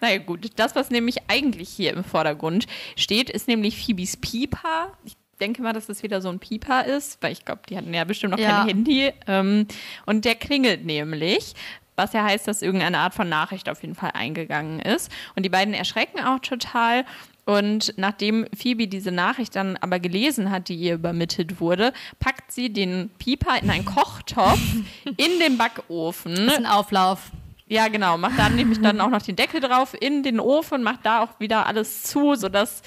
Naja 0.00 0.18
gut, 0.18 0.50
das, 0.56 0.74
was 0.74 0.90
nämlich 0.90 1.16
eigentlich 1.28 1.68
hier 1.68 1.92
im 1.92 2.04
Vordergrund 2.04 2.66
steht, 2.96 3.30
ist 3.30 3.48
nämlich 3.48 3.82
Phoebes 3.82 4.16
Pieper. 4.18 4.92
Ich 5.04 5.16
denke 5.42 5.60
mal, 5.60 5.72
dass 5.74 5.86
das 5.88 6.02
wieder 6.02 6.20
so 6.22 6.28
ein 6.30 6.38
Pieper 6.38 6.84
ist, 6.86 7.18
weil 7.20 7.32
ich 7.32 7.44
glaube, 7.44 7.62
die 7.68 7.76
hatten 7.76 7.92
ja 7.92 8.04
bestimmt 8.04 8.30
noch 8.32 8.38
Ja. 8.38 8.60
kein 8.60 8.68
Handy. 8.68 9.12
Ähm, 9.26 9.66
und 10.06 10.24
der 10.24 10.36
klingelt 10.36 10.84
nämlich. 10.86 11.54
Was 11.94 12.14
ja 12.14 12.24
heißt, 12.24 12.48
dass 12.48 12.62
irgendeine 12.62 12.98
Art 12.98 13.12
von 13.12 13.28
Nachricht 13.28 13.68
auf 13.68 13.82
jeden 13.82 13.94
Fall 13.94 14.12
eingegangen 14.14 14.80
ist. 14.80 15.12
Und 15.36 15.42
die 15.42 15.50
beiden 15.50 15.74
erschrecken 15.74 16.20
auch 16.24 16.38
total. 16.38 17.04
Und 17.44 17.92
nachdem 17.98 18.46
Phoebe 18.56 18.86
diese 18.88 19.10
Nachricht 19.12 19.56
dann 19.56 19.76
aber 19.76 19.98
gelesen 19.98 20.50
hat, 20.50 20.68
die 20.68 20.74
ihr 20.76 20.94
übermittelt 20.94 21.60
wurde, 21.60 21.92
packt 22.18 22.50
sie 22.52 22.72
den 22.72 23.10
Pieper 23.18 23.60
in 23.60 23.68
einen 23.68 23.84
Kochtopf 23.84 24.58
in 25.16 25.38
den 25.40 25.58
Backofen. 25.58 26.34
Das 26.34 26.54
ist 26.54 26.58
ein 26.60 26.66
Auflauf. 26.66 27.30
Ja, 27.66 27.88
genau. 27.88 28.16
Macht 28.16 28.38
dann 28.38 28.54
nämlich 28.56 28.80
dann 28.80 29.00
auch 29.00 29.10
noch 29.10 29.22
den 29.22 29.36
Deckel 29.36 29.60
drauf 29.60 29.94
in 29.98 30.22
den 30.22 30.40
Ofen, 30.40 30.82
macht 30.82 31.04
da 31.04 31.22
auch 31.22 31.40
wieder 31.40 31.66
alles 31.66 32.04
zu, 32.04 32.34
sodass 32.36 32.82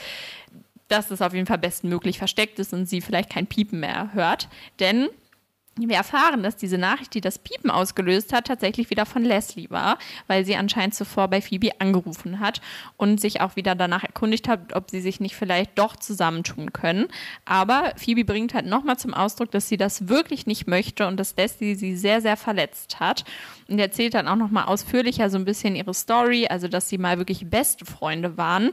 dass 0.87 1.11
es 1.11 1.21
auf 1.21 1.33
jeden 1.33 1.47
Fall 1.47 1.57
bestmöglich 1.57 2.17
versteckt 2.17 2.59
ist 2.59 2.73
und 2.73 2.85
sie 2.85 3.01
vielleicht 3.01 3.29
kein 3.29 3.47
Piepen 3.47 3.79
mehr 3.79 4.13
hört. 4.13 4.47
Denn 4.79 5.09
wir 5.77 5.97
erfahren, 5.97 6.41
dass 6.41 6.55
diese 6.55 6.77
Nachricht, 6.77 7.13
die 7.13 7.21
das 7.21 7.37
Piepen 7.37 7.69
ausgelöst 7.69 8.31
hat, 8.31 8.47
tatsächlich 8.47 8.89
wieder 8.89 9.05
von 9.05 9.23
Leslie 9.23 9.69
war, 9.69 9.97
weil 10.27 10.45
sie 10.45 10.55
anscheinend 10.55 10.95
zuvor 10.95 11.27
bei 11.27 11.41
Phoebe 11.41 11.71
angerufen 11.79 12.39
hat 12.39 12.61
und 12.95 13.19
sich 13.19 13.41
auch 13.41 13.57
wieder 13.57 13.75
danach 13.75 14.03
erkundigt 14.03 14.47
hat, 14.47 14.73
ob 14.73 14.89
sie 14.89 15.01
sich 15.01 15.19
nicht 15.19 15.35
vielleicht 15.35 15.77
doch 15.77 15.97
zusammentun 15.97 16.71
können. 16.71 17.07
Aber 17.43 17.91
Phoebe 17.97 18.23
bringt 18.23 18.53
halt 18.53 18.65
nochmal 18.65 18.97
zum 18.97 19.13
Ausdruck, 19.13 19.51
dass 19.51 19.67
sie 19.67 19.75
das 19.75 20.07
wirklich 20.07 20.47
nicht 20.47 20.65
möchte 20.65 21.07
und 21.07 21.17
dass 21.17 21.35
Leslie 21.35 21.75
sie 21.75 21.97
sehr, 21.97 22.21
sehr 22.21 22.37
verletzt 22.37 23.01
hat. 23.01 23.25
Und 23.67 23.79
erzählt 23.79 24.13
dann 24.13 24.29
auch 24.29 24.35
nochmal 24.35 24.65
ausführlicher 24.65 25.29
so 25.29 25.37
ein 25.37 25.45
bisschen 25.45 25.75
ihre 25.75 25.93
Story, 25.93 26.47
also 26.47 26.69
dass 26.69 26.87
sie 26.87 26.97
mal 26.97 27.17
wirklich 27.17 27.49
beste 27.49 27.83
Freunde 27.83 28.37
waren, 28.37 28.71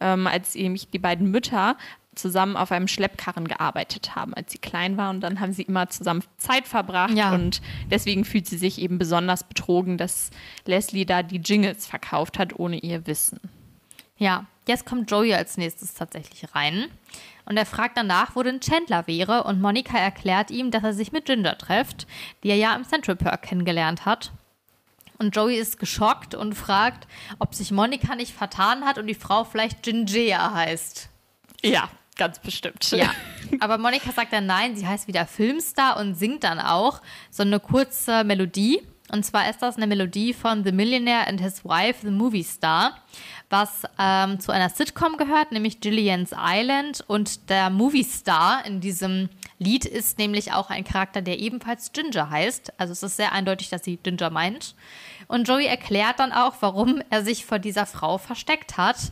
ähm, 0.00 0.26
als 0.26 0.54
nämlich 0.54 0.88
die 0.90 0.98
beiden 0.98 1.30
Mütter 1.30 1.76
zusammen 2.14 2.56
auf 2.56 2.72
einem 2.72 2.88
Schleppkarren 2.88 3.46
gearbeitet 3.46 4.14
haben, 4.16 4.34
als 4.34 4.52
sie 4.52 4.58
klein 4.58 4.96
war. 4.96 5.10
Und 5.10 5.20
dann 5.20 5.40
haben 5.40 5.52
sie 5.52 5.62
immer 5.62 5.88
zusammen 5.88 6.24
Zeit 6.38 6.66
verbracht. 6.66 7.14
Ja. 7.14 7.32
Und 7.32 7.60
deswegen 7.90 8.24
fühlt 8.24 8.46
sie 8.46 8.58
sich 8.58 8.80
eben 8.80 8.98
besonders 8.98 9.44
betrogen, 9.44 9.96
dass 9.96 10.30
Leslie 10.66 11.06
da 11.06 11.22
die 11.22 11.38
Jingles 11.38 11.86
verkauft 11.86 12.38
hat, 12.38 12.58
ohne 12.58 12.78
ihr 12.78 13.06
Wissen. 13.06 13.40
Ja, 14.16 14.46
jetzt 14.66 14.86
kommt 14.86 15.10
Joey 15.10 15.34
als 15.34 15.56
nächstes 15.56 15.94
tatsächlich 15.94 16.54
rein. 16.54 16.86
Und 17.46 17.56
er 17.56 17.66
fragt 17.66 17.96
danach, 17.96 18.36
wo 18.36 18.42
denn 18.42 18.60
Chandler 18.60 19.06
wäre. 19.06 19.44
Und 19.44 19.60
Monika 19.60 19.96
erklärt 19.96 20.50
ihm, 20.50 20.70
dass 20.70 20.84
er 20.84 20.92
sich 20.92 21.12
mit 21.12 21.24
Ginger 21.24 21.56
trifft, 21.56 22.06
die 22.42 22.50
er 22.50 22.56
ja 22.56 22.74
im 22.74 22.84
Central 22.84 23.16
Park 23.16 23.42
kennengelernt 23.42 24.04
hat. 24.04 24.32
Und 25.18 25.36
Joey 25.36 25.56
ist 25.56 25.78
geschockt 25.78 26.34
und 26.34 26.54
fragt, 26.54 27.06
ob 27.38 27.54
sich 27.54 27.70
Monika 27.72 28.14
nicht 28.14 28.32
vertan 28.32 28.84
hat 28.84 28.98
und 28.98 29.06
die 29.06 29.14
Frau 29.14 29.44
vielleicht 29.44 29.82
Gingea 29.82 30.54
heißt. 30.54 31.10
Ja, 31.62 31.90
ganz 32.20 32.38
bestimmt. 32.38 32.90
Ja. 32.90 33.10
Aber 33.60 33.78
Monika 33.78 34.12
sagt 34.12 34.32
dann 34.32 34.44
nein, 34.44 34.76
sie 34.76 34.86
heißt 34.86 35.08
wieder 35.08 35.26
Filmstar 35.26 35.96
und 35.96 36.14
singt 36.14 36.44
dann 36.44 36.60
auch 36.60 37.00
so 37.30 37.42
eine 37.42 37.58
kurze 37.58 38.24
Melodie. 38.24 38.82
Und 39.10 39.24
zwar 39.24 39.48
ist 39.48 39.60
das 39.60 39.76
eine 39.76 39.86
Melodie 39.88 40.34
von 40.34 40.62
The 40.62 40.70
Millionaire 40.70 41.26
and 41.26 41.40
His 41.40 41.64
Wife, 41.64 42.00
The 42.02 42.10
Movie 42.10 42.44
Star, 42.44 42.98
was 43.48 43.82
ähm, 43.98 44.38
zu 44.38 44.52
einer 44.52 44.68
Sitcom 44.68 45.16
gehört, 45.16 45.50
nämlich 45.50 45.80
Gillian's 45.80 46.32
Island. 46.36 47.02
Und 47.08 47.48
der 47.48 47.70
Movie 47.70 48.04
Star 48.04 48.64
in 48.66 48.80
diesem 48.80 49.30
Lied 49.58 49.86
ist 49.86 50.18
nämlich 50.18 50.52
auch 50.52 50.68
ein 50.68 50.84
Charakter, 50.84 51.22
der 51.22 51.38
ebenfalls 51.38 51.92
Ginger 51.92 52.28
heißt. 52.28 52.78
Also 52.78 52.92
es 52.92 53.02
ist 53.02 53.16
sehr 53.16 53.32
eindeutig, 53.32 53.70
dass 53.70 53.82
sie 53.82 53.96
Ginger 53.96 54.30
meint. 54.30 54.74
Und 55.26 55.48
Joey 55.48 55.66
erklärt 55.66 56.20
dann 56.20 56.32
auch, 56.32 56.56
warum 56.60 57.02
er 57.08 57.24
sich 57.24 57.46
vor 57.46 57.58
dieser 57.58 57.86
Frau 57.86 58.18
versteckt 58.18 58.76
hat. 58.76 59.10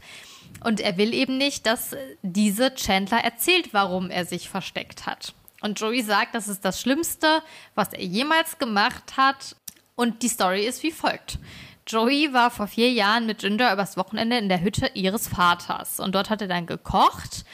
Und 0.64 0.81
er 0.81 0.97
will 0.97 1.14
eben 1.14 1.38
nicht, 1.38 1.66
dass 1.66 1.97
diese 2.23 2.75
Chandler 2.75 3.18
erzählt, 3.18 3.73
warum 3.73 4.11
er 4.11 4.25
sich 4.25 4.49
versteckt 4.49 5.07
hat. 5.07 5.35
Und 5.61 5.81
Joey 5.81 6.03
sagt, 6.03 6.35
das 6.35 6.49
ist 6.49 6.64
das 6.64 6.81
Schlimmste, 6.81 7.42
was 7.75 7.92
er 7.92 8.05
jemals 8.05 8.59
gemacht 8.59 9.16
hat. 9.16 9.57
Und 9.97 10.23
die 10.23 10.29
Story 10.29 10.66
ist 10.66 10.83
wie 10.83 10.92
folgt. 10.92 11.38
Joey 11.87 12.33
war 12.33 12.51
vor 12.51 12.66
vier 12.66 12.92
Jahren 12.92 13.27
mit 13.27 13.38
Ginger 13.38 13.73
übers 13.73 13.97
Wochenende 13.97 14.37
in 14.38 14.49
der 14.49 14.61
Hütte 14.61 14.90
ihres 14.94 15.27
Vaters. 15.27 16.01
Und 16.01 16.14
dort 16.14 16.31
hat 16.31 16.42
er 16.42 16.49
dann 16.49 16.66
gekocht. 16.66 17.44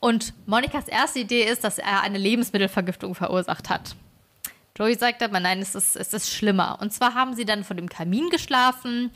Und 0.00 0.34
Monikas 0.46 0.88
erste 0.88 1.20
Idee 1.20 1.44
ist, 1.44 1.62
dass 1.62 1.78
er 1.78 2.02
eine 2.02 2.18
Lebensmittelvergiftung 2.18 3.14
verursacht 3.14 3.70
hat. 3.70 3.94
Joey 4.78 4.94
sagt 4.94 5.22
aber, 5.22 5.40
nein, 5.40 5.60
es 5.60 5.74
ist, 5.74 5.96
es 5.96 6.12
ist 6.12 6.30
schlimmer. 6.30 6.78
Und 6.80 6.92
zwar 6.92 7.14
haben 7.14 7.34
sie 7.34 7.44
dann 7.44 7.64
vor 7.64 7.76
dem 7.76 7.88
Kamin 7.88 8.30
geschlafen 8.30 9.10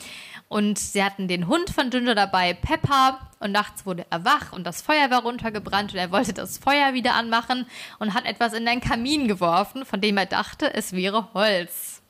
und 0.49 0.79
sie 0.79 1.03
hatten 1.03 1.29
den 1.29 1.47
Hund 1.47 1.71
von 1.71 1.91
Ginger 1.91 2.15
dabei, 2.15 2.55
Pepper. 2.55 3.21
Und 3.41 3.53
nachts 3.53 3.87
wurde 3.87 4.07
er 4.11 4.25
wach 4.25 4.53
und 4.53 4.65
das 4.65 4.83
Feuer 4.83 5.11
war 5.11 5.23
runtergebrannt 5.23 5.93
und 5.93 5.99
er 5.99 6.11
wollte 6.11 6.33
das 6.33 6.59
Feuer 6.59 6.95
wieder 6.95 7.15
anmachen 7.15 7.67
und 7.99 8.15
hat 8.15 8.25
etwas 8.25 8.53
in 8.53 8.65
den 8.67 8.81
Kamin 8.81 9.29
geworfen, 9.29 9.85
von 9.85 10.01
dem 10.01 10.17
er 10.17 10.27
dachte, 10.27 10.73
es 10.73 10.93
wäre 10.93 11.33
Holz. 11.35 12.03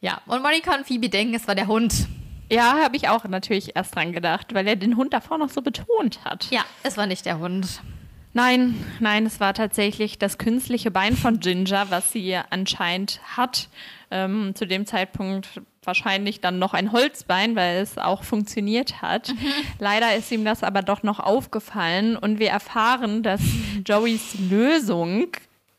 Ja, 0.00 0.20
und 0.26 0.42
Monika 0.42 0.74
und 0.74 0.86
Phoebe 0.86 1.08
denken, 1.08 1.34
es 1.34 1.46
war 1.48 1.54
der 1.54 1.66
Hund. 1.66 2.06
Ja, 2.50 2.78
habe 2.82 2.96
ich 2.96 3.08
auch 3.08 3.24
natürlich 3.24 3.76
erst 3.76 3.94
dran 3.94 4.12
gedacht, 4.12 4.54
weil 4.54 4.66
er 4.66 4.76
den 4.76 4.96
Hund 4.96 5.12
davor 5.12 5.38
noch 5.38 5.50
so 5.50 5.60
betont 5.60 6.24
hat. 6.24 6.50
Ja, 6.50 6.64
es 6.82 6.96
war 6.96 7.06
nicht 7.06 7.26
der 7.26 7.38
Hund. 7.38 7.82
Nein, 8.38 8.76
nein, 9.00 9.26
es 9.26 9.40
war 9.40 9.52
tatsächlich 9.52 10.16
das 10.16 10.38
künstliche 10.38 10.92
Bein 10.92 11.16
von 11.16 11.40
Ginger, 11.40 11.90
was 11.90 12.12
sie 12.12 12.38
anscheinend 12.50 13.18
hat. 13.36 13.68
Ähm, 14.12 14.54
zu 14.54 14.64
dem 14.64 14.86
Zeitpunkt 14.86 15.60
wahrscheinlich 15.82 16.40
dann 16.40 16.60
noch 16.60 16.72
ein 16.72 16.92
Holzbein, 16.92 17.56
weil 17.56 17.78
es 17.78 17.98
auch 17.98 18.22
funktioniert 18.22 19.02
hat. 19.02 19.30
Mhm. 19.30 19.52
Leider 19.80 20.14
ist 20.14 20.30
ihm 20.30 20.44
das 20.44 20.62
aber 20.62 20.82
doch 20.82 21.02
noch 21.02 21.18
aufgefallen 21.18 22.16
und 22.16 22.38
wir 22.38 22.50
erfahren, 22.50 23.24
dass 23.24 23.40
Joeys 23.84 24.36
Lösung 24.48 25.32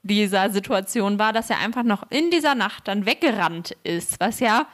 dieser 0.04 0.50
Situation 0.50 1.18
war, 1.18 1.32
dass 1.32 1.50
er 1.50 1.60
einfach 1.60 1.84
noch 1.84 2.12
in 2.12 2.30
dieser 2.30 2.56
Nacht 2.56 2.90
dann 2.90 3.06
weggerannt 3.06 3.78
ist, 3.84 4.20
was 4.20 4.42
ja 4.42 4.68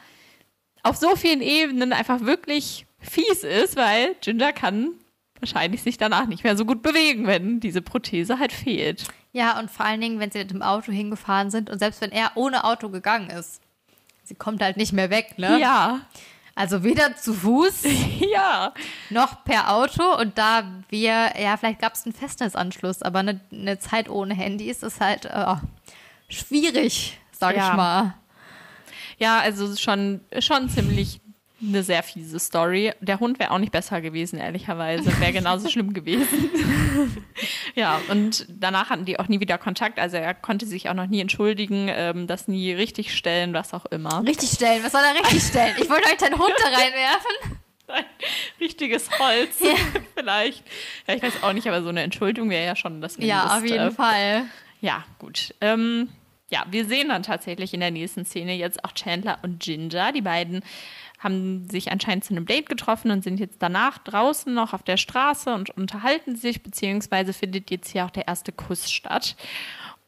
auf 0.82 0.96
so 0.96 1.16
vielen 1.16 1.42
Ebenen 1.42 1.94
einfach 1.94 2.22
wirklich 2.22 2.88
fies 3.00 3.44
ist, 3.44 3.76
weil 3.76 4.16
Ginger 4.22 4.54
kann 4.54 4.94
wahrscheinlich 5.40 5.82
sich 5.84 5.98
danach 5.98 6.28
nicht 6.28 6.44
mehr 6.44 6.56
so 6.58 6.66
gut 6.66 6.82
bewegen, 6.82 7.28
wenn 7.28 7.60
diese 7.60 7.82
Prothese 7.82 8.40
halt 8.40 8.52
fehlt. 8.54 9.06
Ja, 9.34 9.60
und 9.60 9.70
vor 9.70 9.86
allen 9.86 10.00
Dingen, 10.02 10.20
wenn 10.20 10.32
sie 10.32 10.40
mit 10.40 10.52
dem 10.52 10.62
Auto 10.62 10.92
hingefahren 10.92 11.52
sind 11.52 11.70
und 11.70 11.80
selbst 11.80 12.02
wenn 12.02 12.12
er 12.12 12.32
ohne 12.36 12.64
Auto 12.64 12.90
gegangen 12.90 13.30
ist, 13.30 13.62
sie 14.24 14.36
kommt 14.36 14.62
halt 14.62 14.78
nicht 14.78 14.94
mehr 14.94 15.10
weg, 15.10 15.38
ne? 15.38 15.60
Ja, 15.60 16.02
Also 16.56 16.84
weder 16.84 17.18
zu 17.18 17.34
Fuß 17.34 17.84
ja. 18.34 18.74
noch 19.10 19.44
per 19.44 19.74
Auto 19.74 20.04
und 20.20 20.38
da 20.38 20.64
wir, 20.90 21.34
ja, 21.38 21.58
vielleicht 21.58 21.80
gab 21.82 21.94
es 21.96 22.06
einen 22.06 22.16
Festnetzanschluss, 22.16 23.02
aber 23.02 23.20
eine, 23.20 23.42
eine 23.52 23.78
Zeit 23.78 24.10
ohne 24.10 24.34
Handy 24.34 24.70
ist 24.70 24.84
es 24.84 25.02
halt 25.02 25.26
äh, 25.26 25.56
schwierig, 26.30 27.20
sag 27.32 27.58
Ja. 27.58 27.70
ich 27.72 27.76
mal. 27.76 28.14
Ja, 29.18 29.40
also 29.40 29.76
schon, 29.76 30.22
schon 30.40 30.70
ziemlich 30.70 31.20
eine 31.68 31.84
sehr 31.84 32.04
fiese 32.04 32.40
Story. 32.40 32.92
Der 33.02 33.20
Hund 33.20 33.40
wäre 33.40 33.52
auch 33.52 33.58
nicht 33.60 33.72
besser 33.72 34.02
gewesen, 34.02 34.38
ehrlicherweise. 34.40 35.20
Wäre 35.20 35.34
genauso 35.34 35.70
schlimm 35.70 35.94
gewesen. 35.94 36.50
ja, 37.76 38.00
und 38.10 38.46
danach 38.50 38.90
hatten 38.90 39.06
die 39.06 39.20
auch 39.20 39.28
nie 39.28 39.40
wieder 39.40 39.58
Kontakt. 39.58 40.00
Also 40.00 40.18
er 40.18 40.34
konnte 40.34 40.66
sich 40.66 40.90
auch 40.90 40.94
noch 40.94 41.08
nie 41.08 41.22
entschuldigen, 41.22 41.88
ähm, 41.90 42.28
das 42.28 42.48
nie 42.48 42.72
richtig 42.74 43.16
stellen, 43.16 43.54
was 43.54 43.74
auch 43.74 43.86
immer. 43.88 44.24
Richtig 44.26 44.50
stellen, 44.52 44.84
was 44.84 44.92
soll 44.92 45.02
er 45.02 45.22
richtig 45.22 45.44
stellen? 45.50 45.76
Ich 45.80 45.90
wollte 45.90 46.08
euch 46.10 46.18
deinen 46.18 46.40
Hund 46.40 46.54
da 46.58 46.70
reinwerfen. 46.70 47.60
Ein 47.88 48.04
richtiges 48.60 49.10
Holz 49.20 49.58
vielleicht. 50.16 50.64
Ja, 51.08 51.14
ich 51.14 51.22
weiß 51.22 51.44
auch 51.44 51.54
nicht, 51.54 51.68
aber 51.68 51.84
so 51.84 51.90
eine 51.90 52.02
Entschuldigung 52.02 52.50
wäre 52.50 52.66
ja 52.66 52.76
schon 52.76 53.00
das 53.00 53.18
Ja, 53.20 53.46
auf 53.46 53.62
Mindeste. 53.62 53.76
jeden 53.76 53.92
Fall. 53.96 54.46
Ja, 54.82 55.04
gut. 55.20 55.54
Ähm, 55.62 56.10
ja, 56.50 56.64
wir 56.70 56.86
sehen 56.86 57.10
dann 57.10 57.22
tatsächlich 57.24 57.74
in 57.76 57.80
der 57.82 57.92
nächsten 57.92 58.26
Szene 58.26 58.56
jetzt 58.56 58.84
auch 58.84 58.92
Chandler 58.94 59.38
und 59.44 59.60
Ginger. 59.60 60.12
Die 60.14 60.22
beiden 60.22 60.64
haben 61.26 61.68
sich 61.70 61.92
anscheinend 61.92 62.24
zu 62.24 62.34
einem 62.34 62.46
Date 62.46 62.70
getroffen 62.70 63.12
und 63.12 63.24
sind 63.24 63.40
jetzt 63.40 63.58
danach 63.62 63.98
draußen 63.98 64.54
noch 64.54 64.72
auf 64.74 64.84
der 64.84 64.96
Straße 64.98 65.54
und 65.54 65.72
unterhalten 65.72 66.38
sich, 66.38 66.64
beziehungsweise 66.64 67.34
findet 67.34 67.70
jetzt 67.70 67.92
hier 67.92 68.06
auch 68.06 68.12
der 68.12 68.28
erste 68.28 68.54
Kuss 68.54 68.90
statt. 68.90 69.36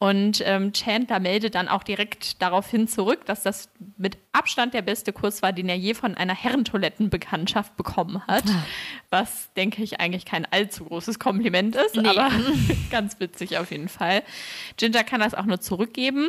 Und 0.00 0.40
ähm, 0.46 0.72
Chandler 0.72 1.18
meldet 1.18 1.56
dann 1.56 1.66
auch 1.66 1.82
direkt 1.82 2.40
daraufhin 2.40 2.86
zurück, 2.86 3.26
dass 3.26 3.42
das 3.42 3.68
mit 3.96 4.16
Abstand 4.30 4.72
der 4.72 4.82
beste 4.82 5.12
Kuss 5.12 5.42
war, 5.42 5.52
den 5.52 5.68
er 5.68 5.74
je 5.76 5.92
von 5.94 6.14
einer 6.14 6.36
Herrentoilettenbekanntschaft 6.36 7.76
bekommen 7.76 8.22
hat. 8.28 8.44
Was, 9.10 9.52
denke 9.54 9.82
ich, 9.82 9.98
eigentlich 9.98 10.24
kein 10.24 10.46
allzu 10.46 10.84
großes 10.84 11.18
Kompliment 11.18 11.74
ist, 11.74 11.96
Nee. 11.96 12.06
aber 12.08 12.30
ganz 12.92 13.18
witzig 13.18 13.58
auf 13.58 13.72
jeden 13.72 13.88
Fall. 13.88 14.22
Ginger 14.76 15.02
kann 15.02 15.20
das 15.20 15.34
auch 15.34 15.46
nur 15.46 15.60
zurückgeben. 15.60 16.28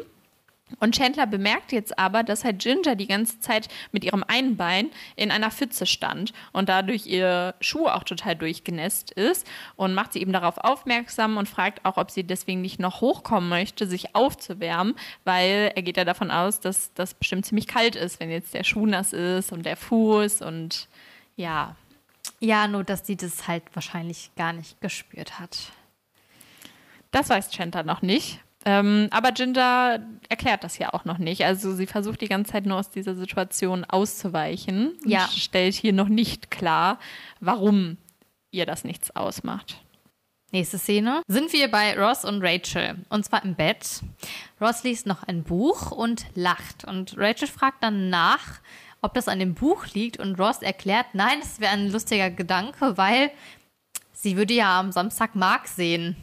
Und 0.80 0.96
Chandler 0.96 1.26
bemerkt 1.26 1.72
jetzt 1.72 1.98
aber, 1.98 2.24
dass 2.24 2.44
halt 2.44 2.60
Ginger 2.60 2.96
die 2.96 3.08
ganze 3.08 3.40
Zeit 3.40 3.68
mit 3.92 4.04
ihrem 4.04 4.24
einen 4.28 4.56
Bein 4.56 4.90
in 5.16 5.32
einer 5.32 5.52
Pfütze 5.52 5.86
stand 5.86 6.34
und 6.52 6.70
dadurch 6.70 7.06
ihr 7.06 7.56
Schuh 7.60 7.88
auch 7.88 8.04
total 8.04 8.36
durchgenässt 8.36 9.12
ist 9.12 9.48
und 9.76 9.94
macht 9.94 10.14
sie 10.14 10.22
eben 10.22 10.34
darauf 10.34 10.58
aufmerksam 10.58 11.38
und 11.38 11.50
fragt 11.50 11.86
auch, 11.86 11.98
ob 11.98 12.12
sie 12.12 12.24
deswegen 12.24 12.62
nicht 12.62 12.80
noch 12.80 13.02
hochkommen 13.02 13.50
möchte, 13.50 13.88
sich 13.88 14.16
aufzuwärmen, 14.16 14.96
weil 15.24 15.72
er 15.76 15.82
geht 15.82 15.98
ja 15.98 16.06
davon 16.06 16.32
aus, 16.32 16.60
dass 16.60 16.94
das 16.94 17.14
bestimmt 17.14 17.46
ziemlich 17.46 17.68
kalt 17.68 17.96
ist, 17.96 18.20
wenn 18.20 18.30
jetzt 18.30 18.54
der 18.54 18.64
Schuh 18.64 18.86
nass 18.86 19.14
ist 19.14 19.52
und 19.52 19.66
der 19.66 19.78
Fuß 19.78 20.42
und 20.42 20.88
ja, 21.36 21.76
Ja, 22.40 22.68
nur 22.68 22.84
dass 22.84 23.06
sie 23.06 23.16
das 23.18 23.48
halt 23.48 23.64
wahrscheinlich 23.74 24.32
gar 24.36 24.54
nicht 24.54 24.80
gespürt 24.82 25.40
hat. 25.40 25.72
Das 27.12 27.30
weiß 27.30 27.50
Chandler 27.50 27.84
noch 27.84 28.02
nicht. 28.02 28.40
Ähm, 28.72 29.08
aber 29.10 29.32
Ginger 29.32 30.00
erklärt 30.30 30.64
das 30.64 30.78
ja 30.78 30.94
auch 30.94 31.04
noch 31.04 31.18
nicht. 31.18 31.44
Also 31.44 31.74
sie 31.74 31.88
versucht 31.88 32.22
die 32.22 32.28
ganze 32.28 32.52
Zeit 32.52 32.66
nur 32.68 32.78
aus 32.78 32.92
dieser 32.92 33.16
Situation 33.16 33.84
auszuweichen. 33.84 34.90
und 35.04 35.10
Ja. 35.10 35.28
stellt 35.36 35.74
hier 35.74 35.92
noch 35.94 36.08
nicht 36.08 36.52
klar, 36.52 37.00
warum 37.40 37.98
ihr 38.52 38.68
das 38.68 38.84
nichts 38.84 39.16
ausmacht. 39.16 39.78
Nächste 40.52 40.78
Szene. 40.78 41.22
Sind 41.28 41.52
wir 41.54 41.70
bei 41.70 41.98
Ross 42.00 42.26
und 42.26 42.42
Rachel. 42.44 42.98
Und 43.10 43.24
zwar 43.26 43.44
im 43.44 43.56
Bett. 43.56 44.02
Ross 44.62 44.84
liest 44.84 45.06
noch 45.08 45.24
ein 45.24 45.44
Buch 45.44 45.92
und 45.92 46.26
lacht. 46.36 46.86
Und 46.86 47.16
Rachel 47.18 47.48
fragt 47.48 47.84
dann 47.84 48.10
nach, 48.10 48.60
ob 49.02 49.14
das 49.16 49.28
an 49.28 49.40
dem 49.40 49.54
Buch 49.56 49.86
liegt. 49.94 50.18
Und 50.20 50.40
Ross 50.40 50.62
erklärt, 50.62 51.08
nein, 51.14 51.40
das 51.40 51.60
wäre 51.60 51.72
ein 51.74 51.92
lustiger 51.92 52.30
Gedanke, 52.30 52.98
weil 52.98 53.32
sie 54.14 54.38
würde 54.38 54.54
ja 54.54 54.80
am 54.80 54.92
Samstag 54.92 55.36
Mark 55.36 55.68
sehen. 55.68 56.16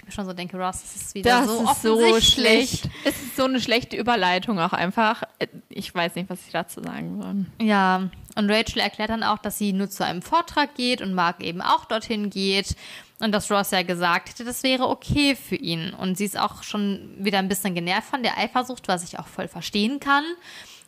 Ich 0.00 0.06
mir 0.06 0.12
schon 0.12 0.24
so 0.24 0.32
denke, 0.32 0.56
Ross, 0.56 0.80
das 0.80 0.96
ist 0.96 1.14
wieder 1.14 1.44
so 1.46 1.60
offensichtlich. 1.60 2.82
Es 3.04 3.20
ist 3.20 3.36
so 3.36 3.44
eine 3.44 3.60
schlechte 3.60 3.96
Überleitung 3.96 4.58
auch 4.58 4.72
einfach. 4.72 5.24
Ich 5.68 5.94
weiß 5.94 6.14
nicht, 6.14 6.30
was 6.30 6.40
ich 6.46 6.52
dazu 6.52 6.82
sagen 6.82 7.20
soll. 7.20 7.66
Ja, 7.66 8.08
und 8.34 8.50
Rachel 8.50 8.80
erklärt 8.80 9.10
dann 9.10 9.22
auch, 9.22 9.38
dass 9.38 9.58
sie 9.58 9.74
nur 9.74 9.90
zu 9.90 10.04
einem 10.04 10.22
Vortrag 10.22 10.74
geht 10.74 11.02
und 11.02 11.12
Mark 11.12 11.42
eben 11.42 11.60
auch 11.60 11.84
dorthin 11.84 12.30
geht. 12.30 12.76
Und 13.18 13.32
dass 13.32 13.50
Ross 13.50 13.72
ja 13.72 13.82
gesagt 13.82 14.30
hätte, 14.30 14.44
das 14.46 14.62
wäre 14.62 14.88
okay 14.88 15.36
für 15.36 15.56
ihn. 15.56 15.92
Und 15.92 16.16
sie 16.16 16.24
ist 16.24 16.38
auch 16.38 16.62
schon 16.62 17.14
wieder 17.18 17.38
ein 17.38 17.48
bisschen 17.48 17.74
genervt 17.74 18.08
von 18.08 18.22
der 18.22 18.38
Eifersucht, 18.38 18.88
was 18.88 19.04
ich 19.04 19.18
auch 19.18 19.26
voll 19.26 19.48
verstehen 19.48 20.00
kann. 20.00 20.24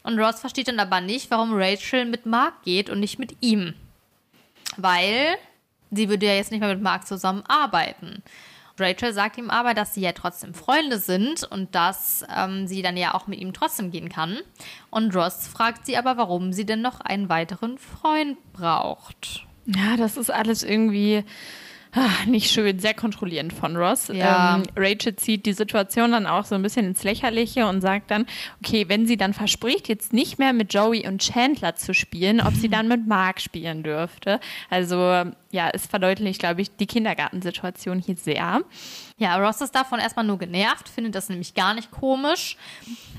Und 0.03 0.19
Ross 0.19 0.41
versteht 0.41 0.69
dann 0.69 0.81
aber 0.81 1.03
nicht, 1.03 1.31
warum 1.31 1.53
Rachel 1.53 2.07
mit 2.07 2.25
Mark 2.25 2.63
geht 2.63 2.89
und 2.89 3.01
nicht 3.01 3.19
mit 3.19 3.37
ihm. 3.41 3.75
Weil 4.79 5.37
sie 5.91 6.09
würde 6.09 6.27
ja 6.27 6.35
jetzt 6.35 6.51
nicht 6.51 6.61
mehr 6.61 6.75
mit 6.75 6.83
Mark 6.83 7.07
zusammenarbeiten. 7.07 8.23
Rachel 8.79 9.13
sagt 9.13 9.39
ihm 9.39 9.51
aber, 9.51 9.75
dass 9.75 9.95
sie 9.95 10.01
ja 10.01 10.13
trotzdem 10.13 10.55
Freunde 10.55 10.99
sind 10.99 11.45
und 11.45 11.75
dass 11.75 12.25
ähm, 12.35 12.67
sie 12.67 12.83
dann 12.83 12.97
ja 12.97 13.15
auch 13.15 13.27
mit 13.27 13.41
ihm 13.41 13.53
trotzdem 13.53 13.91
gehen 13.91 14.09
kann. 14.09 14.39
Und 14.91 15.15
Ross 15.15 15.47
fragt 15.47 15.87
sie 15.87 15.97
aber, 15.97 16.17
warum 16.17 16.53
sie 16.53 16.67
denn 16.67 16.81
noch 16.81 17.01
einen 17.01 17.29
weiteren 17.29 17.79
Freund 17.79 18.39
braucht. 18.53 19.47
Ja, 19.67 19.97
das 19.97 20.17
ist 20.17 20.31
alles 20.31 20.63
irgendwie 20.63 21.25
ah, 21.93 22.27
nicht 22.27 22.51
schön, 22.51 22.79
sehr 22.79 22.95
kontrollierend 22.95 23.53
von 23.53 23.77
Ross. 23.77 24.09
Ja. 24.09 24.57
Ähm, 24.57 24.63
Rachel 24.77 25.17
zieht 25.17 25.47
die 25.47 25.53
Situation 25.53 26.13
dann 26.13 26.27
auch 26.27 26.45
so 26.45 26.55
ein 26.55 26.63
bisschen 26.63 26.87
ins 26.87 27.05
Lächerliche 27.05 27.67
und 27.67 27.81
sagt 27.81 28.11
dann, 28.11 28.27
okay, 28.63 28.89
wenn 28.89 29.07
sie 29.07 29.17
dann 29.17 29.35
verspricht, 29.35 29.89
jetzt 29.89 30.13
nicht 30.13 30.39
mehr 30.39 30.53
mit 30.53 30.73
Joey 30.73 31.07
und 31.07 31.23
Chandler 31.23 31.75
zu 31.75 31.95
spielen, 31.95 32.41
ob 32.41 32.55
sie 32.55 32.69
dann 32.71 32.89
mit 32.89 33.07
Mark 33.07 33.41
spielen 33.41 33.83
dürfte. 33.83 34.41
Also 34.71 34.97
ja, 35.51 35.71
es 35.73 35.87
verdeutlicht, 35.87 36.41
glaube 36.41 36.63
ich, 36.63 36.77
die 36.77 36.87
Kindergartensituation 36.87 37.99
hier 37.99 38.17
sehr. 38.17 38.63
Ja, 39.19 39.37
Ross 39.37 39.61
ist 39.61 39.75
davon 39.75 40.01
erstmal 40.01 40.25
nur 40.25 40.39
genervt, 40.39 40.89
findet 40.89 41.15
das 41.15 41.29
nämlich 41.29 41.55
gar 41.55 41.75
nicht 41.75 41.91
komisch. 41.91 42.57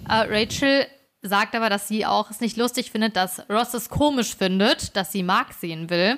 Äh, 0.10 0.26
Rachel 0.30 0.88
sagt 1.22 1.56
aber, 1.56 1.70
dass 1.70 1.88
sie 1.88 2.06
auch 2.06 2.30
es 2.30 2.42
nicht 2.42 2.58
lustig 2.58 2.92
findet, 2.92 3.16
dass 3.16 3.48
Ross 3.50 3.74
es 3.74 3.90
komisch 3.90 4.36
findet, 4.36 4.96
dass 4.96 5.12
sie 5.12 5.24
Mark 5.24 5.54
sehen 5.54 5.90
will. 5.90 6.18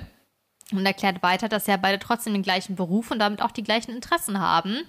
Und 0.72 0.84
erklärt 0.84 1.22
weiter, 1.22 1.48
dass 1.48 1.68
ja 1.68 1.76
beide 1.76 2.00
trotzdem 2.00 2.32
den 2.32 2.42
gleichen 2.42 2.74
Beruf 2.74 3.12
und 3.12 3.20
damit 3.20 3.40
auch 3.40 3.52
die 3.52 3.62
gleichen 3.62 3.92
Interessen 3.92 4.40
haben. 4.40 4.80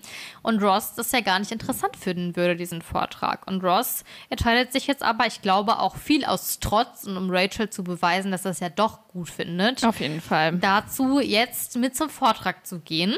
Und 0.41 0.63
Ross 0.63 0.95
das 0.95 1.11
ja 1.11 1.21
gar 1.21 1.37
nicht 1.37 1.51
interessant 1.51 1.95
finden 1.95 2.35
würde, 2.35 2.55
diesen 2.55 2.81
Vortrag. 2.81 3.45
Und 3.45 3.63
Ross 3.63 4.03
entscheidet 4.29 4.73
sich 4.73 4.87
jetzt 4.87 5.03
aber, 5.03 5.27
ich 5.27 5.43
glaube, 5.43 5.77
auch 5.77 5.95
viel 5.95 6.25
aus 6.25 6.59
Trotz 6.59 7.03
und 7.03 7.15
um 7.15 7.29
Rachel 7.29 7.69
zu 7.69 7.83
beweisen, 7.83 8.31
dass 8.31 8.43
er 8.45 8.51
es 8.51 8.59
ja 8.59 8.69
doch 8.69 9.07
gut 9.09 9.29
findet 9.29 9.85
Auf 9.85 9.99
jeden 9.99 10.19
Fall. 10.19 10.53
dazu, 10.53 11.19
jetzt 11.19 11.77
mit 11.77 11.95
zum 11.95 12.09
Vortrag 12.09 12.65
zu 12.65 12.79
gehen. 12.79 13.15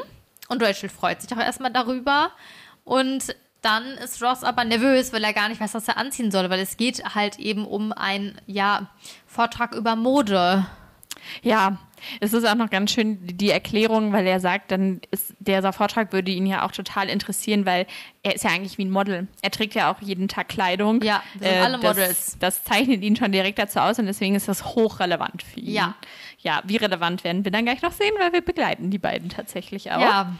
Und 0.48 0.62
Rachel 0.62 0.90
freut 0.90 1.22
sich 1.22 1.32
auch 1.32 1.38
erstmal 1.38 1.72
darüber. 1.72 2.30
Und 2.84 3.34
dann 3.62 3.84
ist 3.84 4.22
Ross 4.22 4.44
aber 4.44 4.64
nervös, 4.64 5.14
weil 5.14 5.24
er 5.24 5.32
gar 5.32 5.48
nicht 5.48 5.62
weiß, 5.62 5.72
was 5.72 5.88
er 5.88 5.96
anziehen 5.96 6.30
soll, 6.30 6.50
weil 6.50 6.60
es 6.60 6.76
geht 6.76 7.14
halt 7.14 7.38
eben 7.38 7.64
um 7.64 7.92
einen, 7.92 8.38
ja, 8.46 8.90
Vortrag 9.26 9.74
über 9.74 9.96
Mode. 9.96 10.66
Ja, 11.42 11.78
es 12.20 12.32
ist 12.32 12.46
auch 12.46 12.54
noch 12.54 12.70
ganz 12.70 12.92
schön 12.92 13.18
die 13.22 13.50
Erklärung, 13.50 14.12
weil 14.12 14.26
er 14.26 14.40
sagt, 14.40 14.70
dann 14.70 15.00
ist 15.10 15.34
dieser 15.38 15.72
Vortrag 15.72 16.12
würde 16.12 16.30
ihn 16.30 16.46
ja 16.46 16.66
auch 16.66 16.72
total 16.72 17.08
interessieren, 17.08 17.66
weil 17.66 17.86
er 18.22 18.34
ist 18.34 18.44
ja 18.44 18.50
eigentlich 18.50 18.78
wie 18.78 18.84
ein 18.84 18.90
Model. 18.90 19.28
Er 19.42 19.50
trägt 19.50 19.74
ja 19.74 19.90
auch 19.92 20.00
jeden 20.00 20.28
Tag 20.28 20.48
Kleidung. 20.48 21.02
Äh, 21.02 21.06
Ja, 21.06 21.22
wir 21.38 21.48
sind 21.48 21.62
alle 21.62 21.78
das, 21.78 21.82
Models. 21.96 22.36
Das 22.38 22.64
zeichnet 22.64 23.02
ihn 23.02 23.16
schon 23.16 23.32
direkt 23.32 23.58
dazu 23.58 23.78
aus 23.78 23.98
und 23.98 24.06
deswegen 24.06 24.34
ist 24.34 24.48
das 24.48 24.64
hochrelevant 24.74 25.42
für 25.42 25.60
ihn. 25.60 25.72
Ja. 25.72 25.94
Ja, 26.38 26.62
wie 26.64 26.76
relevant 26.76 27.22
werden 27.24 27.44
wir 27.44 27.52
dann 27.52 27.64
gleich 27.64 27.82
noch 27.82 27.92
sehen, 27.92 28.12
weil 28.18 28.32
wir 28.32 28.40
begleiten 28.40 28.90
die 28.90 28.98
beiden 28.98 29.28
tatsächlich 29.28 29.92
auch. 29.92 30.00
Ja. 30.00 30.34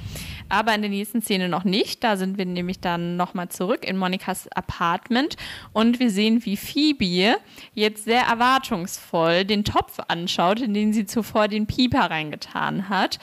Aber 0.51 0.75
in 0.75 0.83
der 0.83 0.91
nächsten 0.91 1.23
Szene 1.23 1.49
noch 1.49 1.65
nicht. 1.65 2.05
Da 2.05 2.17
sind 2.17 2.37
wir 2.37 2.45
nämlich 2.45 2.81
dann 2.81 3.17
nochmal 3.17 3.49
zurück 3.49 3.85
in 3.87 3.97
Monikas 3.97 4.49
Apartment 4.49 5.37
und 5.73 6.01
wir 6.01 6.11
sehen, 6.11 6.45
wie 6.45 6.57
Phoebe 6.57 7.39
jetzt 7.73 8.05
sehr 8.05 8.23
erwartungsvoll 8.23 9.45
den 9.45 9.65
Topf 9.65 9.99
anschaut, 10.09 10.61
in 10.61 10.75
den 10.75 10.93
sie 10.93 11.07
zuvor 11.07 11.49
den 11.49 11.67
Pieper 11.67 12.11
reingetan 12.11 12.89
hat. 12.89 13.19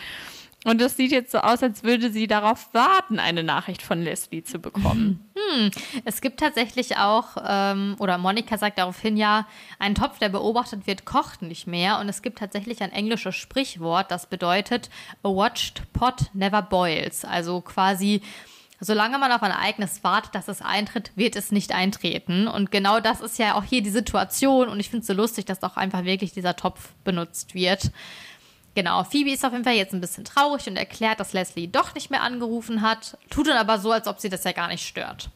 Und 0.67 0.81
es 0.81 0.97
sieht 0.97 1.13
jetzt 1.13 1.31
so 1.31 1.37
aus, 1.37 1.63
als 1.63 1.83
würde 1.83 2.11
sie 2.11 2.27
darauf 2.27 2.73
warten, 2.73 3.19
eine 3.19 3.41
Nachricht 3.41 3.81
von 3.81 4.01
Leslie 4.01 4.43
zu 4.43 4.59
bekommen. 4.59 5.23
Es 6.03 6.19
gibt 6.19 6.41
tatsächlich 6.41 6.97
auch, 6.97 7.37
ähm, 7.47 7.95
oder 7.99 8.17
Monika 8.17 8.57
sagt 8.57 8.79
daraufhin 8.79 9.15
ja, 9.15 9.47
ein 9.79 9.95
Topf, 9.95 10.19
der 10.19 10.27
beobachtet 10.27 10.87
wird, 10.87 11.05
kocht 11.05 11.41
nicht 11.41 11.67
mehr. 11.67 11.99
Und 11.99 12.09
es 12.09 12.21
gibt 12.21 12.39
tatsächlich 12.39 12.81
ein 12.81 12.91
englisches 12.91 13.35
Sprichwort, 13.35 14.11
das 14.11 14.25
bedeutet, 14.25 14.89
a 15.23 15.29
watched 15.29 15.93
pot 15.93 16.25
never 16.33 16.61
boils. 16.61 17.23
Also 17.23 17.61
quasi, 17.61 18.21
solange 18.81 19.19
man 19.19 19.31
auf 19.31 19.41
ein 19.41 19.51
Ereignis 19.51 20.03
wartet, 20.03 20.35
dass 20.35 20.49
es 20.49 20.61
eintritt, 20.61 21.11
wird 21.15 21.37
es 21.37 21.51
nicht 21.51 21.71
eintreten. 21.71 22.47
Und 22.47 22.71
genau 22.71 22.99
das 22.99 23.21
ist 23.21 23.39
ja 23.39 23.55
auch 23.55 23.63
hier 23.63 23.81
die 23.81 23.89
Situation. 23.89 24.67
Und 24.67 24.81
ich 24.81 24.89
finde 24.89 25.01
es 25.01 25.07
so 25.07 25.13
lustig, 25.13 25.45
dass 25.45 25.63
auch 25.63 25.77
einfach 25.77 26.03
wirklich 26.03 26.33
dieser 26.33 26.57
Topf 26.57 26.89
benutzt 27.05 27.55
wird. 27.55 27.91
Genau, 28.77 29.03
Phoebe 29.03 29.31
ist 29.31 29.43
auf 29.43 29.53
jeden 29.53 29.63
Fall 29.63 29.73
jetzt 29.73 29.95
ein 29.95 30.01
bisschen 30.01 30.23
traurig 30.23 30.67
und 30.67 30.77
erklärt, 30.77 31.19
dass 31.19 31.33
Leslie 31.33 31.67
doch 31.67 31.95
nicht 31.95 32.11
mehr 32.11 32.21
angerufen 32.21 32.83
hat, 32.83 33.17
tut 33.31 33.47
dann 33.47 33.57
aber 33.57 33.79
so, 33.79 33.91
als 33.91 34.05
ob 34.05 34.19
sie 34.19 34.29
das 34.29 34.43
ja 34.43 34.51
gar 34.51 34.67
nicht 34.67 34.87
stört. 34.87 35.31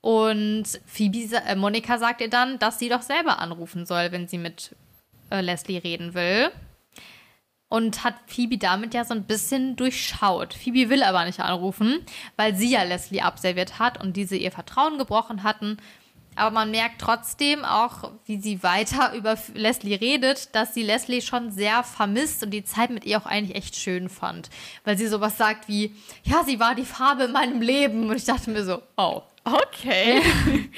Und 0.00 0.80
Phoebe, 0.86 1.34
äh, 1.34 1.56
Monika 1.56 1.98
sagt 1.98 2.20
ihr 2.20 2.30
dann, 2.30 2.60
dass 2.60 2.78
sie 2.78 2.88
doch 2.88 3.02
selber 3.02 3.40
anrufen 3.40 3.86
soll, 3.86 4.12
wenn 4.12 4.28
sie 4.28 4.38
mit 4.38 4.76
äh, 5.30 5.40
Leslie 5.40 5.82
reden 5.82 6.14
will. 6.14 6.52
Und 7.68 8.04
hat 8.04 8.14
Phoebe 8.28 8.56
damit 8.56 8.94
ja 8.94 9.02
so 9.02 9.14
ein 9.14 9.24
bisschen 9.24 9.74
durchschaut. 9.74 10.54
Phoebe 10.54 10.90
will 10.90 11.02
aber 11.02 11.24
nicht 11.24 11.40
anrufen, 11.40 12.06
weil 12.36 12.54
sie 12.54 12.70
ja 12.70 12.84
Leslie 12.84 13.20
abserviert 13.20 13.80
hat 13.80 14.00
und 14.00 14.16
diese 14.16 14.36
ihr 14.36 14.52
Vertrauen 14.52 14.96
gebrochen 14.96 15.42
hatten. 15.42 15.78
Aber 16.40 16.52
man 16.52 16.70
merkt 16.70 17.02
trotzdem 17.02 17.66
auch, 17.66 18.12
wie 18.24 18.40
sie 18.40 18.62
weiter 18.62 19.12
über 19.14 19.36
Leslie 19.52 19.94
redet, 19.94 20.54
dass 20.54 20.72
sie 20.72 20.82
Leslie 20.82 21.20
schon 21.20 21.52
sehr 21.52 21.82
vermisst 21.82 22.42
und 22.42 22.50
die 22.50 22.64
Zeit 22.64 22.88
mit 22.88 23.04
ihr 23.04 23.18
auch 23.18 23.26
eigentlich 23.26 23.56
echt 23.56 23.76
schön 23.76 24.08
fand. 24.08 24.48
Weil 24.84 24.96
sie 24.96 25.06
sowas 25.06 25.36
sagt 25.36 25.68
wie, 25.68 25.94
ja, 26.24 26.42
sie 26.44 26.58
war 26.58 26.74
die 26.74 26.86
Farbe 26.86 27.24
in 27.24 27.32
meinem 27.32 27.60
Leben. 27.60 28.08
Und 28.08 28.16
ich 28.16 28.24
dachte 28.24 28.50
mir 28.50 28.64
so, 28.64 28.80
oh. 28.96 29.22
Okay. 29.44 30.22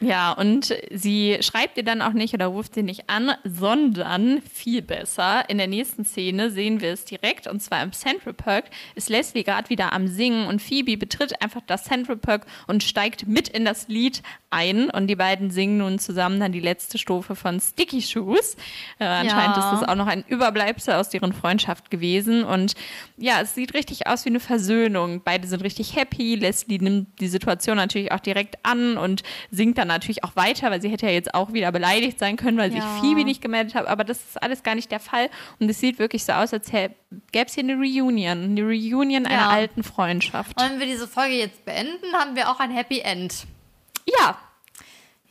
Ja, 0.00 0.32
und 0.32 0.74
sie 0.90 1.36
schreibt 1.42 1.76
ihr 1.76 1.82
dann 1.84 2.00
auch 2.00 2.14
nicht 2.14 2.32
oder 2.32 2.46
ruft 2.46 2.74
sie 2.74 2.82
nicht 2.82 3.10
an, 3.10 3.32
sondern 3.44 4.40
viel 4.42 4.80
besser. 4.80 5.44
In 5.50 5.58
der 5.58 5.66
nächsten 5.66 6.06
Szene 6.06 6.50
sehen 6.50 6.80
wir 6.80 6.92
es 6.92 7.04
direkt 7.04 7.46
und 7.46 7.60
zwar 7.60 7.82
im 7.82 7.92
Central 7.92 8.32
Park 8.32 8.64
ist 8.94 9.10
Leslie 9.10 9.44
gerade 9.44 9.68
wieder 9.68 9.92
am 9.92 10.06
Singen 10.08 10.46
und 10.46 10.62
Phoebe 10.62 10.96
betritt 10.96 11.42
einfach 11.42 11.60
das 11.66 11.84
Central 11.84 12.16
Park 12.16 12.46
und 12.66 12.82
steigt 12.82 13.26
mit 13.26 13.48
in 13.48 13.64
das 13.66 13.88
Lied 13.88 14.22
ein 14.48 14.88
und 14.90 15.06
die 15.06 15.16
beiden 15.16 15.50
singen 15.50 15.78
nun 15.78 15.98
zusammen 15.98 16.40
dann 16.40 16.50
die 16.52 16.60
letzte 16.60 16.96
Strophe 16.98 17.36
von 17.36 17.60
Sticky 17.60 18.00
Shoes. 18.02 18.56
Äh, 18.98 19.04
anscheinend 19.04 19.56
Ja. 19.56 19.72
ist 19.72 19.80
das 19.82 19.88
auch 19.88 19.94
noch 19.96 20.06
ein 20.06 20.24
Überbleibsel 20.26 20.94
aus 20.94 21.10
deren 21.10 21.32
Freundschaft 21.32 21.90
gewesen 21.90 22.42
und 22.42 22.74
ja, 23.18 23.40
es 23.42 23.54
sieht 23.54 23.74
richtig 23.74 24.06
aus 24.06 24.24
wie 24.24 24.30
eine 24.30 24.40
Versöhnung. 24.40 25.20
Beide 25.24 25.46
sind 25.46 25.62
richtig 25.62 25.94
happy. 25.94 26.36
Leslie 26.36 26.78
nimmt 26.78 27.20
die 27.20 27.28
Situation 27.28 27.76
natürlich 27.76 28.12
auch 28.12 28.20
direkt 28.20 28.56
an 28.64 28.96
und 28.96 29.22
singt 29.50 29.76
dann 29.78 29.89
natürlich 29.92 30.24
auch 30.24 30.36
weiter, 30.36 30.70
weil 30.70 30.80
sie 30.82 30.88
hätte 30.88 31.06
ja 31.06 31.12
jetzt 31.12 31.34
auch 31.34 31.52
wieder 31.52 31.70
beleidigt 31.72 32.18
sein 32.18 32.36
können, 32.36 32.56
weil 32.58 32.74
Ja. 32.74 32.80
sich 32.80 33.00
Phoebe 33.00 33.24
nicht 33.24 33.40
gemeldet 33.42 33.74
hat. 33.74 33.86
Aber 33.86 34.04
das 34.04 34.18
ist 34.18 34.42
alles 34.42 34.62
gar 34.62 34.74
nicht 34.74 34.90
der 34.90 35.00
Fall. 35.00 35.28
Und 35.58 35.68
es 35.70 35.80
sieht 35.80 35.98
wirklich 35.98 36.24
so 36.24 36.32
aus, 36.32 36.52
als 36.52 36.70
gäbe 36.70 36.94
es 37.32 37.54
hier 37.54 37.64
eine 37.64 37.74
Reunion. 37.74 38.44
Eine 38.44 38.62
Reunion 38.62 39.26
einer 39.26 39.34
Ja. 39.34 39.48
alten 39.50 39.82
Freundschaft. 39.82 40.60
Und 40.60 40.70
wenn 40.70 40.78
wir 40.80 40.86
diese 40.86 41.06
Folge 41.08 41.34
jetzt 41.34 41.64
beenden, 41.64 42.12
haben 42.14 42.34
wir 42.36 42.50
auch 42.50 42.60
ein 42.60 42.70
Happy 42.70 43.00
End. 43.00 43.46
ja. 44.06 44.38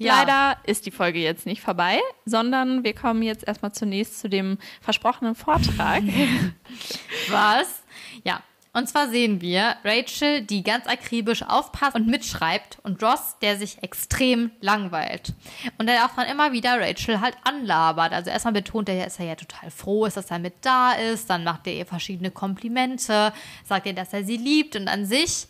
Ja. 0.01 0.19
Leider 0.23 0.57
ist 0.63 0.85
die 0.85 0.91
Folge 0.91 1.19
jetzt 1.19 1.45
nicht 1.45 1.61
vorbei, 1.61 1.99
sondern 2.23 2.85
wir 2.85 2.93
kommen 2.95 3.21
jetzt 3.21 3.45
erstmal 3.45 3.73
zunächst 3.73 4.17
zu 4.21 4.29
dem 4.29 4.57
versprochenen 4.79 5.35
Vortrag. 5.35 6.03
Was? 7.29 7.83
Ja. 8.23 8.41
Und 8.71 8.87
zwar 8.87 9.09
sehen 9.09 9.41
wir 9.41 9.77
Rachel, 9.83 10.41
die 10.41 10.61
ganz 10.61 10.85
akribisch 10.85 11.41
aufpasst 11.41 11.95
und 11.95 12.07
mitschreibt 12.07 12.77
und 12.83 13.01
Ross, 13.01 13.37
der 13.41 13.57
sich 13.57 13.81
extrem 13.81 14.51
langweilt. 14.61 15.33
Und 15.79 15.87
der 15.87 16.05
auch 16.05 16.15
dann 16.15 16.27
immer 16.27 16.51
wieder 16.51 16.79
Rachel 16.79 17.19
halt 17.19 17.35
anlabert. 17.43 18.13
Also 18.13 18.29
erstmal 18.29 18.53
betont 18.53 18.87
er, 18.89 19.03
dass 19.03 19.19
er 19.19 19.25
ja 19.25 19.35
total 19.35 19.71
froh 19.71 20.05
ist, 20.05 20.17
dass 20.17 20.29
er 20.29 20.39
mit 20.39 20.53
da 20.61 20.93
ist. 20.93 21.29
Dann 21.29 21.43
macht 21.43 21.65
er 21.65 21.73
ihr 21.73 21.87
verschiedene 21.87 22.29
Komplimente, 22.29 23.33
sagt 23.65 23.87
ihr, 23.87 23.93
dass 23.93 24.13
er 24.13 24.23
sie 24.23 24.37
liebt. 24.37 24.75
Und 24.75 24.87
an 24.87 25.05
sich 25.05 25.47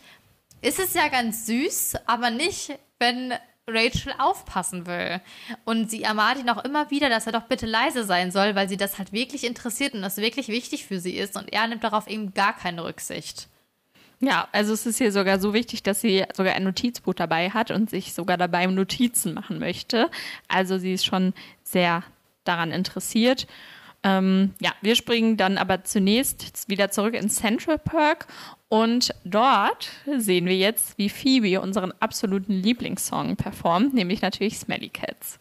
ist 0.62 0.80
es 0.80 0.94
ja 0.94 1.10
ganz 1.10 1.46
süß, 1.46 1.98
aber 2.06 2.30
nicht, 2.30 2.78
wenn 3.00 3.34
Rachel 3.70 4.14
aufpassen 4.18 4.86
will. 4.86 5.22
Und 5.66 5.90
sie 5.90 6.04
ermahnt 6.04 6.40
ihn 6.40 6.50
auch 6.50 6.64
immer 6.64 6.92
wieder, 6.92 7.10
dass 7.10 7.26
er 7.26 7.32
doch 7.32 7.44
bitte 7.44 7.66
leise 7.66 8.04
sein 8.04 8.32
soll, 8.32 8.56
weil 8.56 8.70
sie 8.70 8.78
das 8.78 8.98
halt 8.98 9.14
wirklich 9.14 9.44
interessiert 9.46 9.94
und 9.94 10.02
das 10.02 10.18
wirklich 10.18 10.48
wichtig 10.48 10.86
für 10.86 11.00
sie 11.00 11.16
ist. 11.16 11.36
Und 11.36 11.52
er 11.52 11.68
nimmt 11.68 11.84
darauf 11.84 12.08
eben 12.08 12.34
gar 12.34 12.56
keine 12.56 12.84
Rücksicht. 12.84 13.48
Ja, 14.22 14.50
also 14.52 14.74
es 14.74 14.86
ist 14.86 14.98
hier 14.98 15.14
sogar 15.14 15.40
so 15.40 15.54
wichtig, 15.54 15.82
dass 15.82 16.02
sie 16.02 16.26
sogar 16.34 16.54
ein 16.54 16.64
Notizbuch 16.64 17.14
dabei 17.14 17.52
hat 17.52 17.72
und 17.72 17.90
sich 17.90 18.14
sogar 18.14 18.38
dabei 18.38 18.66
Notizen 18.66 19.34
machen 19.34 19.60
möchte. 19.60 20.10
Also 20.50 20.78
sie 20.78 20.94
ist 20.94 21.06
schon 21.06 21.34
sehr 21.64 22.04
daran 22.44 22.72
interessiert. 22.72 23.48
Ähm, 24.04 24.54
ja, 24.62 24.74
wir 24.82 24.96
springen 24.96 25.38
dann 25.38 25.58
aber 25.58 25.84
zunächst 25.84 26.68
wieder 26.70 26.90
zurück 26.90 27.14
in 27.14 27.30
Central 27.30 27.78
Park 27.78 28.28
und 28.70 29.16
dort 29.26 29.90
sehen 30.18 30.46
wir 30.46 30.56
jetzt, 30.56 30.98
wie 30.98 31.10
Phoebe 31.10 31.60
unseren 31.60 31.92
absoluten 32.00 32.54
Lieblingssong 32.54 33.36
performt, 33.36 33.96
nämlich 33.96 34.22
natürlich 34.22 34.60
Smelly 34.60 34.90
Cats. 34.90 35.40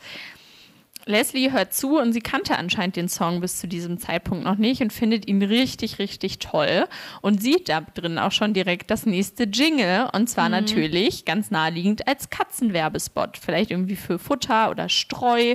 Leslie 1.05 1.53
hört 1.53 1.73
zu 1.73 1.99
und 1.99 2.13
sie 2.13 2.21
kannte 2.21 2.59
anscheinend 2.59 2.97
den 2.97 3.09
Song 3.09 3.41
bis 3.41 3.59
zu 3.59 3.67
diesem 3.67 3.99
Zeitpunkt 3.99 4.45
noch 4.45 4.57
nicht 4.57 4.83
und 4.83 4.93
findet 4.93 5.27
ihn 5.27 5.43
richtig, 5.43 5.99
richtig 5.99 6.39
toll 6.39 6.87
und 7.23 7.43
sieht 7.43 7.71
da 7.71 7.81
drin 7.81 8.19
auch 8.19 8.33
schon 8.33 8.53
direkt 8.53 8.91
das 8.91 9.07
nächste 9.07 9.45
Jingle 9.45 10.09
und 10.13 10.29
zwar 10.29 10.51
natürlich 10.51 11.25
ganz 11.25 11.51
naheliegend 11.51 12.07
als 12.07 12.29
Katzenwerbespot, 12.29 13.39
vielleicht 13.39 13.71
irgendwie 13.71 13.97
für 13.97 14.19
Futter 14.19 14.71
oder 14.71 14.91
Streu. 14.91 15.55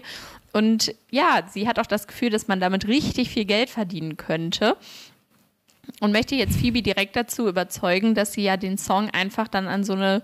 Und 0.53 0.95
ja, 1.11 1.43
sie 1.49 1.67
hat 1.67 1.77
auch 1.77 1.85
das 1.85 2.07
Gefühl, 2.07 2.31
dass 2.31 2.47
man 2.47 2.59
damit 2.59 2.87
richtig 2.87 3.29
viel 3.29 3.45
Geld 3.45 3.69
verdienen 3.69 4.17
könnte 4.17 4.75
und 5.99 6.11
möchte 6.11 6.35
jetzt 6.35 6.57
Phoebe 6.57 6.81
direkt 6.81 7.15
dazu 7.15 7.47
überzeugen, 7.47 8.15
dass 8.15 8.33
sie 8.33 8.43
ja 8.43 8.57
den 8.57 8.77
Song 8.77 9.09
einfach 9.09 9.47
dann 9.47 9.67
an 9.67 9.83
so 9.83 9.93
eine 9.93 10.21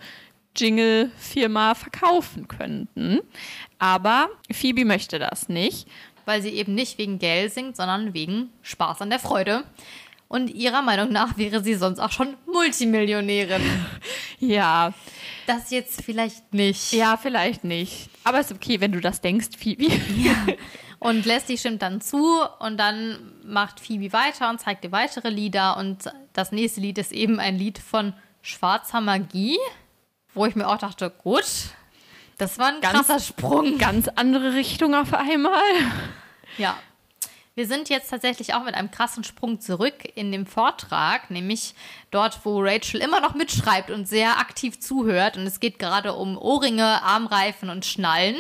Jingle-Firma 0.55 1.75
verkaufen 1.75 2.47
könnten. 2.47 3.19
Aber 3.77 4.29
Phoebe 4.51 4.85
möchte 4.85 5.19
das 5.19 5.49
nicht. 5.49 5.87
Weil 6.25 6.41
sie 6.43 6.49
eben 6.49 6.75
nicht 6.75 6.97
wegen 6.99 7.17
Geld 7.17 7.53
singt, 7.53 7.75
sondern 7.75 8.13
wegen 8.13 8.49
Spaß 8.61 9.01
an 9.01 9.09
der 9.09 9.17
Freude. 9.19 9.63
Und 10.27 10.53
ihrer 10.53 10.83
Meinung 10.83 11.11
nach 11.11 11.37
wäre 11.39 11.63
sie 11.63 11.73
sonst 11.73 11.97
auch 11.99 12.11
schon 12.11 12.35
Multimillionärin. 12.51 13.61
Ja, 14.41 14.93
Das 15.47 15.69
jetzt 15.69 16.01
vielleicht 16.03 16.53
nicht. 16.53 16.93
ja, 16.93 17.17
vielleicht 17.17 17.65
nicht. 17.65 18.09
Aber 18.23 18.39
ist 18.39 18.53
okay, 18.53 18.79
wenn 18.79 18.93
du 18.93 19.01
das 19.01 19.19
denkst, 19.19 19.47
Phoebe. 19.57 19.87
Und 20.99 21.25
Leslie 21.25 21.57
stimmt 21.57 21.81
dann 21.81 22.01
zu 22.01 22.41
und 22.59 22.77
dann 22.77 23.33
macht 23.43 23.79
Phoebe 23.79 24.11
weiter 24.11 24.49
und 24.49 24.59
zeigt 24.59 24.83
ihr 24.83 24.91
weitere 24.91 25.29
Lieder. 25.29 25.77
Und 25.77 26.11
das 26.33 26.51
nächste 26.51 26.81
Lied 26.81 26.97
ist 26.97 27.13
eben 27.13 27.39
ein 27.39 27.57
Lied 27.57 27.79
von 27.79 28.13
Schwarzer 28.41 28.99
Magie, 28.99 29.57
wo 30.33 30.45
ich 30.45 30.55
mir 30.55 30.67
auch 30.67 30.77
dachte, 30.77 31.09
gut, 31.09 31.45
das 32.37 32.57
war 32.57 32.67
ein 32.67 32.81
Ganz- 32.81 33.07
krasser 33.07 33.19
Sprung. 33.19 33.77
Ganz 33.77 34.07
andere 34.09 34.53
Richtung 34.53 34.93
auf 34.93 35.13
einmal. 35.13 35.61
Ja. 36.57 36.77
Wir 37.55 37.67
sind 37.67 37.89
jetzt 37.89 38.09
tatsächlich 38.09 38.53
auch 38.53 38.63
mit 38.63 38.73
einem 38.73 38.89
krassen 38.89 39.25
Sprung 39.25 39.59
zurück 39.59 39.95
in 40.15 40.31
dem 40.31 40.45
Vortrag, 40.45 41.29
nämlich 41.29 41.75
dort, 42.09 42.39
wo 42.45 42.61
Rachel 42.61 43.01
immer 43.01 43.19
noch 43.19 43.35
mitschreibt 43.35 43.91
und 43.91 44.07
sehr 44.07 44.39
aktiv 44.39 44.79
zuhört. 44.79 45.35
Und 45.35 45.45
es 45.45 45.59
geht 45.59 45.77
gerade 45.77 46.13
um 46.13 46.37
Ohrringe, 46.37 47.03
Armreifen 47.03 47.69
und 47.69 47.85
Schnallen. 47.85 48.37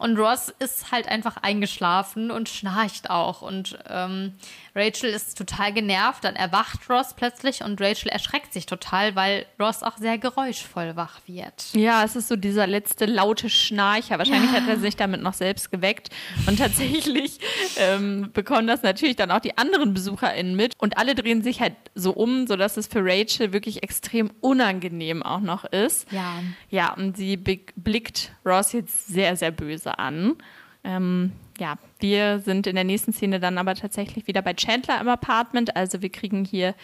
Und 0.00 0.16
Ross 0.16 0.48
ist 0.60 0.92
halt 0.92 1.08
einfach 1.08 1.36
eingeschlafen 1.42 2.30
und 2.30 2.48
schnarcht 2.48 3.10
auch. 3.10 3.42
Und 3.42 3.78
ähm, 3.86 4.34
Rachel 4.74 5.10
ist 5.10 5.36
total 5.36 5.72
genervt. 5.72 6.24
Dann 6.24 6.36
erwacht 6.36 6.88
Ross 6.88 7.14
plötzlich 7.14 7.62
und 7.62 7.80
Rachel 7.80 8.08
erschreckt 8.08 8.52
sich 8.52 8.66
total, 8.66 9.14
weil 9.16 9.46
Ross 9.60 9.82
auch 9.82 9.96
sehr 9.98 10.18
geräuschvoll 10.18 10.96
wach 10.96 11.20
wird. 11.26 11.72
Ja, 11.72 12.04
es 12.04 12.16
ist 12.16 12.28
so 12.28 12.36
dieser 12.36 12.66
letzte 12.66 13.06
laute 13.06 13.50
Schnarcher. 13.50 14.18
Wahrscheinlich 14.18 14.50
hat 14.52 14.68
er 14.68 14.78
sich 14.78 14.96
damit 14.96 15.22
noch 15.22 15.34
selbst 15.34 15.70
geweckt. 15.70 16.10
Und 16.46 16.58
tatsächlich 16.58 17.38
ähm, 17.76 18.30
bekommen 18.32 18.66
das 18.66 18.82
natürlich 18.82 19.16
dann 19.16 19.30
auch 19.30 19.40
die 19.40 19.58
anderen 19.58 19.94
BesucherInnen 19.94 20.54
mit. 20.56 20.74
Und 20.78 20.98
alle 20.98 21.14
drehen 21.14 21.42
sich 21.42 21.60
halt 21.60 21.74
so 21.94 22.12
um, 22.12 22.46
sodass 22.46 22.76
es 22.76 22.86
für 22.86 23.04
Rachel 23.04 23.52
wirklich 23.52 23.82
extrem 23.82 24.30
unangenehm 24.40 25.22
auch 25.22 25.40
noch 25.40 25.64
ist. 25.64 26.10
Ja. 26.12 26.42
Ja, 26.68 26.94
und 26.94 27.16
sie 27.16 27.36
blickt 27.36 28.32
Ross 28.44 28.72
jetzt 28.72 29.08
sehr, 29.08 29.36
sehr 29.36 29.50
böse 29.50 29.98
an. 29.98 30.36
Ähm, 30.82 31.32
ja, 31.60 31.76
wir 32.00 32.40
sind 32.40 32.66
in 32.66 32.74
der 32.74 32.84
nächsten 32.84 33.12
Szene 33.12 33.38
dann 33.38 33.58
aber 33.58 33.74
tatsächlich 33.74 34.26
wieder 34.26 34.42
bei 34.42 34.54
Chandler 34.54 35.00
im 35.00 35.08
Apartment. 35.08 35.76
Also 35.76 36.02
wir 36.02 36.10
kriegen 36.10 36.44
hier 36.44 36.74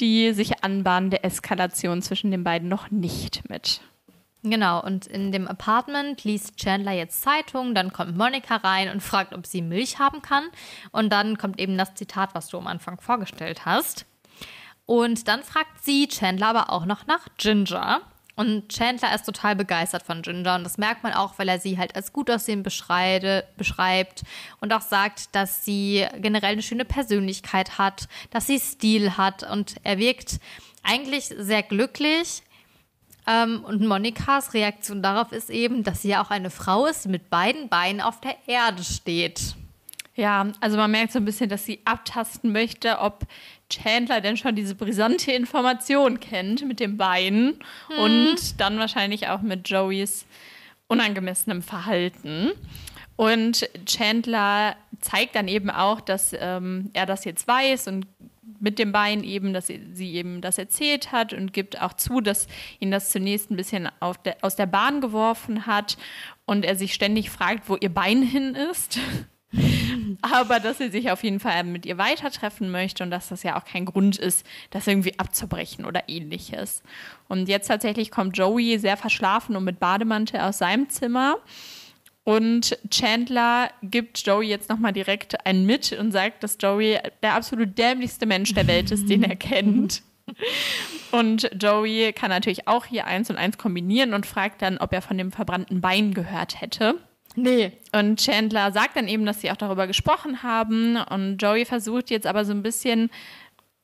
die 0.00 0.32
sich 0.32 0.64
anbahnende 0.64 1.22
Eskalation 1.22 2.02
zwischen 2.02 2.30
den 2.30 2.44
beiden 2.44 2.68
noch 2.68 2.90
nicht 2.90 3.48
mit. 3.48 3.80
Genau, 4.42 4.82
und 4.82 5.06
in 5.06 5.32
dem 5.32 5.48
Apartment 5.48 6.24
liest 6.24 6.56
Chandler 6.56 6.92
jetzt 6.92 7.22
Zeitung, 7.22 7.74
dann 7.74 7.92
kommt 7.92 8.16
Monika 8.16 8.56
rein 8.56 8.90
und 8.90 9.02
fragt, 9.02 9.34
ob 9.34 9.46
sie 9.46 9.62
Milch 9.62 9.98
haben 9.98 10.20
kann. 10.20 10.44
Und 10.92 11.10
dann 11.12 11.38
kommt 11.38 11.58
eben 11.58 11.78
das 11.78 11.94
Zitat, 11.94 12.34
was 12.34 12.48
du 12.48 12.58
am 12.58 12.66
Anfang 12.66 13.00
vorgestellt 13.00 13.64
hast. 13.64 14.04
Und 14.84 15.28
dann 15.28 15.42
fragt 15.42 15.82
sie 15.82 16.08
Chandler 16.08 16.48
aber 16.48 16.70
auch 16.70 16.84
noch 16.84 17.06
nach 17.06 17.26
Ginger. 17.38 18.02
Und 18.36 18.68
Chandler 18.68 19.14
ist 19.14 19.26
total 19.26 19.54
begeistert 19.54 20.02
von 20.02 20.22
Ginger. 20.22 20.56
Und 20.56 20.64
das 20.64 20.76
merkt 20.76 21.02
man 21.02 21.12
auch, 21.12 21.38
weil 21.38 21.48
er 21.48 21.60
sie 21.60 21.78
halt 21.78 21.94
als 21.94 22.12
gut 22.12 22.30
aussehen 22.30 22.62
beschreibt 22.62 24.22
und 24.60 24.72
auch 24.72 24.80
sagt, 24.80 25.34
dass 25.34 25.64
sie 25.64 26.06
generell 26.16 26.52
eine 26.52 26.62
schöne 26.62 26.84
Persönlichkeit 26.84 27.78
hat, 27.78 28.08
dass 28.30 28.46
sie 28.46 28.58
Stil 28.58 29.16
hat. 29.16 29.48
Und 29.48 29.76
er 29.84 29.98
wirkt 29.98 30.40
eigentlich 30.82 31.26
sehr 31.26 31.62
glücklich. 31.62 32.42
Ähm, 33.26 33.64
und 33.64 33.86
Monikas 33.86 34.52
Reaktion 34.52 35.02
darauf 35.02 35.32
ist 35.32 35.48
eben, 35.48 35.84
dass 35.84 36.02
sie 36.02 36.08
ja 36.08 36.22
auch 36.22 36.30
eine 36.30 36.50
Frau 36.50 36.86
ist, 36.86 37.04
die 37.04 37.10
mit 37.10 37.30
beiden 37.30 37.68
Beinen 37.68 38.00
auf 38.00 38.20
der 38.20 38.36
Erde 38.46 38.82
steht. 38.82 39.54
Ja, 40.16 40.46
also 40.60 40.76
man 40.76 40.90
merkt 40.90 41.12
so 41.12 41.18
ein 41.18 41.24
bisschen, 41.24 41.48
dass 41.48 41.64
sie 41.64 41.80
abtasten 41.84 42.52
möchte, 42.52 43.00
ob 43.00 43.24
Chandler 43.68 44.20
denn 44.20 44.36
schon 44.36 44.54
diese 44.54 44.74
brisante 44.74 45.32
Information 45.32 46.20
kennt 46.20 46.66
mit 46.66 46.80
dem 46.80 46.96
Bein 46.96 47.58
hm. 47.88 47.98
und 47.98 48.60
dann 48.60 48.78
wahrscheinlich 48.78 49.28
auch 49.28 49.42
mit 49.42 49.68
Joeys 49.68 50.26
unangemessenem 50.86 51.62
Verhalten. 51.62 52.52
Und 53.16 53.68
Chandler 53.86 54.76
zeigt 55.00 55.36
dann 55.36 55.48
eben 55.48 55.70
auch, 55.70 56.00
dass 56.00 56.34
ähm, 56.38 56.90
er 56.94 57.06
das 57.06 57.24
jetzt 57.24 57.46
weiß 57.46 57.88
und 57.88 58.06
mit 58.60 58.78
dem 58.78 58.92
Bein 58.92 59.24
eben, 59.24 59.52
dass 59.52 59.66
sie, 59.66 59.80
sie 59.92 60.14
eben 60.14 60.40
das 60.40 60.58
erzählt 60.58 61.12
hat 61.12 61.32
und 61.32 61.52
gibt 61.52 61.80
auch 61.80 61.92
zu, 61.92 62.20
dass 62.20 62.46
ihn 62.80 62.90
das 62.90 63.10
zunächst 63.10 63.50
ein 63.50 63.56
bisschen 63.56 63.88
der, 64.24 64.36
aus 64.40 64.56
der 64.56 64.66
Bahn 64.66 65.00
geworfen 65.00 65.66
hat 65.66 65.96
und 66.46 66.64
er 66.64 66.74
sich 66.74 66.94
ständig 66.94 67.30
fragt, 67.30 67.68
wo 67.68 67.76
ihr 67.76 67.92
Bein 67.92 68.22
hin 68.22 68.54
ist. 68.54 68.98
Aber 70.22 70.60
dass 70.60 70.80
er 70.80 70.90
sich 70.90 71.10
auf 71.10 71.22
jeden 71.22 71.40
Fall 71.40 71.64
mit 71.64 71.86
ihr 71.86 71.98
weiter 71.98 72.30
treffen 72.30 72.70
möchte 72.70 73.02
und 73.02 73.10
dass 73.10 73.28
das 73.28 73.42
ja 73.42 73.58
auch 73.58 73.64
kein 73.64 73.84
Grund 73.84 74.16
ist, 74.16 74.46
das 74.70 74.86
irgendwie 74.86 75.18
abzubrechen 75.18 75.84
oder 75.84 76.08
ähnliches. 76.08 76.82
Und 77.28 77.48
jetzt 77.48 77.68
tatsächlich 77.68 78.10
kommt 78.10 78.36
Joey 78.36 78.78
sehr 78.78 78.96
verschlafen 78.96 79.56
und 79.56 79.64
mit 79.64 79.80
Bademantel 79.80 80.40
aus 80.40 80.58
seinem 80.58 80.88
Zimmer. 80.88 81.36
Und 82.24 82.78
Chandler 82.90 83.70
gibt 83.82 84.26
Joey 84.26 84.48
jetzt 84.48 84.70
nochmal 84.70 84.94
direkt 84.94 85.46
einen 85.46 85.66
mit 85.66 85.92
und 85.92 86.10
sagt, 86.10 86.42
dass 86.42 86.56
Joey 86.58 86.98
der 87.22 87.34
absolut 87.34 87.76
dämlichste 87.76 88.24
Mensch 88.24 88.54
der 88.54 88.66
Welt 88.66 88.90
ist, 88.90 89.08
den 89.10 89.22
er 89.22 89.36
kennt. 89.36 90.02
Und 91.12 91.50
Joey 91.60 92.12
kann 92.14 92.30
natürlich 92.30 92.66
auch 92.66 92.86
hier 92.86 93.06
eins 93.06 93.28
und 93.28 93.36
eins 93.36 93.58
kombinieren 93.58 94.14
und 94.14 94.24
fragt 94.24 94.62
dann, 94.62 94.78
ob 94.78 94.92
er 94.94 95.02
von 95.02 95.18
dem 95.18 95.32
verbrannten 95.32 95.82
Bein 95.82 96.14
gehört 96.14 96.60
hätte. 96.62 96.94
Nee. 97.36 97.72
Und 97.92 98.20
Chandler 98.20 98.72
sagt 98.72 98.96
dann 98.96 99.08
eben, 99.08 99.26
dass 99.26 99.40
sie 99.40 99.50
auch 99.50 99.56
darüber 99.56 99.86
gesprochen 99.86 100.42
haben. 100.42 100.96
Und 100.96 101.38
Joey 101.38 101.64
versucht 101.64 102.10
jetzt 102.10 102.26
aber 102.26 102.44
so 102.44 102.52
ein 102.52 102.62
bisschen, 102.62 103.10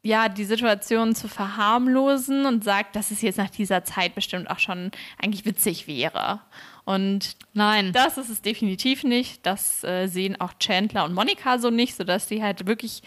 ja, 0.02 0.28
die 0.28 0.44
Situation 0.44 1.14
zu 1.14 1.28
verharmlosen 1.28 2.46
und 2.46 2.64
sagt, 2.64 2.96
dass 2.96 3.10
es 3.10 3.22
jetzt 3.22 3.38
nach 3.38 3.50
dieser 3.50 3.84
Zeit 3.84 4.14
bestimmt 4.14 4.48
auch 4.48 4.58
schon 4.58 4.92
eigentlich 5.20 5.44
witzig 5.44 5.86
wäre. 5.86 6.40
Und 6.84 7.36
nein, 7.52 7.92
das 7.92 8.16
ist 8.18 8.30
es 8.30 8.40
definitiv 8.40 9.04
nicht. 9.04 9.44
Das 9.44 9.84
äh, 9.84 10.06
sehen 10.06 10.40
auch 10.40 10.54
Chandler 10.58 11.04
und 11.04 11.14
Monika 11.14 11.58
so 11.58 11.70
nicht, 11.70 11.94
sodass 11.94 12.28
sie 12.28 12.42
halt 12.42 12.66
wirklich 12.66 13.02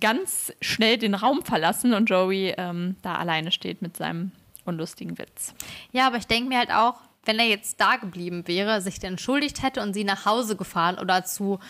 ganz 0.00 0.52
schnell 0.60 0.98
den 0.98 1.14
Raum 1.14 1.42
verlassen 1.42 1.94
und 1.94 2.10
Joey 2.10 2.54
ähm, 2.58 2.96
da 3.02 3.14
alleine 3.14 3.50
steht 3.50 3.80
mit 3.80 3.96
seinem 3.96 4.32
unlustigen 4.66 5.18
Witz. 5.18 5.54
Ja, 5.92 6.06
aber 6.06 6.18
ich 6.18 6.26
denke 6.26 6.50
mir 6.50 6.58
halt 6.58 6.70
auch, 6.70 6.96
wenn 7.28 7.38
er 7.38 7.46
jetzt 7.46 7.78
da 7.78 7.96
geblieben 7.96 8.48
wäre, 8.48 8.80
sich 8.80 9.04
entschuldigt 9.04 9.62
hätte 9.62 9.82
und 9.82 9.92
sie 9.92 10.02
nach 10.02 10.24
Hause 10.24 10.56
gefahren 10.56 10.98
oder 10.98 11.24
zu 11.24 11.60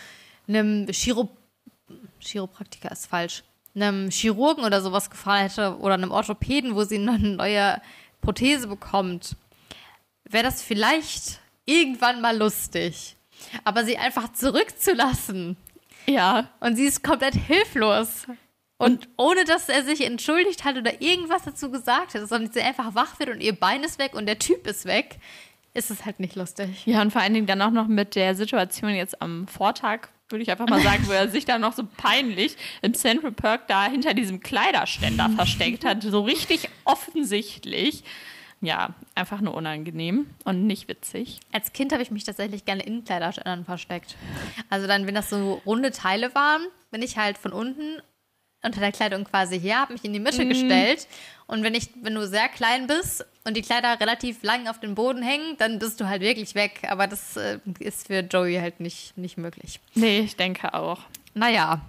einem 0.47 0.87
Chiro 0.87 1.29
Chiropraktiker 2.21 2.91
ist 2.91 3.07
falsch, 3.07 3.43
einem 3.75 4.09
Chirurgen 4.09 4.63
oder 4.63 4.81
sowas 4.81 5.09
gefahren 5.09 5.41
hätte 5.41 5.77
oder 5.79 5.95
einem 5.95 6.11
Orthopäden, 6.11 6.75
wo 6.75 6.83
sie 6.85 6.97
eine 6.97 7.19
neue 7.19 7.81
Prothese 8.21 8.67
bekommt, 8.67 9.35
wäre 10.23 10.43
das 10.43 10.61
vielleicht 10.61 11.39
irgendwann 11.65 12.21
mal 12.21 12.37
lustig. 12.37 13.15
Aber 13.63 13.83
sie 13.83 13.97
einfach 13.97 14.31
zurückzulassen. 14.31 15.57
Ja. 16.05 16.49
Und 16.59 16.75
sie 16.75 16.85
ist 16.85 17.03
komplett 17.03 17.35
hilflos. 17.35 18.27
Und 18.77 19.09
ohne 19.17 19.43
dass 19.43 19.67
er 19.67 19.83
sich 19.83 20.05
entschuldigt 20.05 20.63
hat 20.63 20.77
oder 20.77 21.01
irgendwas 21.01 21.43
dazu 21.43 21.69
gesagt 21.69 22.13
hat, 22.13 22.29
sondern 22.29 22.51
sie 22.51 22.61
einfach 22.61 22.95
wach 22.95 23.19
wird 23.19 23.29
und 23.29 23.41
ihr 23.41 23.53
Bein 23.53 23.83
ist 23.83 23.99
weg 23.99 24.13
und 24.13 24.25
der 24.25 24.39
Typ 24.39 24.65
ist 24.67 24.85
weg, 24.85 25.19
ist 25.73 25.91
es 25.91 26.05
halt 26.05 26.19
nicht 26.19 26.35
lustig. 26.35 26.85
Ja, 26.85 27.01
und 27.01 27.11
vor 27.11 27.21
allen 27.21 27.33
Dingen 27.33 27.47
dann 27.47 27.61
auch 27.61 27.71
noch 27.71 27.87
mit 27.87 28.15
der 28.15 28.35
Situation 28.35 28.91
jetzt 28.91 29.21
am 29.21 29.47
Vortag, 29.47 30.09
würde 30.29 30.43
ich 30.43 30.51
einfach 30.51 30.67
mal 30.67 30.81
sagen, 30.81 31.07
wo 31.07 31.11
er 31.11 31.27
sich 31.29 31.45
dann 31.45 31.61
noch 31.61 31.73
so 31.73 31.83
peinlich 31.97 32.55
im 32.81 32.93
Central 32.93 33.31
Park 33.31 33.67
da 33.67 33.85
hinter 33.85 34.13
diesem 34.13 34.39
Kleiderständer 34.39 35.29
versteckt 35.35 35.85
hat. 35.85 36.03
So 36.03 36.21
richtig 36.21 36.69
offensichtlich. 36.85 38.03
Ja, 38.61 38.93
einfach 39.15 39.39
nur 39.39 39.53
unangenehm 39.53 40.27
und 40.43 40.67
nicht 40.67 40.89
witzig. 40.89 41.39
Als 41.53 41.71
Kind 41.71 41.93
habe 41.93 42.03
ich 42.03 42.11
mich 42.11 42.25
tatsächlich 42.25 42.65
gerne 42.65 42.83
in 42.83 43.05
Kleiderständern 43.05 43.63
versteckt. 43.63 44.17
Also 44.69 44.85
dann, 44.85 45.07
wenn 45.07 45.15
das 45.15 45.29
so 45.29 45.61
runde 45.65 45.91
Teile 45.91 46.35
waren, 46.35 46.63
bin 46.91 47.01
ich 47.01 47.17
halt 47.17 47.37
von 47.37 47.53
unten 47.53 48.01
unter 48.61 48.79
der 48.79 48.91
Kleidung 48.91 49.23
quasi 49.23 49.59
her, 49.59 49.79
habe 49.79 49.93
mich 49.93 50.03
in 50.03 50.13
die 50.13 50.19
Mitte 50.19 50.43
mm. 50.43 50.49
gestellt. 50.49 51.07
Und 51.47 51.63
wenn 51.63 51.73
ich, 51.73 51.89
wenn 52.01 52.13
du 52.13 52.27
sehr 52.27 52.47
klein 52.49 52.87
bist 52.87 53.25
und 53.45 53.57
die 53.57 53.61
Kleider 53.61 53.99
relativ 53.99 54.43
lang 54.43 54.67
auf 54.67 54.79
dem 54.79 54.95
Boden 54.95 55.23
hängen, 55.23 55.55
dann 55.57 55.79
bist 55.79 55.99
du 55.99 56.07
halt 56.07 56.21
wirklich 56.21 56.55
weg. 56.55 56.81
Aber 56.89 57.07
das 57.07 57.37
äh, 57.37 57.59
ist 57.79 58.07
für 58.07 58.19
Joey 58.19 58.55
halt 58.55 58.79
nicht, 58.79 59.17
nicht 59.17 59.37
möglich. 59.37 59.79
Nee, 59.95 60.19
ich 60.19 60.35
denke 60.35 60.73
auch. 60.73 60.99
Naja, 61.33 61.81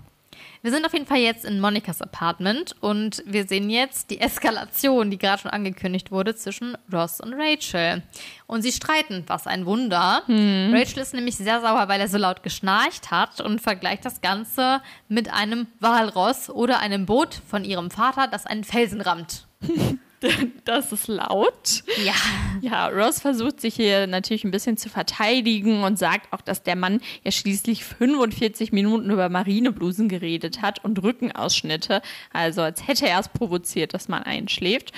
wir 0.62 0.70
sind 0.70 0.84
auf 0.84 0.92
jeden 0.92 1.06
Fall 1.06 1.18
jetzt 1.18 1.44
in 1.44 1.60
Monikas 1.60 2.02
Apartment 2.02 2.74
und 2.80 3.22
wir 3.26 3.46
sehen 3.46 3.70
jetzt 3.70 4.10
die 4.10 4.20
Eskalation, 4.20 5.10
die 5.10 5.18
gerade 5.18 5.42
schon 5.42 5.50
angekündigt 5.50 6.10
wurde, 6.10 6.34
zwischen 6.34 6.76
Ross 6.92 7.20
und 7.20 7.34
Rachel. 7.34 8.02
Und 8.46 8.62
sie 8.62 8.72
streiten, 8.72 9.24
was 9.26 9.46
ein 9.46 9.66
Wunder. 9.66 10.22
Hm. 10.26 10.72
Rachel 10.74 11.02
ist 11.02 11.14
nämlich 11.14 11.36
sehr 11.36 11.60
sauer, 11.60 11.88
weil 11.88 12.00
er 12.00 12.08
so 12.08 12.18
laut 12.18 12.42
geschnarcht 12.42 13.10
hat 13.10 13.40
und 13.40 13.60
vergleicht 13.60 14.04
das 14.04 14.20
Ganze 14.20 14.82
mit 15.08 15.32
einem 15.32 15.66
Walross 15.78 16.50
oder 16.50 16.80
einem 16.80 17.06
Boot 17.06 17.40
von 17.48 17.64
ihrem 17.64 17.90
Vater, 17.90 18.28
das 18.28 18.46
einen 18.46 18.64
Felsen 18.64 19.00
rammt. 19.00 19.46
das 20.64 20.92
ist 20.92 21.08
laut. 21.08 21.82
Ja. 22.04 22.14
Ja, 22.60 22.88
Ross 22.88 23.20
versucht 23.20 23.60
sich 23.60 23.74
hier 23.74 24.06
natürlich 24.06 24.44
ein 24.44 24.50
bisschen 24.50 24.76
zu 24.76 24.88
verteidigen 24.88 25.82
und 25.82 25.98
sagt 25.98 26.32
auch, 26.32 26.40
dass 26.40 26.62
der 26.62 26.76
Mann 26.76 27.00
ja 27.24 27.30
schließlich 27.30 27.84
45 27.84 28.72
Minuten 28.72 29.10
über 29.10 29.28
Marineblusen 29.28 30.08
geredet 30.08 30.60
hat 30.60 30.84
und 30.84 31.02
Rückenausschnitte. 31.02 32.02
Also 32.32 32.62
als 32.62 32.86
hätte 32.86 33.08
er 33.08 33.20
es 33.20 33.28
provoziert, 33.28 33.94
dass 33.94 34.08
man 34.08 34.22
einschläft 34.22 34.92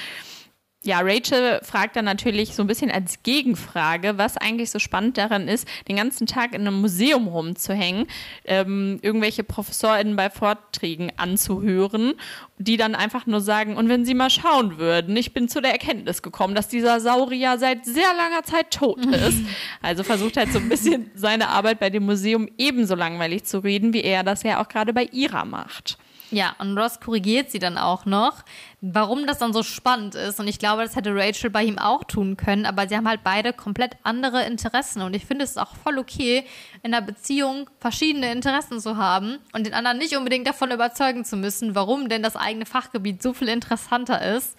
ja, 0.85 1.01
Rachel 1.01 1.61
fragt 1.63 1.95
dann 1.95 2.05
natürlich 2.05 2.55
so 2.55 2.63
ein 2.63 2.67
bisschen 2.67 2.91
als 2.91 3.23
Gegenfrage, 3.23 4.19
was 4.19 4.37
eigentlich 4.37 4.71
so 4.71 4.81
spannend 4.81 5.17
daran 5.17 5.47
ist, 5.47 5.69
den 5.87 5.97
ganzen 5.97 6.27
Tag 6.27 6.55
in 6.55 6.63
einem 6.63 6.81
Museum 6.81 7.29
rumzuhängen, 7.29 8.07
ähm, 8.45 8.99
irgendwelche 9.01 9.45
ProfessorInnen 9.45 10.17
bei 10.17 10.29
Vorträgen 10.29 11.13
anzuhören, 11.17 12.15
die 12.59 12.77
dann 12.77 12.97
einfach 12.97 13.27
nur 13.27 13.41
sagen, 13.41 13.77
und 13.77 13.89
wenn 13.89 14.05
sie 14.05 14.15
mal 14.15 14.31
schauen 14.31 14.79
würden, 14.79 15.17
ich 15.17 15.33
bin 15.33 15.49
zu 15.49 15.61
der 15.61 15.71
Erkenntnis 15.71 16.21
gekommen, 16.21 16.57
dass 16.57 16.67
dieser 16.67 16.99
Saurier 16.99 17.59
seit 17.59 17.85
sehr 17.85 18.13
langer 18.17 18.43
Zeit 18.43 18.73
tot 18.73 19.07
ist. 19.15 19.39
Also 19.83 20.03
versucht 20.03 20.37
halt 20.37 20.53
so 20.53 20.59
ein 20.59 20.69
bisschen 20.69 21.13
seine 21.15 21.49
Arbeit 21.49 21.79
bei 21.79 21.91
dem 21.91 22.05
Museum 22.05 22.49
ebenso 22.59 22.97
langweilig 22.97 23.45
zu 23.45 23.61
reden, 23.61 23.93
wie 23.93 24.03
er 24.03 24.25
das 24.25 24.43
ja 24.43 24.61
auch 24.61 24.69
gerade 24.69 24.93
bei 24.93 25.05
ihrer 25.05 25.45
macht. 25.45 25.97
Ja, 26.33 26.57
und 26.59 26.79
Ross 26.79 26.99
korrigiert 26.99 27.51
sie 27.51 27.59
dann 27.59 27.77
auch 27.77 28.07
noch, 28.07 28.43
warum 28.81 29.27
das 29.27 29.37
dann 29.37 29.53
so 29.53 29.63
spannend 29.63 30.15
ist. 30.15 30.41
Und 30.41 30.49
ich 30.49 30.59
glaube, 30.59 30.83
das 30.83 30.97
hätte 30.97 31.15
Rachel 31.15 31.51
bei 31.51 31.63
ihm 31.63 31.79
auch 31.79 32.05
tun 32.05 32.39
können, 32.39 32.65
aber 32.65 32.89
sie 32.89 32.97
haben 32.97 33.07
halt 33.07 33.23
beide 33.23 33.53
komplett 33.53 33.99
andere 34.03 34.43
Interessen. 34.45 35.03
Und 35.03 35.15
ich 35.15 35.27
finde 35.27 35.45
es 35.45 35.59
auch 35.59 35.77
voll 35.77 35.99
okay, 35.99 36.47
in 36.83 36.95
einer 36.95 37.05
Beziehung 37.05 37.69
verschiedene 37.81 38.33
Interessen 38.33 38.81
zu 38.81 38.97
haben 38.97 39.41
und 39.53 39.67
den 39.67 39.75
anderen 39.75 39.99
nicht 39.99 40.17
unbedingt 40.17 40.47
davon 40.47 40.71
überzeugen 40.71 41.27
zu 41.27 41.37
müssen, 41.37 41.75
warum 41.75 42.09
denn 42.09 42.23
das 42.23 42.35
eigene 42.35 42.65
Fachgebiet 42.65 43.23
so 43.23 43.35
viel 43.35 43.49
interessanter 43.49 44.23
ist. 44.35 44.57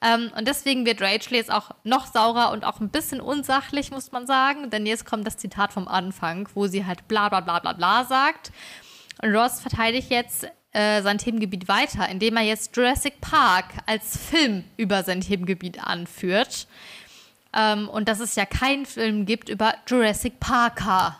Ähm, 0.00 0.32
und 0.38 0.48
deswegen 0.48 0.86
wird 0.86 1.02
Rachel 1.02 1.36
jetzt 1.36 1.52
auch 1.52 1.72
noch 1.84 2.06
saurer 2.06 2.50
und 2.52 2.64
auch 2.64 2.80
ein 2.80 2.88
bisschen 2.88 3.20
unsachlich, 3.20 3.90
muss 3.90 4.10
man 4.10 4.26
sagen. 4.26 4.70
Denn 4.70 4.86
jetzt 4.86 5.04
kommt 5.04 5.26
das 5.26 5.36
Zitat 5.36 5.74
vom 5.74 5.86
Anfang, 5.86 6.48
wo 6.54 6.66
sie 6.66 6.86
halt 6.86 7.06
bla 7.08 7.28
bla 7.28 7.40
bla 7.40 7.58
bla 7.58 7.74
bla 7.74 8.04
sagt. 8.04 8.52
Und 9.20 9.36
Ross 9.36 9.60
verteidigt 9.60 10.10
jetzt 10.10 10.46
äh, 10.72 11.02
sein 11.02 11.18
Themengebiet 11.18 11.68
weiter, 11.68 12.08
indem 12.08 12.36
er 12.36 12.44
jetzt 12.44 12.76
Jurassic 12.76 13.20
Park 13.20 13.66
als 13.86 14.16
Film 14.16 14.64
über 14.76 15.02
sein 15.02 15.20
Themengebiet 15.20 15.82
anführt. 15.82 16.66
Ähm, 17.52 17.88
und 17.88 18.08
dass 18.08 18.20
es 18.20 18.36
ja 18.36 18.46
keinen 18.46 18.86
Film 18.86 19.26
gibt 19.26 19.48
über 19.48 19.74
Jurassic 19.88 20.38
Parker. 20.38 21.18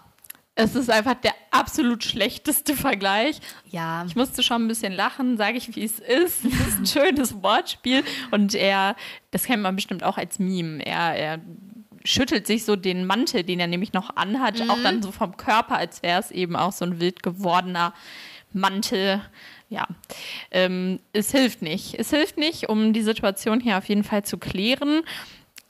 Es 0.55 0.75
ist 0.75 0.91
einfach 0.91 1.15
der 1.15 1.33
absolut 1.51 2.05
schlechteste 2.05 2.75
Vergleich. 2.75 3.41
Ja. 3.67 4.05
Ich 4.07 4.15
musste 4.15 4.43
schon 4.43 4.65
ein 4.65 4.69
bisschen 4.69 4.93
lachen, 4.93 5.37
sage 5.37 5.57
ich, 5.57 5.75
wie 5.75 5.85
es 5.85 5.99
ist. 5.99 6.45
Es 6.45 6.69
ist 6.69 6.79
ein 6.79 6.87
schönes 6.87 7.35
Wortspiel. 7.43 8.05
Und 8.31 8.55
er, 8.55 8.95
das 9.31 9.45
kennt 9.45 9.63
man 9.63 9.75
bestimmt 9.75 10.05
auch 10.05 10.19
als 10.19 10.39
Meme. 10.39 10.85
Er, 10.85 11.15
er 11.17 11.41
schüttelt 12.05 12.47
sich 12.47 12.65
so 12.65 12.77
den 12.77 13.07
Mantel, 13.07 13.43
den 13.43 13.59
er 13.59 13.67
nämlich 13.67 13.93
noch 13.93 14.17
anhat, 14.17 14.59
mhm. 14.61 14.71
auch 14.71 14.83
dann 14.83 15.03
so 15.03 15.13
vom 15.13 15.37
Körper, 15.37 15.77
als 15.77 16.03
wäre 16.03 16.21
es 16.21 16.31
eben 16.31 16.57
auch 16.57 16.73
so 16.73 16.85
ein 16.85 17.01
wild 17.01 17.23
gewordener 17.23 17.95
Mantel 18.53 19.21
ja, 19.69 19.87
ähm, 20.51 20.99
es 21.13 21.31
hilft 21.31 21.63
nicht. 21.63 21.95
Es 21.97 22.11
hilft 22.11 22.37
nicht, 22.39 22.69
um 22.69 22.93
die 22.93 23.03
Situation 23.03 23.61
hier 23.61 23.79
auf 23.79 23.85
jeden 23.89 24.03
Fall 24.03 24.25
zu 24.25 24.37
klären, 24.37 25.03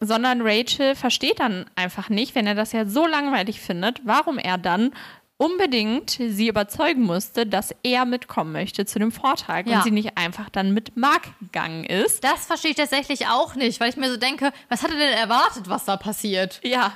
sondern 0.01 0.41
Rachel 0.41 0.95
versteht 0.95 1.39
dann 1.41 1.67
einfach 1.77 2.09
nicht, 2.09 2.35
wenn 2.35 2.47
er 2.47 2.55
das 2.55 2.73
ja 2.73 2.87
so 2.87 3.07
langweilig 3.07 3.61
findet, 3.61 4.01
warum 4.05 4.39
er 4.39 4.57
dann 4.57 4.93
unbedingt 5.37 6.11
sie 6.11 6.49
überzeugen 6.49 7.03
musste, 7.03 7.47
dass 7.47 7.75
er 7.83 8.05
mitkommen 8.05 8.53
möchte 8.53 8.85
zu 8.87 8.99
dem 8.99 9.11
Vortrag 9.13 9.67
Ja. 9.67 9.79
und 9.79 9.85
sie 9.85 9.91
nicht 9.91 10.17
einfach 10.19 10.49
dann 10.51 10.73
mit 10.73 10.97
Mark 10.97 11.29
gegangen 11.41 11.85
ist. 11.85 12.25
Das 12.25 12.47
verstehe 12.47 12.71
ich 12.73 12.77
tatsächlich 12.79 13.27
auch 13.27 13.55
nicht, 13.55 13.81
weil 13.81 13.89
ich 13.91 13.97
mir 13.97 14.11
so 14.11 14.17
denke, 14.19 14.53
was 14.69 14.83
hat 14.83 14.91
er 14.91 14.99
denn 14.99 15.13
erwartet, 15.13 15.69
was 15.69 15.85
da 15.87 15.97
passiert? 15.97 16.61
Ja, 16.63 16.93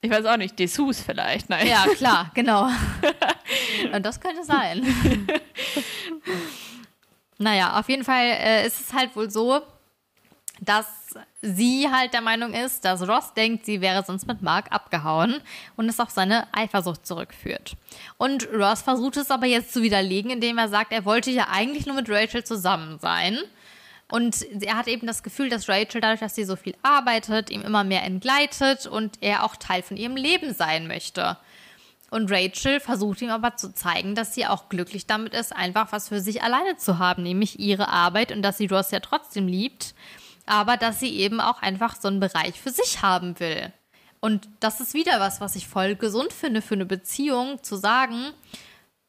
ich 0.00 0.10
weiß 0.10 0.24
auch 0.26 0.36
nicht, 0.36 0.58
Dessous 0.58 1.00
vielleicht, 1.00 1.48
nein. 1.48 1.66
Ja, 1.66 1.84
klar, 1.96 2.30
genau. 2.34 2.68
Und 3.92 4.04
das 4.04 4.20
könnte 4.20 4.44
sein. 4.44 4.86
naja, 7.38 7.78
auf 7.78 7.88
jeden 7.88 8.04
Fall 8.04 8.24
äh, 8.24 8.66
ist 8.66 8.80
es 8.80 8.92
halt 8.92 9.14
wohl 9.16 9.30
so, 9.30 9.62
dass 10.60 10.86
sie 11.40 11.88
halt 11.90 12.12
der 12.12 12.20
Meinung 12.20 12.52
ist, 12.52 12.84
dass 12.84 13.06
Ross 13.06 13.32
denkt, 13.34 13.64
sie 13.64 13.80
wäre 13.80 14.04
sonst 14.04 14.26
mit 14.26 14.42
Mark 14.42 14.72
abgehauen 14.72 15.40
und 15.76 15.88
es 15.88 16.00
auf 16.00 16.10
seine 16.10 16.52
Eifersucht 16.52 17.06
zurückführt. 17.06 17.76
Und 18.16 18.48
Ross 18.52 18.82
versucht 18.82 19.16
es 19.16 19.30
aber 19.30 19.46
jetzt 19.46 19.72
zu 19.72 19.82
widerlegen, 19.82 20.30
indem 20.30 20.58
er 20.58 20.68
sagt, 20.68 20.92
er 20.92 21.04
wollte 21.04 21.30
ja 21.30 21.48
eigentlich 21.50 21.86
nur 21.86 21.96
mit 21.96 22.10
Rachel 22.10 22.44
zusammen 22.44 22.98
sein. 22.98 23.38
Und 24.10 24.42
er 24.62 24.76
hat 24.76 24.88
eben 24.88 25.06
das 25.06 25.22
Gefühl, 25.22 25.50
dass 25.50 25.68
Rachel 25.68 26.00
dadurch, 26.00 26.20
dass 26.20 26.34
sie 26.34 26.44
so 26.44 26.56
viel 26.56 26.74
arbeitet, 26.82 27.50
ihm 27.50 27.60
immer 27.60 27.84
mehr 27.84 28.04
entgleitet 28.04 28.86
und 28.86 29.18
er 29.20 29.44
auch 29.44 29.56
Teil 29.56 29.82
von 29.82 29.96
ihrem 29.96 30.16
Leben 30.16 30.54
sein 30.54 30.86
möchte. 30.86 31.36
Und 32.10 32.30
Rachel 32.30 32.80
versucht 32.80 33.20
ihm 33.20 33.28
aber 33.28 33.56
zu 33.56 33.74
zeigen, 33.74 34.14
dass 34.14 34.34
sie 34.34 34.46
auch 34.46 34.70
glücklich 34.70 35.06
damit 35.06 35.34
ist, 35.34 35.54
einfach 35.54 35.92
was 35.92 36.08
für 36.08 36.20
sich 36.20 36.42
alleine 36.42 36.78
zu 36.78 36.98
haben, 36.98 37.22
nämlich 37.22 37.60
ihre 37.60 37.88
Arbeit 37.88 38.32
und 38.32 38.40
dass 38.40 38.56
sie 38.56 38.66
Ross 38.66 38.90
ja 38.90 39.00
trotzdem 39.00 39.46
liebt, 39.46 39.94
aber 40.46 40.78
dass 40.78 41.00
sie 41.00 41.14
eben 41.18 41.40
auch 41.40 41.60
einfach 41.60 41.96
so 42.00 42.08
einen 42.08 42.20
Bereich 42.20 42.58
für 42.58 42.70
sich 42.70 43.02
haben 43.02 43.38
will. 43.40 43.72
Und 44.20 44.48
das 44.60 44.80
ist 44.80 44.94
wieder 44.94 45.20
was, 45.20 45.42
was 45.42 45.54
ich 45.54 45.68
voll 45.68 45.96
gesund 45.96 46.32
finde 46.32 46.62
für 46.62 46.74
eine 46.74 46.86
Beziehung, 46.86 47.62
zu 47.62 47.76
sagen, 47.76 48.32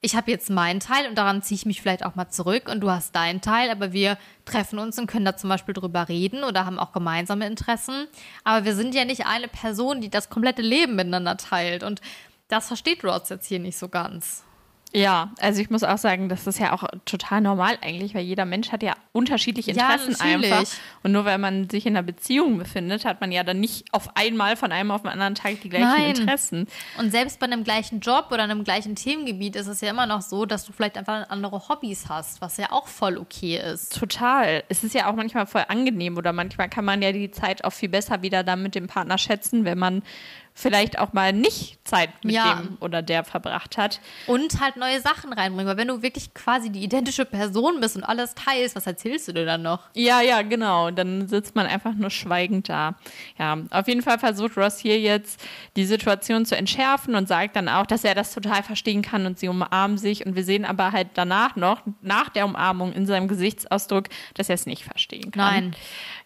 ich 0.01 0.15
habe 0.15 0.31
jetzt 0.31 0.49
meinen 0.49 0.79
Teil 0.79 1.07
und 1.09 1.17
daran 1.17 1.41
ziehe 1.41 1.57
ich 1.57 1.65
mich 1.65 1.81
vielleicht 1.81 2.05
auch 2.05 2.15
mal 2.15 2.29
zurück 2.29 2.69
und 2.69 2.79
du 2.79 2.89
hast 2.89 3.15
deinen 3.15 3.41
Teil, 3.41 3.69
aber 3.69 3.91
wir 3.91 4.17
treffen 4.45 4.79
uns 4.79 4.97
und 4.97 5.07
können 5.07 5.25
da 5.25 5.35
zum 5.35 5.49
Beispiel 5.49 5.73
drüber 5.73 6.07
reden 6.07 6.43
oder 6.43 6.65
haben 6.65 6.79
auch 6.79 6.93
gemeinsame 6.93 7.45
Interessen. 7.45 8.07
Aber 8.45 8.63
wir 8.65 8.75
sind 8.75 8.95
ja 8.95 9.03
nicht 9.03 9.25
eine 9.25 9.49
Person, 9.49 9.99
die 9.99 10.09
das 10.09 10.29
komplette 10.29 10.61
Leben 10.61 10.95
miteinander 10.95 11.35
teilt. 11.35 11.83
Und 11.83 11.99
das 12.47 12.67
versteht 12.67 13.03
Ross 13.03 13.27
jetzt 13.29 13.47
hier 13.47 13.59
nicht 13.59 13.77
so 13.77 13.89
ganz. 13.89 14.45
Ja, 14.91 15.31
also 15.39 15.61
ich 15.61 15.69
muss 15.69 15.83
auch 15.83 15.99
sagen, 15.99 16.29
das 16.29 16.47
ist 16.47 16.57
ja 16.57 16.73
auch 16.73 16.83
total 17.05 17.41
normal 17.41 17.77
eigentlich, 17.81 18.15
weil 18.15 18.23
jeder 18.23 18.45
Mensch 18.45 18.71
hat 18.71 18.81
ja 18.81 18.95
unterschiedliche 19.11 19.71
Ja, 19.71 19.93
Interessen 19.93 20.11
natürlich. 20.13 20.51
einfach. 20.51 20.73
Und 21.03 21.11
nur 21.11 21.25
weil 21.25 21.37
man 21.37 21.69
sich 21.69 21.85
in 21.85 21.95
einer 21.95 22.03
Beziehung 22.03 22.57
befindet, 22.57 23.05
hat 23.05 23.21
man 23.21 23.31
ja 23.31 23.43
dann 23.43 23.59
nicht 23.59 23.85
auf 23.93 24.15
einmal 24.17 24.55
von 24.55 24.71
einem 24.71 24.89
auf 24.89 25.03
den 25.03 25.11
anderen 25.11 25.35
Tag 25.35 25.61
die 25.61 25.69
gleichen 25.69 25.87
Nein. 25.87 26.15
Interessen. 26.15 26.67
Und 26.97 27.11
selbst 27.11 27.39
bei 27.39 27.45
einem 27.45 27.63
gleichen 27.63 27.99
Job 27.99 28.29
oder 28.31 28.43
einem 28.43 28.63
gleichen 28.63 28.95
Themengebiet 28.95 29.55
ist 29.55 29.67
es 29.67 29.81
ja 29.81 29.91
immer 29.91 30.07
noch 30.07 30.21
so, 30.21 30.47
dass 30.47 30.65
du 30.65 30.73
vielleicht 30.73 30.97
einfach 30.97 31.29
andere 31.29 31.69
Hobbys 31.69 32.09
hast, 32.09 32.41
was 32.41 32.57
ja 32.57 32.71
auch 32.71 32.87
voll 32.87 33.17
okay 33.17 33.57
ist. 33.57 33.97
Total. 33.97 34.63
Es 34.69 34.83
ist 34.83 34.95
ja 34.95 35.09
auch 35.09 35.15
manchmal 35.15 35.45
voll 35.45 35.65
angenehm 35.67 36.17
oder 36.17 36.33
manchmal 36.33 36.67
kann 36.67 36.85
man 36.85 37.03
ja 37.03 37.11
die 37.11 37.29
Zeit 37.29 37.63
auch 37.63 37.73
viel 37.73 37.89
besser 37.89 38.23
wieder 38.23 38.43
dann 38.43 38.63
mit 38.63 38.73
dem 38.73 38.87
Partner 38.87 39.19
schätzen, 39.19 39.65
wenn 39.65 39.77
man 39.77 40.01
vielleicht 40.59 40.99
auch 40.99 41.13
mal 41.13 41.31
nicht 41.33 41.79
Zeit 41.87 42.09
mit 42.23 42.35
Ja. 42.35 42.55
dem 42.55 42.77
oder 42.81 43.01
der 43.01 43.23
verbracht 43.23 43.77
hat. 43.77 43.99
Und 44.27 44.59
halt 44.59 44.75
neue 44.77 44.99
Sachen 45.01 45.31
reinbringen, 45.33 45.67
weil 45.67 45.77
wenn 45.77 45.87
du 45.87 46.01
wirklich 46.01 46.33
quasi 46.33 46.69
die 46.69 46.83
identische 46.83 47.25
Person 47.25 47.79
bist 47.79 47.95
und 47.95 48.03
alles 48.03 48.35
teilst, 48.35 48.75
was 48.75 48.85
erzählst 48.85 49.27
du 49.27 49.33
dir 49.33 49.45
dann 49.45 49.61
noch? 49.61 49.89
Ja, 49.93 50.21
ja, 50.21 50.41
genau. 50.41 50.91
Dann 50.91 51.27
sitzt 51.27 51.55
man 51.55 51.65
einfach 51.65 51.93
nur 51.93 52.09
schweigend 52.09 52.69
da. 52.69 52.95
Ja, 53.37 53.57
auf 53.71 53.87
jeden 53.87 54.01
Fall 54.01 54.19
versucht 54.19 54.57
Ross 54.57 54.79
hier 54.79 54.99
jetzt 54.99 55.39
die 55.75 55.85
Situation 55.85 56.45
zu 56.45 56.55
entschärfen 56.57 57.15
und 57.15 57.27
sagt 57.27 57.55
dann 57.55 57.69
auch, 57.69 57.85
dass 57.85 58.03
er 58.03 58.13
das 58.15 58.33
total 58.33 58.61
verstehen 58.63 59.01
kann 59.01 59.25
und 59.25 59.39
sie 59.39 59.47
umarmen 59.47 59.97
sich. 59.97 60.25
Und 60.25 60.35
wir 60.35 60.43
sehen 60.43 60.65
aber 60.65 60.91
halt 60.91 61.07
danach 61.13 61.55
noch, 61.55 61.81
nach 62.01 62.29
der 62.29 62.45
Umarmung 62.45 62.91
in 62.93 63.05
seinem 63.05 63.27
Gesichtsausdruck, 63.27 64.05
dass 64.33 64.49
er 64.49 64.55
es 64.55 64.65
nicht 64.65 64.83
verstehen 64.83 65.31
kann. 65.31 65.53
Nein. 65.53 65.75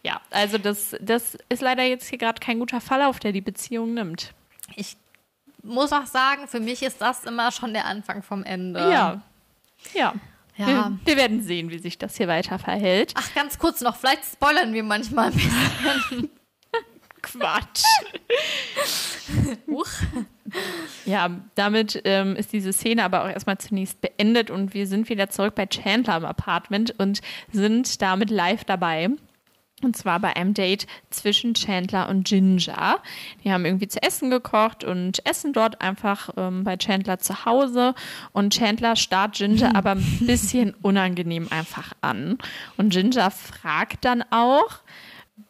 Ja, 0.06 0.20
also 0.32 0.58
das, 0.58 0.96
das 1.00 1.38
ist 1.48 1.62
leider 1.62 1.84
jetzt 1.84 2.10
hier 2.10 2.18
gerade 2.18 2.40
kein 2.40 2.60
guter 2.60 2.82
Verlauf, 2.82 3.20
der 3.20 3.32
die 3.32 3.40
Beziehung 3.42 3.94
nimmt. 3.94 4.23
Ich 4.76 4.98
muss 5.62 5.92
auch 5.94 6.06
sagen, 6.06 6.48
für 6.48 6.60
mich 6.60 6.84
ist 6.84 7.02
das 7.02 7.24
immer 7.24 7.52
schon 7.52 7.74
der 7.74 7.86
Anfang 7.86 8.24
vom 8.24 8.44
Ende. 8.44 8.80
Ja. 8.80 9.22
Ja. 9.94 10.14
Ja. 10.56 10.68
Wir, 10.68 11.00
wir 11.06 11.18
werden 11.18 11.44
sehen, 11.44 11.72
wie 11.72 11.80
sich 11.80 11.98
das 11.98 12.16
hier 12.18 12.28
weiter 12.28 12.60
verhält. 12.60 13.14
Ach, 13.16 13.34
ganz 13.34 13.58
kurz 13.58 13.82
noch, 13.82 13.96
vielleicht 13.96 14.24
spoilern 14.26 14.74
wir 14.74 14.84
manchmal 14.84 15.32
ein 15.32 15.34
bisschen. 15.34 16.30
Quatsch. 17.24 17.84
Huch. 19.68 19.88
Ja, 21.06 21.30
damit 21.56 22.02
ähm, 22.04 22.36
ist 22.36 22.54
diese 22.54 22.74
Szene 22.74 23.04
aber 23.04 23.24
auch 23.24 23.30
erstmal 23.30 23.58
zunächst 23.58 24.02
beendet 24.02 24.52
und 24.52 24.74
wir 24.74 24.86
sind 24.86 25.10
wieder 25.10 25.30
zurück 25.30 25.56
bei 25.56 25.66
Chandler 25.66 26.18
im 26.18 26.26
Apartment 26.26 26.94
und 27.00 27.22
sind 27.52 28.02
damit 28.02 28.30
live 28.30 28.66
dabei. 28.66 29.10
Und 29.84 29.98
zwar 29.98 30.20
bei 30.20 30.36
einem 30.36 30.54
Date 30.54 30.88
zwischen 31.10 31.54
Chandler 31.54 32.10
und 32.10 32.28
Ginger. 32.28 33.00
Die 33.44 33.52
haben 33.52 33.66
irgendwie 33.66 33.88
zu 33.88 34.02
essen 34.02 34.30
gekocht 34.30 34.84
und 34.84 35.26
essen 35.26 35.54
dort 35.54 35.82
einfach 35.82 36.30
ähm, 36.38 36.64
bei 36.64 36.78
Chandler 36.78 37.20
zu 37.20 37.46
Hause. 37.46 37.94
Und 38.32 38.54
Chandler 38.54 38.96
starrt 38.96 39.36
Ginger 39.36 39.76
aber 39.76 39.92
ein 39.92 40.20
bisschen 40.22 40.74
unangenehm 40.82 41.48
einfach 41.50 41.94
an. 42.02 42.38
Und 42.78 42.94
Ginger 42.94 43.32
fragt 43.32 44.06
dann 44.06 44.24
auch, 44.32 44.82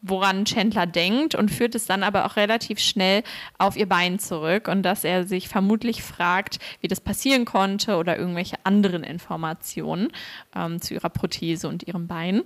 woran 0.01 0.45
Chandler 0.45 0.85
denkt 0.85 1.35
und 1.35 1.49
führt 1.49 1.75
es 1.75 1.85
dann 1.85 2.03
aber 2.03 2.25
auch 2.25 2.35
relativ 2.35 2.79
schnell 2.79 3.23
auf 3.57 3.75
ihr 3.75 3.87
Bein 3.87 4.19
zurück 4.19 4.67
und 4.67 4.83
dass 4.83 5.03
er 5.03 5.25
sich 5.25 5.47
vermutlich 5.47 6.03
fragt, 6.03 6.59
wie 6.81 6.87
das 6.87 7.01
passieren 7.01 7.45
konnte 7.45 7.97
oder 7.97 8.17
irgendwelche 8.17 8.57
anderen 8.63 9.03
Informationen 9.03 10.09
ähm, 10.55 10.81
zu 10.81 10.93
ihrer 10.93 11.09
Prothese 11.09 11.67
und 11.67 11.83
ihrem 11.83 12.07
Bein. 12.07 12.43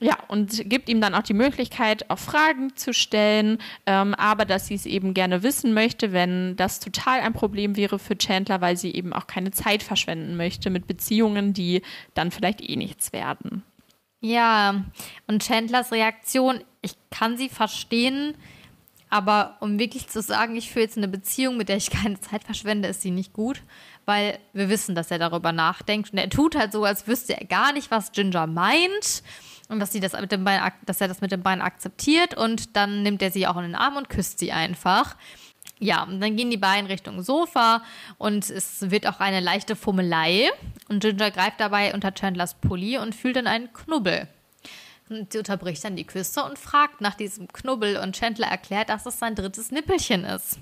Ja, 0.00 0.16
und 0.28 0.68
gibt 0.70 0.88
ihm 0.88 1.00
dann 1.00 1.14
auch 1.14 1.22
die 1.22 1.34
Möglichkeit, 1.34 2.08
auch 2.08 2.20
Fragen 2.20 2.76
zu 2.76 2.94
stellen, 2.94 3.58
ähm, 3.84 4.14
aber 4.14 4.44
dass 4.44 4.68
sie 4.68 4.74
es 4.74 4.86
eben 4.86 5.12
gerne 5.12 5.42
wissen 5.42 5.74
möchte, 5.74 6.12
wenn 6.12 6.54
das 6.54 6.78
total 6.78 7.20
ein 7.20 7.32
Problem 7.32 7.74
wäre 7.74 7.98
für 7.98 8.16
Chandler, 8.16 8.60
weil 8.60 8.76
sie 8.76 8.94
eben 8.94 9.12
auch 9.12 9.26
keine 9.26 9.50
Zeit 9.50 9.82
verschwenden 9.82 10.36
möchte 10.36 10.70
mit 10.70 10.86
Beziehungen, 10.86 11.52
die 11.52 11.82
dann 12.14 12.30
vielleicht 12.30 12.60
eh 12.60 12.76
nichts 12.76 13.12
werden. 13.12 13.64
Ja, 14.20 14.84
und 15.26 15.44
Chandlers 15.44 15.90
Reaktion, 15.90 16.60
ich 16.80 16.92
kann 17.10 17.36
sie 17.36 17.48
verstehen, 17.48 18.34
aber 19.10 19.56
um 19.60 19.80
wirklich 19.80 20.06
zu 20.06 20.22
sagen, 20.22 20.54
ich 20.54 20.70
führe 20.70 20.84
jetzt 20.84 20.96
eine 20.96 21.08
Beziehung, 21.08 21.56
mit 21.56 21.68
der 21.68 21.76
ich 21.76 21.90
keine 22.02 22.20
Zeit 22.20 22.44
verschwende, 22.44 22.86
ist 22.86 23.02
sie 23.02 23.10
nicht 23.10 23.32
gut, 23.32 23.62
weil 24.06 24.38
wir 24.52 24.68
wissen, 24.68 24.94
dass 24.94 25.10
er 25.10 25.18
darüber 25.18 25.50
nachdenkt 25.50 26.12
und 26.12 26.18
er 26.18 26.30
tut 26.30 26.54
halt 26.54 26.70
so, 26.70 26.84
als 26.84 27.08
wüsste 27.08 27.36
er 27.36 27.46
gar 27.46 27.72
nicht, 27.72 27.90
was 27.90 28.12
Ginger 28.12 28.46
meint 28.46 29.24
und 29.68 29.80
dass 29.80 29.92
sie 29.92 30.00
das 30.00 30.18
mit 30.18 30.32
dem 30.32 30.44
Bein, 30.44 30.72
dass 30.86 31.00
er 31.00 31.08
das 31.08 31.20
mit 31.20 31.32
dem 31.32 31.42
Bein 31.42 31.60
akzeptiert 31.60 32.34
und 32.34 32.76
dann 32.76 33.02
nimmt 33.02 33.22
er 33.22 33.30
sie 33.30 33.46
auch 33.46 33.56
in 33.56 33.62
den 33.62 33.74
Arm 33.74 33.96
und 33.96 34.08
küsst 34.08 34.38
sie 34.38 34.52
einfach. 34.52 35.16
Ja, 35.80 36.02
und 36.02 36.20
dann 36.20 36.36
gehen 36.36 36.50
die 36.50 36.56
beiden 36.56 36.86
Richtung 36.86 37.22
Sofa 37.22 37.82
und 38.16 38.50
es 38.50 38.90
wird 38.90 39.06
auch 39.06 39.20
eine 39.20 39.40
leichte 39.40 39.76
Fummelei. 39.76 40.50
Und 40.88 41.00
Ginger 41.00 41.30
greift 41.30 41.60
dabei 41.60 41.94
unter 41.94 42.10
Chandlers 42.10 42.54
Pulli 42.54 42.98
und 42.98 43.14
fühlt 43.14 43.36
dann 43.36 43.46
einen 43.46 43.72
Knubbel. 43.72 44.28
Und 45.10 45.32
sie 45.32 45.38
unterbricht 45.38 45.84
dann 45.84 45.96
die 45.96 46.04
Küsse 46.04 46.44
und 46.44 46.58
fragt 46.58 47.00
nach 47.00 47.14
diesem 47.14 47.48
Knubbel 47.48 47.96
und 47.96 48.14
Chandler 48.14 48.48
erklärt, 48.48 48.88
dass 48.90 49.06
es 49.06 49.18
sein 49.18 49.34
drittes 49.34 49.70
Nippelchen 49.70 50.24
ist. 50.24 50.58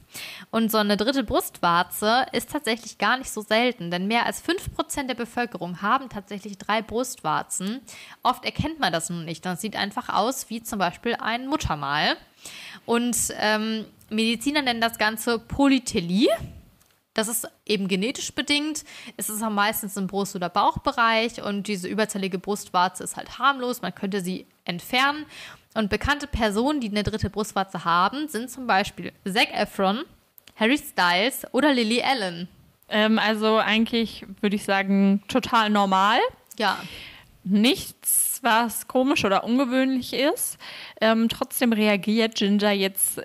Und 0.51 0.70
so 0.70 0.78
eine 0.78 0.97
dritte 0.97 1.24
Brustwarze 1.24 2.26
ist 2.32 2.51
tatsächlich 2.51 2.99
gar 2.99 3.18
nicht 3.18 3.30
so 3.30 3.40
selten, 3.40 3.90
denn 3.90 4.07
mehr 4.07 4.26
als 4.26 4.42
5% 4.44 5.07
der 5.07 5.14
Bevölkerung 5.14 5.82
haben 5.82 6.09
tatsächlich 6.09 6.59
drei 6.59 6.82
Brustwarzen. 6.82 7.80
Oft 8.22 8.44
erkennt 8.44 8.78
man 8.78 8.92
das 8.92 9.11
nun 9.11 9.24
nicht. 9.24 9.44
Das 9.44 9.61
sieht 9.61 9.76
einfach 9.76 10.09
aus 10.09 10.49
wie 10.51 10.62
zum 10.62 10.78
Beispiel 10.78 11.16
ein 11.16 11.47
Muttermal. 11.47 12.16
Und 12.84 13.16
ähm, 13.38 13.84
Mediziner 14.11 14.62
nennen 14.62 14.80
das 14.80 14.99
Ganze 14.99 15.38
Polytelie. 15.38 16.28
Das 17.17 17.29
ist 17.29 17.49
eben 17.64 17.89
genetisch 17.89 18.35
bedingt. 18.35 18.85
Es 19.17 19.31
ist 19.31 19.43
am 19.43 19.55
meistens 19.55 19.97
im 19.97 20.07
Brust- 20.07 20.37
oder 20.37 20.51
Bauchbereich 20.51 21.43
und 21.43 21.67
diese 21.67 21.89
überzählige 21.89 22.39
Brustwarze 22.39 23.03
ist 23.03 23.17
halt 23.17 23.39
harmlos. 23.39 23.81
Man 23.81 23.95
könnte 23.95 24.21
sie 24.21 24.47
entfernen. 24.67 25.25
Und 25.73 25.89
bekannte 25.89 26.27
Personen, 26.27 26.81
die 26.81 26.91
eine 26.91 27.03
dritte 27.03 27.31
Brustwarze 27.31 27.87
haben, 27.87 28.29
sind 28.29 28.51
zum 28.51 28.67
Beispiel 28.67 29.12
Zac 29.25 29.49
Efron, 29.55 30.05
Harry 30.57 30.77
Styles 30.77 31.47
oder 31.53 31.73
Lily 31.73 32.03
Allen. 32.03 32.49
Ähm, 32.91 33.19
also 33.19 33.57
eigentlich 33.57 34.27
würde 34.43 34.57
ich 34.57 34.64
sagen, 34.64 35.23
total 35.27 35.71
normal. 35.71 36.19
Ja, 36.59 36.79
Nichts, 37.49 38.41
was 38.43 38.89
komisch 38.89 39.25
oder 39.25 39.45
ungewöhnlich 39.45 40.12
ist. 40.12 40.59
Ähm, 41.01 41.29
trotzdem 41.29 41.73
reagiert 41.73 42.35
Ginger 42.35 42.73
jetzt 42.73 43.23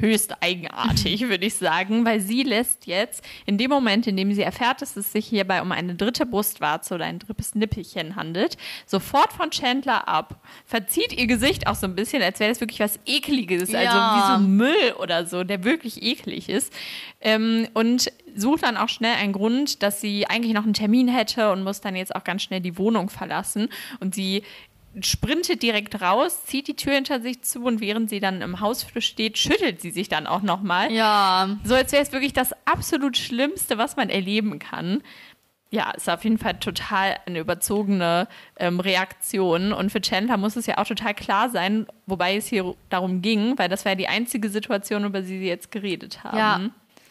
höchst 0.00 0.42
eigenartig, 0.42 1.28
würde 1.28 1.46
ich 1.46 1.54
sagen, 1.54 2.04
weil 2.04 2.20
sie 2.20 2.42
lässt 2.42 2.86
jetzt 2.86 3.22
in 3.46 3.58
dem 3.58 3.70
Moment, 3.70 4.06
in 4.06 4.16
dem 4.16 4.32
sie 4.32 4.42
erfährt, 4.42 4.82
dass 4.82 4.96
es 4.96 5.12
sich 5.12 5.26
hierbei 5.26 5.62
um 5.62 5.72
eine 5.72 5.94
dritte 5.94 6.26
Brustwarze 6.26 6.94
oder 6.94 7.04
ein 7.04 7.18
drittes 7.18 7.54
Nippelchen 7.54 8.16
handelt, 8.16 8.56
sofort 8.86 9.32
von 9.32 9.50
Chandler 9.50 10.08
ab, 10.08 10.42
verzieht 10.64 11.12
ihr 11.12 11.26
Gesicht 11.26 11.66
auch 11.66 11.74
so 11.74 11.86
ein 11.86 11.94
bisschen, 11.94 12.22
als 12.22 12.40
wäre 12.40 12.50
das 12.50 12.60
wirklich 12.60 12.80
was 12.80 12.98
Ekliges, 13.06 13.74
also 13.74 13.84
Ja. 13.96 14.38
wie 14.38 14.42
so 14.42 14.48
Müll 14.48 14.92
oder 15.00 15.26
so, 15.26 15.44
der 15.44 15.64
wirklich 15.64 16.02
eklig 16.02 16.48
ist. 16.48 16.72
Ähm, 17.20 17.66
und 17.74 18.12
sucht 18.36 18.62
dann 18.62 18.76
auch 18.76 18.88
schnell 18.88 19.14
einen 19.16 19.32
Grund, 19.32 19.82
dass 19.82 20.00
sie 20.00 20.26
eigentlich 20.26 20.52
noch 20.54 20.62
einen 20.64 20.74
Termin 20.74 21.08
hätte 21.08 21.50
und 21.50 21.64
muss 21.64 21.80
dann 21.80 21.96
jetzt 21.96 22.14
auch 22.14 22.22
ganz 22.22 22.42
schnell 22.42 22.60
die 22.60 22.78
Wohnung 22.78 23.10
verlassen. 23.10 23.68
Und 23.98 24.14
sie 24.14 24.44
sprintet 25.02 25.62
direkt 25.62 26.00
raus, 26.00 26.44
zieht 26.44 26.66
die 26.68 26.74
Tür 26.76 26.94
hinter 26.94 27.20
sich 27.20 27.42
zu 27.42 27.62
und 27.64 27.80
während 27.80 28.10
sie 28.10 28.20
dann 28.20 28.42
im 28.42 28.60
Hausflur 28.60 29.02
steht, 29.02 29.38
schüttelt 29.38 29.80
sie 29.80 29.90
sich 29.90 30.08
dann 30.08 30.26
auch 30.26 30.42
nochmal. 30.42 30.90
Ja. 30.92 31.56
So 31.64 31.74
als 31.74 31.92
wäre 31.92 32.02
es 32.02 32.12
wirklich 32.12 32.32
das 32.32 32.52
absolut 32.64 33.16
Schlimmste, 33.16 33.78
was 33.78 33.96
man 33.96 34.08
erleben 34.10 34.58
kann. 34.58 35.02
Ja, 35.70 35.90
ist 35.90 36.08
auf 36.08 36.24
jeden 36.24 36.38
Fall 36.38 36.58
total 36.58 37.16
eine 37.26 37.40
überzogene 37.40 38.26
ähm, 38.56 38.80
Reaktion. 38.80 39.74
Und 39.74 39.92
für 39.92 40.00
Chandler 40.00 40.38
muss 40.38 40.56
es 40.56 40.64
ja 40.64 40.78
auch 40.78 40.86
total 40.86 41.12
klar 41.14 41.50
sein, 41.50 41.86
wobei 42.06 42.36
es 42.36 42.46
hier 42.46 42.74
darum 42.88 43.20
ging, 43.20 43.58
weil 43.58 43.68
das 43.68 43.84
war 43.84 43.92
ja 43.92 43.96
die 43.96 44.08
einzige 44.08 44.48
Situation, 44.48 45.04
über 45.04 45.20
die 45.20 45.26
sie 45.26 45.46
jetzt 45.46 45.70
geredet 45.70 46.24
haben. 46.24 46.38
Ja. 46.38 46.60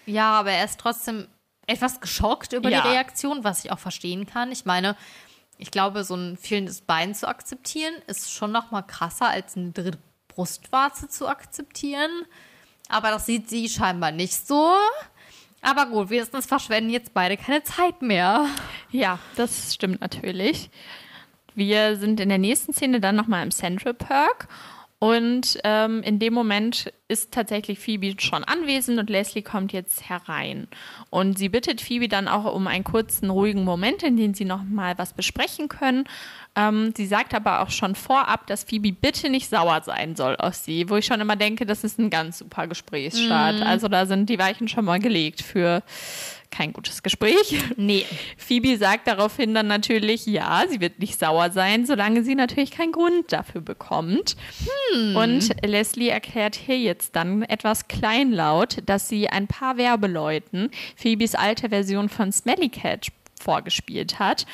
ja, 0.07 0.32
aber 0.39 0.51
er 0.51 0.65
ist 0.65 0.80
trotzdem 0.80 1.28
etwas 1.67 2.01
geschockt 2.01 2.53
über 2.53 2.69
Ja. 2.69 2.82
die 2.82 2.88
Reaktion, 2.88 3.43
was 3.43 3.63
ich 3.63 3.71
auch 3.71 3.78
verstehen 3.80 4.25
kann. 4.25 4.51
Ich 4.51 4.65
meine, 4.65 4.95
ich 5.57 5.71
glaube, 5.71 6.03
so 6.03 6.15
ein 6.15 6.37
fehlendes 6.37 6.81
Bein 6.81 7.15
zu 7.15 7.27
akzeptieren, 7.27 7.93
ist 8.07 8.31
schon 8.31 8.51
noch 8.51 8.71
mal 8.71 8.83
krasser, 8.83 9.29
als 9.29 9.57
eine 9.57 9.71
dritte 9.71 9.99
Brustwarze 10.27 11.07
zu 11.07 11.27
akzeptieren. 11.27 12.11
Aber 12.89 13.09
das 13.09 13.25
sieht 13.25 13.49
sie 13.49 13.67
scheinbar 13.67 14.11
nicht 14.11 14.47
so. 14.47 14.73
Aber 15.61 15.87
gut, 15.87 16.09
wenigstens 16.09 16.45
verschwenden 16.45 16.91
jetzt 16.91 17.13
beide 17.13 17.37
keine 17.37 17.63
Zeit 17.63 18.01
mehr. 18.01 18.47
Ja, 18.91 19.19
das 19.35 19.73
stimmt 19.73 19.99
natürlich. 20.01 20.69
Wir 21.55 21.95
sind 21.97 22.19
in 22.19 22.29
der 22.29 22.37
nächsten 22.37 22.73
Szene 22.73 23.01
dann 23.01 23.15
nochmal 23.15 23.43
im 23.43 23.51
Central 23.51 23.95
Park 23.95 24.47
und 24.99 25.59
ähm, 25.63 26.01
in 26.01 26.17
dem 26.17 26.33
Moment 26.33 26.91
ist 27.07 27.31
tatsächlich 27.31 27.77
Phoebe 27.77 28.15
schon 28.19 28.43
anwesend 28.43 28.97
und 28.97 29.11
Leslie 29.11 29.43
kommt 29.43 29.71
jetzt 29.71 30.09
herein. 30.09 30.67
Und 31.11 31.37
sie 31.37 31.49
bittet 31.49 31.81
Phoebe 31.81 32.07
dann 32.07 32.27
auch 32.27 32.51
um 32.51 32.65
einen 32.65 32.83
kurzen, 32.83 33.29
ruhigen 33.29 33.63
Moment, 33.63 34.01
in 34.01 34.17
dem 34.17 34.33
sie 34.33 34.43
nochmal 34.43 34.97
was 34.97 35.13
besprechen 35.13 35.69
können. 35.69 36.05
Ähm, 36.55 36.93
sie 36.97 37.05
sagt 37.05 37.35
aber 37.35 37.61
auch 37.61 37.69
schon 37.69 37.93
vorab, 37.93 38.47
dass 38.47 38.63
Phoebe 38.63 38.91
bitte 38.91 39.29
nicht 39.29 39.49
sauer 39.49 39.83
sein 39.83 40.15
soll 40.15 40.35
auf 40.37 40.55
sie, 40.55 40.89
wo 40.89 40.95
ich 40.95 41.05
schon 41.05 41.21
immer 41.21 41.35
denke, 41.35 41.67
das 41.67 41.83
ist 41.83 41.99
ein 41.99 42.09
ganz 42.09 42.39
super 42.39 42.65
Gesprächsstart. 42.65 43.61
Also 43.61 43.87
da 43.89 44.07
sind 44.07 44.27
die 44.29 44.39
Weichen 44.39 44.67
schon 44.67 44.85
mal 44.85 44.99
gelegt 44.99 45.43
für 45.43 45.83
kein 46.51 46.73
gutes 46.73 47.03
Gespräch. 47.03 47.55
Nee. 47.75 48.05
Phoebe 48.37 48.77
sagt 48.77 49.07
daraufhin 49.07 49.53
dann 49.53 49.67
natürlich, 49.67 50.25
ja, 50.25 50.63
sie 50.69 50.81
wird 50.81 50.99
nicht 50.99 51.19
sauer 51.19 51.51
sein, 51.51 51.85
solange 51.85 52.23
sie 52.23 52.35
natürlich 52.35 52.71
keinen 52.71 52.91
Grund 52.91 53.31
dafür 53.31 53.61
bekommt. 53.61 54.35
Und 55.15 55.55
Leslie 55.65 56.09
erklärt 56.09 56.55
hier 56.55 56.79
jetzt 56.79 57.15
dann 57.15 57.43
etwas 57.43 57.87
kleinlaut, 57.87 58.77
dass 58.85 59.07
sie 59.09 59.29
ein 59.29 59.47
paar 59.47 59.77
Werbeleuten 59.77 60.71
Phoebes 60.95 61.35
alte 61.35 61.69
Version 61.69 62.09
von 62.09 62.31
Smelly 62.31 62.69
Cat 62.69 63.07
vorgespielt 63.39 64.19
hat. 64.19 64.45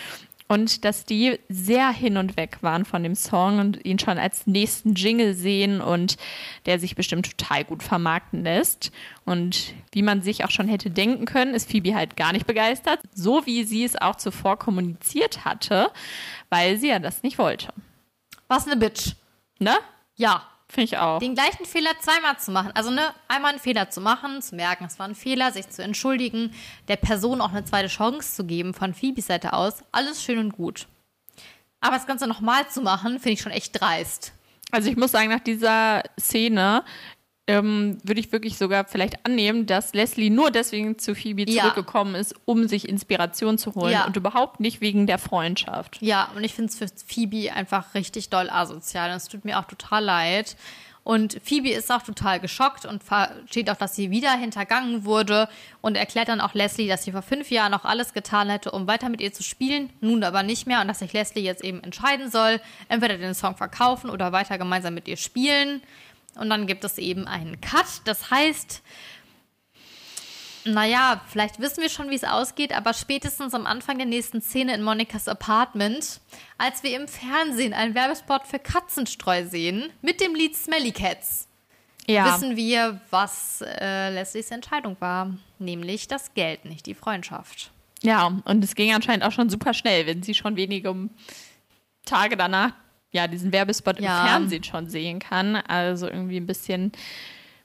Und 0.48 0.86
dass 0.86 1.06
die 1.06 1.40
sehr 1.50 1.90
hin 1.90 2.18
und 2.18 2.38
weg 2.38 2.58
waren 2.62 2.86
von 2.86 3.02
dem 3.02 3.16
Song 3.16 3.60
und 3.60 3.86
ihn 3.86 3.98
schon 3.98 4.18
als 4.18 4.46
nächsten 4.46 4.94
Jingle 4.94 5.34
sehen 5.34 5.82
und 5.82 6.18
der 6.66 6.80
sich 6.80 6.96
bestimmt 6.96 7.38
total 7.38 7.64
gut 7.64 7.82
vermarkten 7.82 8.44
lässt. 8.44 8.92
Und 9.26 9.74
wie 9.92 10.02
man 10.04 10.22
sich 10.22 10.44
auch 10.44 10.52
schon 10.52 10.68
hätte 10.68 10.92
denken 10.92 11.26
können, 11.26 11.54
ist 11.54 11.72
Phoebe 11.72 11.96
halt 11.96 12.16
gar 12.18 12.34
nicht 12.34 12.46
begeistert, 12.46 13.00
so 13.14 13.46
wie 13.46 13.64
sie 13.64 13.84
es 13.84 13.96
auch 14.00 14.16
zuvor 14.16 14.60
kommuniziert 14.60 15.46
hatte, 15.46 15.92
weil 16.50 16.78
sie 16.78 16.90
ja 16.90 17.00
das 17.00 17.24
nicht 17.24 17.38
wollte. 17.38 17.74
Was 18.48 18.68
eine 18.68 18.78
Bitch. 18.78 19.16
Ne? 19.60 19.76
Ja. 20.16 20.44
Finde 20.74 20.86
ich 20.86 20.98
auch. 20.98 21.20
Den 21.20 21.36
gleichen 21.36 21.66
Fehler 21.66 21.92
zweimal 22.00 22.40
zu 22.40 22.50
machen. 22.50 22.72
Also, 22.74 22.90
ne, 22.90 23.14
einmal 23.28 23.52
einen 23.52 23.60
Fehler 23.60 23.92
zu 23.92 24.02
machen, 24.02 24.42
zu 24.42 24.56
merken, 24.56 24.86
es 24.86 24.98
war 24.98 25.08
ein 25.08 25.14
Fehler, 25.14 25.52
sich 25.52 25.70
zu 25.70 25.84
entschuldigen, 25.84 26.52
der 26.88 26.96
Person 26.96 27.42
auch 27.42 27.52
eine 27.52 27.64
zweite 27.64 27.90
Chance 27.90 28.36
zu 28.36 28.44
geben 28.44 28.74
von 28.74 28.96
Phoebes 28.96 29.28
Seite 29.28 29.54
aus. 29.54 29.84
Alles 29.92 30.24
schön 30.24 30.40
und 30.40 30.54
gut. 30.54 30.88
Aber 31.80 31.96
das 31.96 32.08
Ganze 32.08 32.26
nochmal 32.26 32.68
zu 32.70 32.82
machen, 32.82 33.20
finde 33.20 33.34
ich 33.34 33.42
schon 33.42 33.52
echt 33.52 33.80
dreist. 33.80 34.34
Also 34.72 34.90
ich 34.90 34.98
muss 34.98 35.12
sagen, 35.12 35.30
nach 35.30 35.42
dieser 35.42 36.02
Szene 36.20 36.84
ähm, 37.48 37.98
würde 38.04 38.22
ich 38.22 38.32
wirklich 38.32 38.58
sogar 38.58 38.86
vielleicht 38.86 39.26
annehmen, 39.26 39.66
dass 39.66 39.94
Leslie 39.94 40.30
nur 40.30 40.50
deswegen 40.50 40.98
zu 40.98 41.14
Phoebe 41.14 41.50
Ja. 41.50 41.64
zurückgekommen 41.64 42.16
ist, 42.16 42.36
um 42.46 42.68
sich 42.70 42.88
Inspiration 42.88 43.58
zu 43.58 43.76
holen 43.76 43.92
Ja. 43.92 44.06
und 44.06 44.16
überhaupt 44.16 44.60
nicht 44.62 44.80
wegen 44.80 45.08
der 45.08 45.18
Freundschaft. 45.20 45.98
Ja, 46.02 46.30
und 46.36 46.44
ich 46.46 46.54
finde 46.54 46.72
es 46.72 46.78
für 46.78 46.88
Phoebe 47.06 47.52
einfach 47.54 47.94
richtig 47.96 48.30
doll 48.30 48.50
asozial. 48.50 49.10
Und 49.12 49.18
es 49.18 49.28
tut 49.28 49.44
mir 49.44 49.60
auch 49.60 49.66
total 49.66 50.04
leid. 50.06 50.56
Und 51.04 51.38
Phoebe 51.44 51.70
ist 51.72 51.92
auch 51.92 52.02
total 52.02 52.40
geschockt 52.40 52.86
und 52.86 53.04
versteht 53.04 53.70
auch, 53.70 53.76
dass 53.76 53.94
sie 53.94 54.10
wieder 54.10 54.32
hintergangen 54.38 55.04
wurde 55.04 55.50
und 55.82 55.98
erklärt 55.98 56.30
dann 56.30 56.40
auch 56.40 56.54
Leslie, 56.54 56.88
dass 56.88 57.04
sie 57.04 57.12
vor 57.12 57.24
fünf 57.24 57.52
Jahren 57.52 57.72
noch 57.74 57.84
alles 57.84 58.14
getan 58.14 58.50
hätte, 58.50 58.72
um 58.72 58.88
weiter 58.88 59.10
mit 59.10 59.20
ihr 59.20 59.34
zu 59.34 59.44
spielen, 59.44 59.90
nun 60.00 60.24
aber 60.24 60.44
nicht 60.44 60.66
mehr 60.66 60.80
und 60.80 60.88
dass 60.88 61.00
sich 61.00 61.12
Leslie 61.12 61.44
jetzt 61.44 61.62
eben 61.62 61.84
entscheiden 61.84 62.32
soll, 62.32 62.62
entweder 62.88 63.18
den 63.18 63.34
Song 63.36 63.58
verkaufen 63.58 64.10
oder 64.10 64.32
weiter 64.32 64.58
gemeinsam 64.58 64.94
mit 64.94 65.10
ihr 65.10 65.18
spielen. 65.18 65.82
Und 66.36 66.50
dann 66.50 66.68
gibt 66.68 66.84
es 66.84 66.98
eben 66.98 67.28
einen 67.28 67.62
Cut. 67.62 68.02
Das 68.06 68.32
heißt, 68.32 68.82
naja, 70.66 71.22
vielleicht 71.28 71.60
wissen 71.60 71.82
wir 71.82 71.90
schon, 71.90 72.10
wie 72.10 72.16
es 72.16 72.24
ausgeht, 72.24 72.74
aber 72.76 72.94
spätestens 72.94 73.54
am 73.54 73.66
Anfang 73.66 73.98
der 73.98 74.08
nächsten 74.08 74.42
Szene 74.42 74.74
in 74.76 74.82
Monikas 74.82 75.28
Apartment, 75.28 76.22
als 76.58 76.84
wir 76.84 76.96
im 76.96 77.08
Fernsehen 77.08 77.74
einen 77.74 77.96
Werbespot 77.96 78.48
für 78.48 78.60
Katzenstreu 78.60 79.46
sehen, 79.46 79.90
mit 80.02 80.22
dem 80.22 80.34
Lied 80.36 80.56
Smelly 80.56 80.92
Cats, 80.92 81.48
Ja, 82.08 82.34
wissen 82.34 82.56
wir, 82.56 83.02
was 83.10 83.62
äh, 83.62 84.10
Leslies 84.12 84.52
Entscheidung 84.52 84.96
war. 85.00 85.34
Nämlich 85.60 86.08
das 86.08 86.34
Geld, 86.34 86.66
nicht 86.66 86.86
die 86.86 86.96
Freundschaft. 86.96 87.72
ja, 88.02 88.28
und 88.46 88.64
es 88.64 88.76
ging 88.76 88.94
anscheinend 88.94 89.24
auch 89.26 89.32
schon 89.32 89.50
super 89.50 89.74
schnell, 89.74 90.06
wenn 90.08 90.24
sie 90.24 90.34
schon 90.34 90.56
wenige 90.56 91.10
Tage 92.06 92.36
danach 92.38 92.74
ja 93.14 93.28
diesen 93.28 93.54
Werbespot 93.54 94.02
Ja. 94.02 94.22
im 94.24 94.28
Fernsehen 94.28 94.64
schon 94.66 94.90
sehen 94.90 95.20
kann. 95.20 95.56
Also 95.56 96.08
irgendwie 96.08 96.38
ein 96.38 96.46
bisschen, 96.48 96.92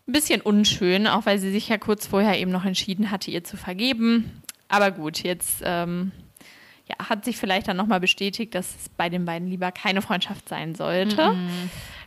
ein 0.07 0.13
bisschen 0.13 0.41
unschön, 0.41 1.09
auch 1.09 1.27
weil 1.27 1.39
sie 1.41 1.51
sich 1.51 1.69
ja 1.69 1.79
kurz 1.79 2.07
vorher 2.07 2.39
eben 2.39 2.53
noch 2.53 2.65
entschieden 2.65 3.11
hatte, 3.11 3.33
ihr 3.33 3.43
zu 3.43 3.57
vergeben. 3.57 4.43
Aber 4.69 4.91
gut, 4.93 5.23
jetzt 5.23 5.63
ähm, 5.65 6.13
ja, 6.87 7.09
hat 7.09 7.25
sich 7.25 7.37
vielleicht 7.39 7.67
dann 7.69 7.77
nochmal 7.77 8.01
bestätigt, 8.01 8.55
dass 8.55 8.77
es 8.77 8.89
bei 8.91 9.09
den 9.09 9.25
beiden 9.25 9.49
lieber 9.49 9.73
keine 9.73 10.03
Freundschaft 10.03 10.49
sein 10.49 10.75
sollte. 10.75 11.35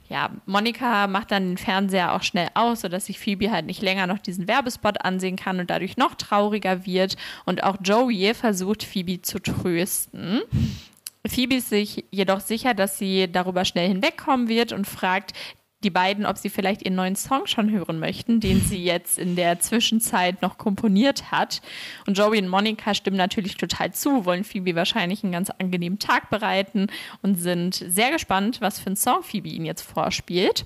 Ja, 0.09 0.29
Monika 0.45 1.07
macht 1.07 1.31
dann 1.31 1.51
den 1.51 1.57
Fernseher 1.57 2.13
auch 2.13 2.21
schnell 2.23 2.49
aus, 2.53 2.81
sodass 2.81 3.05
sich 3.05 3.17
Phoebe 3.17 3.49
halt 3.49 3.65
nicht 3.65 3.81
länger 3.81 4.07
noch 4.07 4.19
diesen 4.19 4.45
Werbespot 4.47 5.05
ansehen 5.05 5.37
kann 5.37 5.59
und 5.59 5.69
dadurch 5.69 5.95
noch 5.97 6.15
trauriger 6.15 6.85
wird. 6.85 7.15
Und 7.45 7.63
auch 7.63 7.77
Joey 7.81 8.33
versucht, 8.33 8.83
Phoebe 8.83 9.21
zu 9.21 9.39
trösten. 9.39 10.41
Phoebe 11.27 11.55
ist 11.55 11.69
sich 11.69 12.05
jedoch 12.11 12.39
sicher, 12.39 12.73
dass 12.73 12.97
sie 12.97 13.31
darüber 13.31 13.65
schnell 13.65 13.87
hinwegkommen 13.87 14.47
wird 14.47 14.71
und 14.71 14.87
fragt 14.87 15.33
die 15.83 15.89
beiden, 15.89 16.25
ob 16.25 16.37
sie 16.37 16.49
vielleicht 16.49 16.83
ihren 16.83 16.95
neuen 16.95 17.15
Song 17.15 17.47
schon 17.47 17.71
hören 17.71 17.99
möchten, 17.99 18.39
den 18.39 18.61
sie 18.61 18.83
jetzt 18.83 19.17
in 19.17 19.35
der 19.35 19.59
Zwischenzeit 19.59 20.41
noch 20.41 20.57
komponiert 20.57 21.31
hat. 21.31 21.61
Und 22.05 22.17
Joey 22.17 22.41
und 22.41 22.49
Monika 22.49 22.93
stimmen 22.93 23.17
natürlich 23.17 23.57
total 23.57 23.93
zu, 23.93 24.25
wollen 24.25 24.43
Phoebe 24.43 24.75
wahrscheinlich 24.75 25.23
einen 25.23 25.33
ganz 25.33 25.49
angenehmen 25.49 25.99
Tag 25.99 26.29
bereiten 26.29 26.87
und 27.21 27.35
sind 27.35 27.75
sehr 27.75 28.11
gespannt, 28.11 28.61
was 28.61 28.79
für 28.79 28.87
einen 28.87 28.95
Song 28.95 29.23
Phoebe 29.23 29.49
ihnen 29.49 29.65
jetzt 29.65 29.81
vorspielt. 29.81 30.65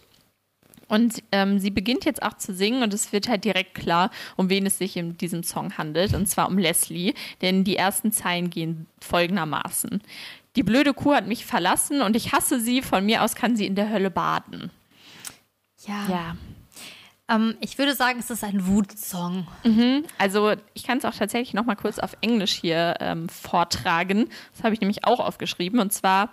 Und 0.87 1.23
ähm, 1.31 1.57
sie 1.57 1.71
beginnt 1.71 2.05
jetzt 2.05 2.21
auch 2.21 2.35
zu 2.35 2.53
singen 2.53 2.83
und 2.83 2.93
es 2.93 3.11
wird 3.11 3.27
halt 3.27 3.43
direkt 3.43 3.73
klar, 3.73 4.11
um 4.35 4.49
wen 4.49 4.67
es 4.67 4.77
sich 4.77 4.97
in 4.97 5.17
diesem 5.17 5.41
Song 5.41 5.79
handelt, 5.79 6.13
und 6.13 6.27
zwar 6.27 6.47
um 6.47 6.59
Leslie, 6.59 7.15
denn 7.41 7.63
die 7.63 7.75
ersten 7.75 8.11
Zeilen 8.11 8.51
gehen 8.51 8.85
folgendermaßen. 9.01 10.03
Die 10.55 10.63
blöde 10.63 10.93
Kuh 10.93 11.13
hat 11.13 11.27
mich 11.27 11.45
verlassen 11.45 12.01
und 12.01 12.15
ich 12.15 12.31
hasse 12.31 12.59
sie, 12.59 12.81
von 12.81 13.05
mir 13.05 13.23
aus 13.23 13.35
kann 13.35 13.55
sie 13.55 13.65
in 13.65 13.75
der 13.75 13.89
Hölle 13.89 14.09
baden. 14.09 14.71
Ja. 15.85 16.07
Ja. 16.09 16.35
Ähm, 17.27 17.55
ich 17.59 17.77
würde 17.77 17.95
sagen, 17.95 18.19
es 18.19 18.29
ist 18.29 18.43
ein 18.43 18.67
Wutsong. 18.67 19.47
Also 20.17 20.53
ich 20.73 20.83
kann 20.83 20.99
es 20.99 21.05
auch 21.05 21.13
tatsächlich 21.13 21.53
noch 21.53 21.65
mal 21.65 21.75
kurz 21.75 21.99
auf 21.99 22.15
Englisch 22.21 22.53
hier 22.53 22.95
ähm, 22.99 23.29
vortragen. 23.29 24.29
Das 24.53 24.63
habe 24.63 24.73
ich 24.73 24.81
nämlich 24.81 25.05
auch 25.05 25.19
aufgeschrieben. 25.19 25.79
Und 25.79 25.91
zwar 25.91 26.31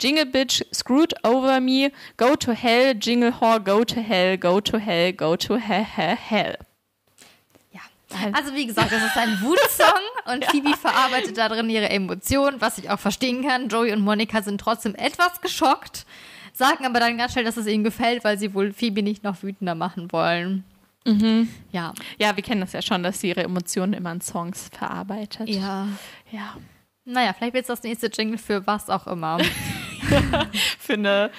Jingle 0.00 0.26
Bitch 0.26 0.64
screwed 0.74 1.14
over 1.24 1.60
me, 1.60 1.92
go 2.16 2.34
to 2.34 2.52
hell, 2.52 2.94
Jingle 2.98 3.32
Whore, 3.40 3.60
go 3.60 3.84
to 3.84 4.00
hell, 4.00 4.38
go 4.38 4.60
to 4.60 4.78
hell, 4.78 5.12
go 5.12 5.36
to 5.36 5.56
hell, 5.56 5.84
hell, 5.84 6.16
hell. 6.16 6.58
Also 8.32 8.54
wie 8.54 8.66
gesagt, 8.66 8.92
es 8.92 9.02
ist 9.02 9.16
ein 9.16 9.40
Wutsong 9.40 10.02
und 10.32 10.44
Phoebe 10.46 10.76
verarbeitet 10.76 11.36
darin 11.38 11.68
ihre 11.70 11.88
Emotionen, 11.90 12.60
was 12.60 12.78
ich 12.78 12.90
auch 12.90 12.98
verstehen 12.98 13.46
kann. 13.46 13.68
Joey 13.68 13.92
und 13.92 14.00
Monika 14.00 14.42
sind 14.42 14.60
trotzdem 14.60 14.94
etwas 14.94 15.40
geschockt, 15.40 16.06
sagen 16.52 16.84
aber 16.86 17.00
dann 17.00 17.18
ganz 17.18 17.32
schnell, 17.32 17.44
dass 17.44 17.56
es 17.56 17.66
ihnen 17.66 17.84
gefällt, 17.84 18.24
weil 18.24 18.38
sie 18.38 18.54
wohl 18.54 18.72
Phoebe 18.72 19.02
nicht 19.02 19.24
noch 19.24 19.42
wütender 19.42 19.74
machen 19.74 20.12
wollen. 20.12 20.64
Ja. 21.72 21.92
Ja, 22.18 22.36
wir 22.36 22.42
kennen 22.44 22.60
das 22.60 22.72
ja 22.72 22.82
schon, 22.82 23.02
dass 23.02 23.20
sie 23.20 23.30
ihre 23.30 23.42
Emotionen 23.42 23.92
immer 23.92 24.12
in 24.12 24.20
Songs 24.20 24.70
verarbeitet. 24.72 25.48
Ja. 25.48 25.88
Ja. 26.30 26.56
Naja, 27.04 27.32
vielleicht 27.32 27.54
wird 27.54 27.64
es 27.64 27.68
das 27.68 27.82
nächste 27.82 28.06
Jingle 28.06 28.38
für 28.38 28.66
was 28.66 28.88
auch 28.88 29.06
immer. 29.06 29.38
Für 30.78 30.94
eine, 30.94 31.30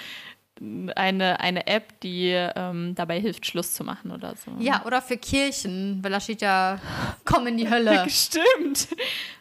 eine, 0.96 1.40
eine 1.40 1.68
App, 1.68 2.00
die 2.02 2.30
ähm, 2.30 2.96
dabei 2.96 3.20
hilft, 3.20 3.46
Schluss 3.46 3.74
zu 3.74 3.84
machen 3.84 4.12
oder 4.12 4.36
so. 4.36 4.52
ja, 4.60 4.84
oder 4.86 5.02
für 5.02 5.18
Kirchen, 5.18 6.00
weil 6.02 6.12
da 6.12 6.20
steht 6.20 6.42
ja, 6.42 6.80
komm 7.26 7.48
in 7.48 7.58
die 7.58 7.70
Hölle. 7.70 8.06
Stimmt. 8.10 8.88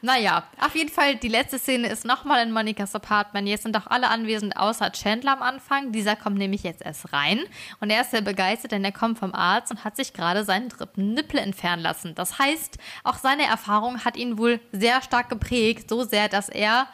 Naja, 0.01 0.45
auf 0.61 0.75
jeden 0.75 0.91
Fall, 0.91 1.16
die 1.16 1.29
letzte 1.29 1.59
Szene 1.59 1.89
ist 1.89 2.05
nochmal 2.05 2.47
in 2.47 2.53
Monikas 2.53 2.95
Apartment. 2.95 3.49
Jetzt 3.49 3.62
sind 3.62 3.77
auch 3.77 3.87
alle 3.87 4.09
anwesend, 4.09 4.57
außer 4.57 4.91
Chandler 4.93 5.33
am 5.33 5.43
Anfang. 5.43 5.93
Dieser 5.93 6.16
kommt 6.16 6.39
nämlich 6.39 6.62
jetzt 6.64 6.83
erst 6.83 7.12
rein. 7.12 7.41
Und 7.81 7.91
er 7.91 8.01
ist 8.03 8.11
sehr 8.11 8.23
begeistert, 8.23 8.73
denn 8.73 8.85
er 8.85 8.93
kommt 8.93 9.18
vom 9.18 9.35
Arzt 9.35 9.70
und 9.70 9.85
hat 9.85 9.97
sich 9.97 10.12
gerade 10.12 10.45
seinen 10.45 10.68
dritten 10.68 11.14
Nippel 11.14 11.39
entfernen 11.39 11.83
lassen. 11.83 12.14
Das 12.14 12.39
heißt, 12.39 12.79
auch 13.05 13.16
seine 13.18 13.45
Erfahrung 13.45 14.05
hat 14.05 14.16
ihn 14.16 14.39
wohl 14.39 14.61
sehr 14.73 15.03
stark 15.03 15.29
geprägt. 15.29 15.89
So 15.89 16.03
sehr, 16.05 16.29
dass 16.29 16.49
er 16.49 16.89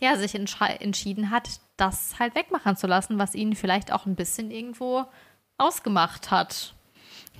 ja, 0.00 0.16
sich 0.16 0.32
entsch- 0.34 0.80
entschieden 0.80 1.30
hat, 1.30 1.48
das 1.80 2.18
halt 2.18 2.34
wegmachen 2.34 2.76
zu 2.76 2.86
lassen, 2.86 3.18
was 3.18 3.34
ihn 3.34 3.54
vielleicht 3.54 3.92
auch 3.92 4.06
ein 4.06 4.16
bisschen 4.16 4.50
irgendwo 4.50 5.04
ausgemacht 5.58 6.30
hat. 6.30 6.74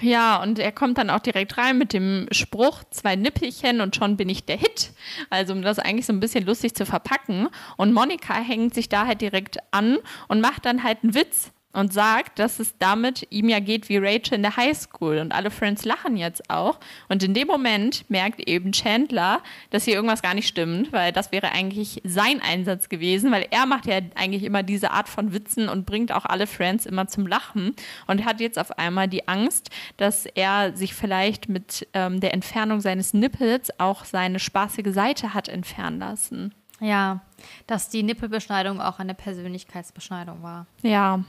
Ja, 0.01 0.43
und 0.43 0.59
er 0.59 0.73
kommt 0.73 0.97
dann 0.99 1.11
auch 1.11 1.21
direkt 1.21 1.59
rein 1.59 1.77
mit 1.77 1.93
dem 1.93 2.27
Spruch, 2.31 2.85
zwei 2.91 3.17
Nippelchen 3.17 3.81
und 3.81 3.97
schon 3.97 4.17
bin 4.17 4.29
ich 4.29 4.45
der 4.45 4.57
Hit. 4.57 4.93
Also 5.29 5.53
um 5.53 5.63
das 5.63 5.79
eigentlich 5.79 6.07
so 6.07 6.13
ein 6.13 6.21
bisschen 6.21 6.47
lustig 6.47 6.75
zu 6.75 6.87
verpacken. 6.87 7.49
Und 7.77 7.93
Monika 7.93 8.35
hängt 8.35 8.75
sich 8.75 8.89
da 8.89 9.07
halt 9.07 9.21
direkt 9.21 9.59
an 9.73 9.99
und 10.29 10.41
macht 10.41 10.65
dann 10.65 10.83
halt 10.83 10.99
einen 11.03 11.15
Witz 11.15 11.53
und 11.73 11.93
sagt, 11.93 12.39
dass 12.39 12.59
es 12.59 12.77
damit 12.79 13.27
ihm 13.31 13.49
ja 13.49 13.61
geht 13.61 13.89
wie 13.89 13.99
Rachel 13.99 14.35
in 14.35 14.43
der 14.43 14.57
Highschool. 14.57 15.19
Und 15.19 15.33
alle 15.33 15.51
Friends 15.51 15.85
lachen 15.85 16.17
jetzt 16.17 16.51
auch. 16.51 16.81
Und 17.09 17.23
in 17.23 17.33
dem 17.33 17.47
Moment 17.47 18.09
merkt 18.11 18.41
eben 18.49 18.73
Chandler, 18.73 19.41
dass 19.71 19.85
hier 19.85 19.95
irgendwas 19.95 20.23
gar 20.23 20.35
nicht 20.35 20.49
stimmt, 20.49 20.93
weil 20.93 21.13
das 21.13 21.31
wäre 21.31 21.53
eigentlich 21.53 22.01
sein 22.05 22.41
Einsatz 22.43 22.89
gewesen, 22.89 23.31
weil 23.31 23.47
er 23.51 23.67
macht 23.67 23.87
ja 23.87 24.01
eigentlich 24.17 24.43
immer 24.43 24.63
diese 24.63 24.91
Art 24.91 25.09
von 25.09 25.33
Witzen 25.33 25.69
und 25.69 25.87
bringt 25.87 26.13
auch 26.13 26.25
alle 26.25 26.47
Friends 26.47 26.87
immer 26.87 27.07
zum 27.07 27.27
Lachen 27.27 27.75
und 28.07 28.25
hat 28.25 28.41
jetzt 28.41 28.59
auf 28.59 28.79
einmal 28.79 29.07
die 29.07 29.29
Angst, 29.29 29.71
dass 29.97 30.27
er 30.27 30.77
sich 30.77 30.95
vielleicht 30.95 31.49
mit 31.49 31.87
ähm, 31.95 32.21
der 32.21 32.35
Entfernung 32.35 32.81
seines 32.81 33.15
Nippels 33.15 33.79
auch 33.79 34.05
seine 34.05 34.41
spaßige 34.41 34.93
Seite 34.93 35.35
hat 35.35 35.49
entfernen 35.49 36.01
lassen. 36.01 36.55
Ja, 36.81 37.21
dass 37.67 37.91
die 37.91 38.03
Nippelbeschneidung 38.03 38.81
auch 38.81 38.99
eine 38.99 39.15
Persönlichkeitsbeschneidung 39.15 40.43
war. 40.43 40.67
Ja. 40.83 41.23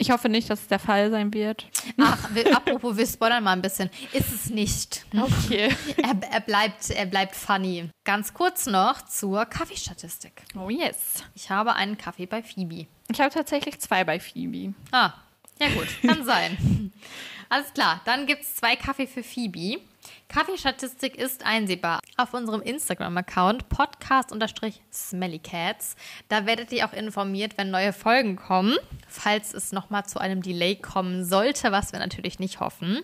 Ich 0.00 0.12
hoffe 0.12 0.28
nicht, 0.28 0.48
dass 0.48 0.60
es 0.60 0.68
der 0.68 0.78
Fall 0.78 1.10
sein 1.10 1.34
wird. 1.34 1.66
Ach, 2.00 2.28
wir, 2.32 2.56
apropos, 2.56 2.96
wir 2.96 3.06
spoilern 3.06 3.42
mal 3.42 3.52
ein 3.52 3.62
bisschen. 3.62 3.90
Ist 4.12 4.32
es 4.32 4.48
nicht. 4.48 5.04
Okay. 5.12 5.74
Er, 5.96 6.14
er, 6.30 6.40
bleibt, 6.40 6.90
er 6.90 7.06
bleibt 7.06 7.34
funny. 7.34 7.90
Ganz 8.04 8.32
kurz 8.32 8.66
noch 8.66 9.02
zur 9.02 9.44
Kaffeestatistik. 9.44 10.42
Oh 10.56 10.70
yes. 10.70 11.24
Ich 11.34 11.50
habe 11.50 11.74
einen 11.74 11.98
Kaffee 11.98 12.26
bei 12.26 12.44
Phoebe. 12.44 12.86
Ich 13.10 13.20
habe 13.20 13.34
tatsächlich 13.34 13.80
zwei 13.80 14.04
bei 14.04 14.20
Phoebe. 14.20 14.72
Ah, 14.92 15.14
ja 15.58 15.68
gut, 15.70 15.88
kann 16.06 16.24
sein. 16.24 16.92
Alles 17.50 17.72
klar, 17.72 18.02
dann 18.04 18.26
gibt 18.26 18.42
es 18.42 18.56
zwei 18.56 18.76
Kaffee 18.76 19.06
für 19.06 19.22
Phoebe. 19.22 19.80
Kaffeestatistik 20.28 21.16
ist 21.16 21.46
einsehbar 21.46 22.00
auf 22.18 22.34
unserem 22.34 22.60
Instagram-Account 22.60 23.70
podcast-smellycats. 23.70 25.96
Da 26.28 26.44
werdet 26.44 26.70
ihr 26.72 26.86
auch 26.86 26.92
informiert, 26.92 27.56
wenn 27.56 27.70
neue 27.70 27.94
Folgen 27.94 28.36
kommen, 28.36 28.76
falls 29.08 29.54
es 29.54 29.72
nochmal 29.72 30.04
zu 30.04 30.18
einem 30.18 30.42
Delay 30.42 30.76
kommen 30.76 31.24
sollte, 31.24 31.72
was 31.72 31.92
wir 31.92 32.00
natürlich 32.00 32.38
nicht 32.38 32.60
hoffen. 32.60 33.00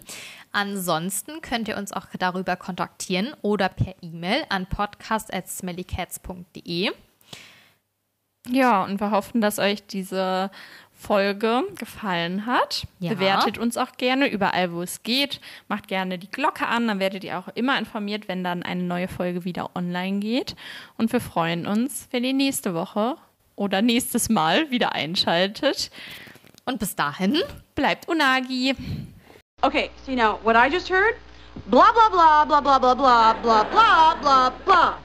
Ansonsten 0.52 1.40
könnt 1.40 1.68
ihr 1.68 1.78
uns 1.78 1.92
auch 1.92 2.08
darüber 2.18 2.56
kontaktieren 2.56 3.32
oder 3.40 3.70
per 3.70 3.94
E-Mail 4.02 4.44
an 4.50 4.66
podcast.smellycats.de. 4.66 6.92
Ja, 8.50 8.84
und 8.84 9.00
wir 9.00 9.10
hoffen, 9.10 9.40
dass 9.40 9.58
euch 9.58 9.86
diese 9.86 10.50
Folge 10.94 11.64
gefallen 11.76 12.46
hat. 12.46 12.86
Ja. 12.98 13.12
Bewertet 13.12 13.58
uns 13.58 13.76
auch 13.76 13.92
gerne 13.96 14.28
überall, 14.28 14.72
wo 14.72 14.82
es 14.82 15.02
geht. 15.02 15.40
Macht 15.68 15.88
gerne 15.88 16.18
die 16.18 16.30
Glocke 16.30 16.66
an, 16.66 16.88
dann 16.88 16.98
werdet 17.00 17.24
ihr 17.24 17.38
auch 17.38 17.48
immer 17.54 17.78
informiert, 17.78 18.28
wenn 18.28 18.42
dann 18.42 18.62
eine 18.62 18.82
neue 18.82 19.08
Folge 19.08 19.44
wieder 19.44 19.70
online 19.74 20.20
geht. 20.20 20.56
Und 20.96 21.12
wir 21.12 21.20
freuen 21.20 21.66
uns, 21.66 22.08
wenn 22.10 22.24
ihr 22.24 22.32
nächste 22.32 22.74
Woche 22.74 23.16
oder 23.56 23.82
nächstes 23.82 24.28
Mal 24.28 24.70
wieder 24.70 24.92
einschaltet. 24.92 25.90
Und 26.64 26.78
bis 26.78 26.96
dahin, 26.96 27.42
Bleibt 27.74 28.08
Unagi. 28.08 28.74
Okay, 29.62 29.90
see 30.06 30.14
now, 30.14 30.38
what 30.44 30.54
I 30.54 30.68
just 30.68 30.88
heard? 30.88 31.16
Blah, 31.66 31.92
blah, 31.92 32.08
blah, 32.08 32.44
blah, 32.44 32.60
blah, 32.60 32.78
blah, 32.78 32.94
blah, 32.94 33.34
blah, 33.34 33.64
blah, 33.64 34.14
blah, 34.20 34.50
blah. 34.64 35.03